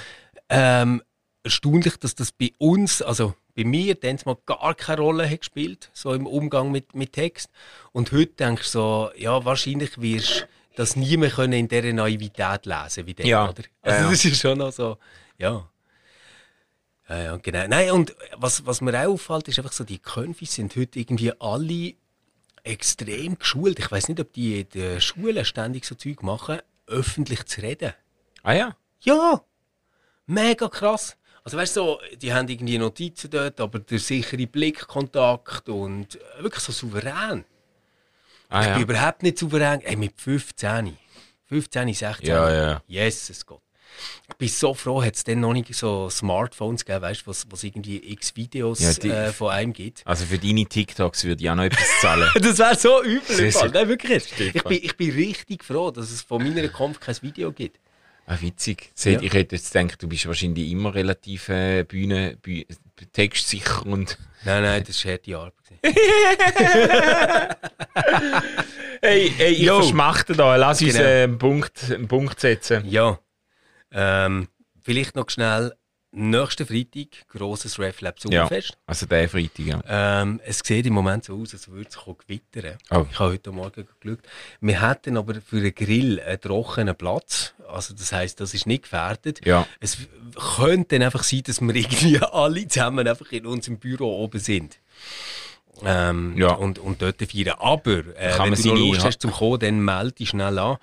ähm, 0.51 1.03
erstaunlich, 1.43 1.97
dass 1.97 2.15
das 2.15 2.31
bei 2.33 2.53
uns, 2.59 3.01
also 3.01 3.35
bei 3.57 3.65
mir, 3.65 3.95
dann 3.95 4.19
mal 4.27 4.37
gar 4.45 4.75
keine 4.75 5.01
Rolle 5.01 5.31
hat 5.31 5.41
gespielt, 5.41 5.89
so 5.95 6.13
im 6.13 6.27
Umgang 6.27 6.71
mit, 6.73 6.95
mit 6.95 7.13
Text. 7.15 7.49
Und 7.93 8.13
heute 8.13 8.33
denkst 8.35 8.65
du 8.65 8.69
so, 8.79 9.11
ja, 9.17 9.45
wahrscheinlich 9.45 10.01
wirst 10.01 10.47
du 10.77 10.83
das 10.83 10.97
nie 10.97 11.17
mehr 11.17 11.31
können 11.31 11.53
in 11.55 11.69
dieser 11.69 11.93
Naivität 11.93 12.67
lesen 12.67 13.07
wie 13.07 13.15
der, 13.15 13.27
Ja. 13.27 13.49
oder? 13.49 13.63
Also 13.83 14.03
Ja, 14.05 14.11
das 14.11 14.25
ist 14.25 14.41
schon 14.41 14.59
noch 14.59 14.73
so, 14.73 14.99
ja. 15.39 15.69
Ja, 17.09 17.23
ja, 17.23 17.37
genau. 17.37 17.67
Nein, 17.69 17.91
und 17.91 18.15
was, 18.37 18.65
was 18.65 18.81
mir 18.81 18.99
auch 18.99 19.13
auffällt, 19.13 19.49
ist 19.49 19.59
einfach 19.59 19.73
so, 19.73 19.85
die 19.85 19.99
Konfis 19.99 20.55
sind 20.55 20.75
heute 20.77 20.99
irgendwie 21.01 21.33
alle 21.39 21.95
extrem 22.63 23.39
geschult. 23.39 23.79
Ich 23.79 23.91
weiß 23.91 24.09
nicht, 24.09 24.21
ob 24.21 24.33
die 24.33 24.61
in 24.61 24.69
den 24.71 25.01
Schulen 25.01 25.45
ständig 25.45 25.85
so 25.85 25.95
Zeug 25.97 26.23
machen, 26.23 26.61
öffentlich 26.87 27.45
zu 27.45 27.61
reden. 27.61 27.93
Ah 28.43 28.55
ja? 28.55 28.77
Ja, 29.01 29.43
mega 30.27 30.69
krass. 30.69 31.17
Also 31.43 31.59
weißt 31.59 31.77
du, 31.77 31.81
so, 31.81 32.01
die 32.17 32.33
haben 32.33 32.49
irgendwie 32.49 32.79
Notizen 32.79 33.29
dort, 33.31 33.61
aber 33.61 33.81
der 33.81 33.99
sichere 33.99 34.47
Blickkontakt 34.47 35.69
und 35.69 36.17
äh, 36.17 36.43
wirklich 36.43 36.65
so 36.65 36.73
souverän. 36.73 37.45
Ah 38.55 38.61
Ich 38.61 38.67
bin 38.69 38.77
ja. 38.77 38.83
überhaupt 38.83 39.23
nicht 39.23 39.39
souverän. 39.39 39.81
Ey, 39.83 39.97
mit 39.97 40.13
15. 40.21 40.97
15, 41.47 41.93
16. 41.95 42.27
Ja, 42.29 42.53
ja. 42.53 42.83
Jesus 42.87 43.45
Gott. 43.45 43.61
Ich 44.29 44.35
bin 44.37 44.49
so 44.49 44.75
froh, 44.75 45.03
hat 45.05 45.15
es 45.15 45.23
dann 45.25 45.41
noch 45.41 45.53
nicht 45.53 45.73
so 45.75 46.11
Smartphones 46.11 46.85
gegeben, 46.85 47.03
weißt 47.03 47.23
du, 47.23 47.27
was, 47.29 47.47
was 47.51 47.63
irgendwie 47.63 47.99
x 48.13 48.35
Videos 48.35 48.81
Ja, 48.81 48.93
die- 48.93 49.09
äh, 49.11 49.33
von 49.33 49.51
einem 49.53 49.73
gibt. 49.73 50.03
Also 50.05 50.25
für 50.25 50.39
deine 50.39 50.65
TikToks 50.67 51.25
würde 51.25 51.43
ich 51.45 51.51
auch 51.51 51.55
noch 51.55 51.65
etwas 51.65 51.87
zahlen. 52.01 52.29
Das 52.41 52.59
wäre 52.59 52.77
so 52.77 53.03
übel. 53.05 53.53
Nein, 53.73 53.89
wirklich. 53.89 54.33
Ich 54.41 54.65
bin, 54.65 54.79
ich 54.83 54.97
bin 54.97 55.11
richtig 55.13 55.63
froh, 55.65 55.91
dass 55.93 56.11
es 56.11 56.23
von 56.23 56.43
meiner 56.43 56.67
Kampf 56.69 56.99
kein 56.99 57.17
Video 57.23 57.53
gibt. 57.53 57.79
Ah, 58.27 58.39
witzig. 58.41 58.91
Seht, 58.95 59.21
Ja. 59.21 59.27
Ich 59.27 59.35
hätte 59.35 59.57
jetzt 59.57 59.73
gedacht, 59.73 60.03
du 60.03 60.09
bist 60.09 60.27
wahrscheinlich 60.27 60.71
immer 60.71 60.95
relativ 60.95 61.49
äh, 61.51 61.85
Bühne, 61.85 62.37
Bühne, 62.41 62.65
textsicher 63.13 63.85
und... 63.87 64.19
Nein, 64.47 64.63
nein, 64.63 64.85
das 64.87 65.03
war 65.05 65.13
harte 65.13 65.37
Arbeit. 65.39 65.55
Hey, 69.01 69.31
hey 69.37 69.53
ich 69.53 69.67
verschmachte 69.67 70.35
da. 70.35 70.57
Lass 70.57 70.81
uns 70.81 70.95
Genau. 70.95 71.05
äh, 71.05 71.23
einen, 71.25 71.39
Punkt, 71.39 71.91
einen 71.91 72.09
Punkt 72.09 72.41
setzen. 72.41 72.85
Ja. 72.87 73.19
Ähm, 73.93 74.49
vielleicht 74.83 75.15
noch 75.17 75.29
schnell. 75.31 75.75
Nächsten 76.17 76.65
Freitag, 76.67 77.27
grosses 77.29 77.79
RefLab 77.79 78.15
Ja. 78.19 78.47
Sommerfest. 78.47 78.79
Also 78.87 79.07
der 79.07 79.29
Freitag, 79.29 79.59
ja. 79.67 79.81
Ähm, 79.89 80.41
es 80.45 80.61
sieht 80.65 80.87
im 80.87 80.93
Moment 80.93 81.25
so 81.25 81.37
aus, 81.41 81.53
als 81.55 81.69
würde 81.69 81.89
es 81.91 81.99
gewittern. 82.27 82.79
Oh. 82.91 83.05
Ich 83.11 83.19
habe 83.19 83.33
heute 83.33 83.51
Morgen 83.51 83.89
geschaut. 84.01 84.21
Wir 84.61 84.81
hätten 84.89 85.17
aber 85.17 85.35
für 85.41 85.57
einen 85.57 85.75
Grill 85.75 86.21
einen 86.21 86.41
trockenen 86.41 86.95
Platz. 86.95 87.55
Also 87.69 87.95
das 87.95 88.13
heisst, 88.13 88.39
das 88.41 88.55
ist 88.55 88.67
nicht 88.67 88.85
gefährdet. 88.85 89.45
Ja. 89.45 89.67
Es 89.81 89.99
könnte 90.57 90.97
dann 90.99 91.07
einfach 91.07 91.25
sein, 91.25 91.43
dass 91.45 91.61
wir 91.61 91.75
irgendwie 91.75 92.19
alle 92.21 92.69
zusammen 92.69 93.09
einfach 93.09 93.33
in 93.33 93.47
unserem 93.47 93.79
Büro 93.79 94.23
oben 94.23 94.39
sind. 94.39 94.79
Ähm, 95.85 96.37
Ja. 96.37 96.53
und, 96.55 96.79
und 96.79 97.03
dort 97.03 97.17
feiern. 97.21 97.57
Aber 97.59 97.91
äh, 98.17 98.39
wenn 98.39 98.55
du 98.55 98.69
noch 98.69 98.77
Lust 98.77 99.01
Ha- 99.01 99.07
hast 99.07 99.21
zum 99.21 99.33
Kommen, 99.33 99.59
dann 99.59 99.81
melde 99.81 100.13
dich 100.13 100.29
schnell 100.29 100.59
an. 100.61 100.77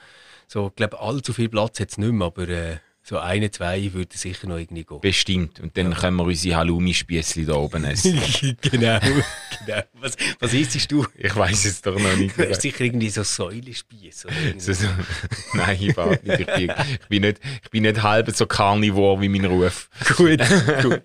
So, 0.47 0.67
ich 0.67 0.75
glaube, 0.75 0.99
allzu 0.99 1.31
viel 1.31 1.47
Platz 1.47 1.79
hat 1.79 1.91
es 1.91 1.97
nicht 1.97 2.11
mehr, 2.11 2.27
aber 2.27 2.49
äh, 2.49 2.77
so 3.03 3.17
eine, 3.17 3.49
zwei 3.49 3.93
würde 3.93 4.15
sicher 4.15 4.47
noch 4.47 4.57
irgendwie 4.57 4.83
gehen. 4.83 5.01
Bestimmt. 5.01 5.59
Und 5.59 5.75
dann 5.75 5.93
können 5.93 6.17
wir 6.17 6.23
unsere 6.23 6.57
Halloumi-Spießchen 6.57 7.47
da 7.47 7.55
oben 7.55 7.83
essen. 7.83 8.19
genau, 8.61 8.99
genau. 8.99 9.81
Was, 9.93 10.15
was 10.39 10.53
isst 10.53 10.91
du? 10.91 11.05
ich 11.15 11.35
weiß 11.35 11.65
es 11.65 11.81
doch 11.81 11.97
noch 11.97 12.15
nicht. 12.15 12.37
Du 12.41 12.49
hast 12.49 12.61
sicher 12.61 12.81
irgendwie 12.85 13.09
so 13.09 13.23
Säulenspieß. 13.23 14.27
So, 14.57 14.73
so. 14.73 14.87
Nein, 15.53 15.81
überhaupt 15.81 16.25
nicht. 16.25 16.41
Ich 16.41 16.45
bin, 16.45 16.69
ich, 16.69 17.07
bin 17.07 17.21
nicht. 17.21 17.39
ich 17.63 17.69
bin 17.71 17.83
nicht 17.83 18.03
halb 18.03 18.29
so 18.31 18.45
Carnivore 18.45 19.21
wie 19.21 19.29
mein 19.29 19.45
Ruf. 19.45 19.89
gut, 20.17 20.39
gut. 20.81 21.03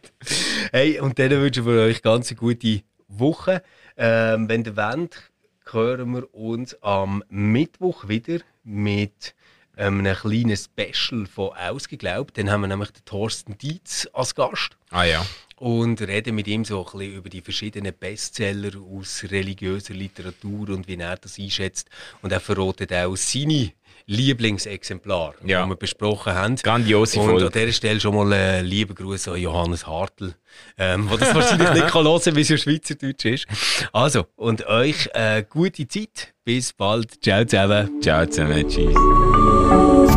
Hey, 0.72 1.00
und 1.00 1.18
dann 1.18 1.30
wünschen 1.30 1.64
wir 1.64 1.82
euch 1.82 2.02
ganz 2.02 2.30
eine 2.30 2.36
gute 2.36 2.82
Woche. 3.08 3.62
Ähm, 3.96 4.48
wenn 4.48 4.64
ihr 4.64 4.76
wollt, 4.76 5.30
hören 5.70 6.12
wir 6.12 6.34
uns 6.34 6.80
am 6.82 7.22
Mittwoch 7.28 8.08
wieder 8.08 8.40
mit 8.64 9.34
ähm, 9.76 10.00
einem 10.00 10.16
kleinen 10.16 10.56
Special 10.56 11.26
von 11.26 11.50
Ausgeglaubt. 11.56 12.38
Dann 12.38 12.50
haben 12.50 12.62
wir 12.62 12.68
nämlich 12.68 12.90
den 12.90 13.04
Thorsten 13.04 13.58
Dietz 13.58 14.08
als 14.12 14.34
Gast 14.34 14.76
Ah 14.90 15.04
ja. 15.04 15.26
und 15.56 16.00
reden 16.00 16.34
mit 16.34 16.48
ihm 16.48 16.64
so 16.64 16.84
ein 16.84 16.98
bisschen 16.98 17.14
über 17.14 17.28
die 17.28 17.40
verschiedenen 17.40 17.92
Bestseller 17.98 18.72
aus 18.80 19.24
religiöser 19.24 19.94
Literatur 19.94 20.70
und 20.70 20.88
wie 20.88 20.96
er 20.96 21.16
das 21.16 21.38
einschätzt. 21.38 21.88
Und 22.22 22.32
er 22.32 22.40
verratet 22.40 22.92
auch 22.92 23.16
seine 23.16 23.72
Lieblingsexemplare, 24.06 25.34
Ja. 25.44 25.66
wir 25.66 25.76
besprochen 25.76 26.34
haben. 26.34 26.56
Grandiose 26.56 27.18
Und 27.20 27.26
Folge. 27.28 27.46
an 27.46 27.52
dieser 27.52 27.72
Stelle 27.72 28.00
schon 28.00 28.14
mal 28.14 28.32
einen 28.32 28.66
lieben 28.66 28.94
Gruß 28.94 29.28
an 29.28 29.36
Johannes 29.36 29.86
Hartl, 29.86 30.34
ähm, 30.78 31.08
der 31.08 31.18
das 31.18 31.34
wahrscheinlich 31.34 31.70
nicht 31.72 31.90
kann 31.92 32.04
hören 32.04 32.20
kann, 32.22 32.36
wie 32.36 32.40
es 32.40 32.48
ja 32.48 32.56
Schweizerdeutsch 32.56 33.24
ist. 33.24 33.46
Also, 33.92 34.26
und 34.36 34.66
euch 34.66 35.08
äh, 35.14 35.42
gute 35.48 35.86
Zeit. 35.88 36.34
Bis 36.44 36.72
bald. 36.72 37.22
Ciao 37.24 37.44
zusammen. 37.44 38.00
Ciao 38.00 38.24
zusammen. 38.26 38.68
Tschüss. 38.68 40.16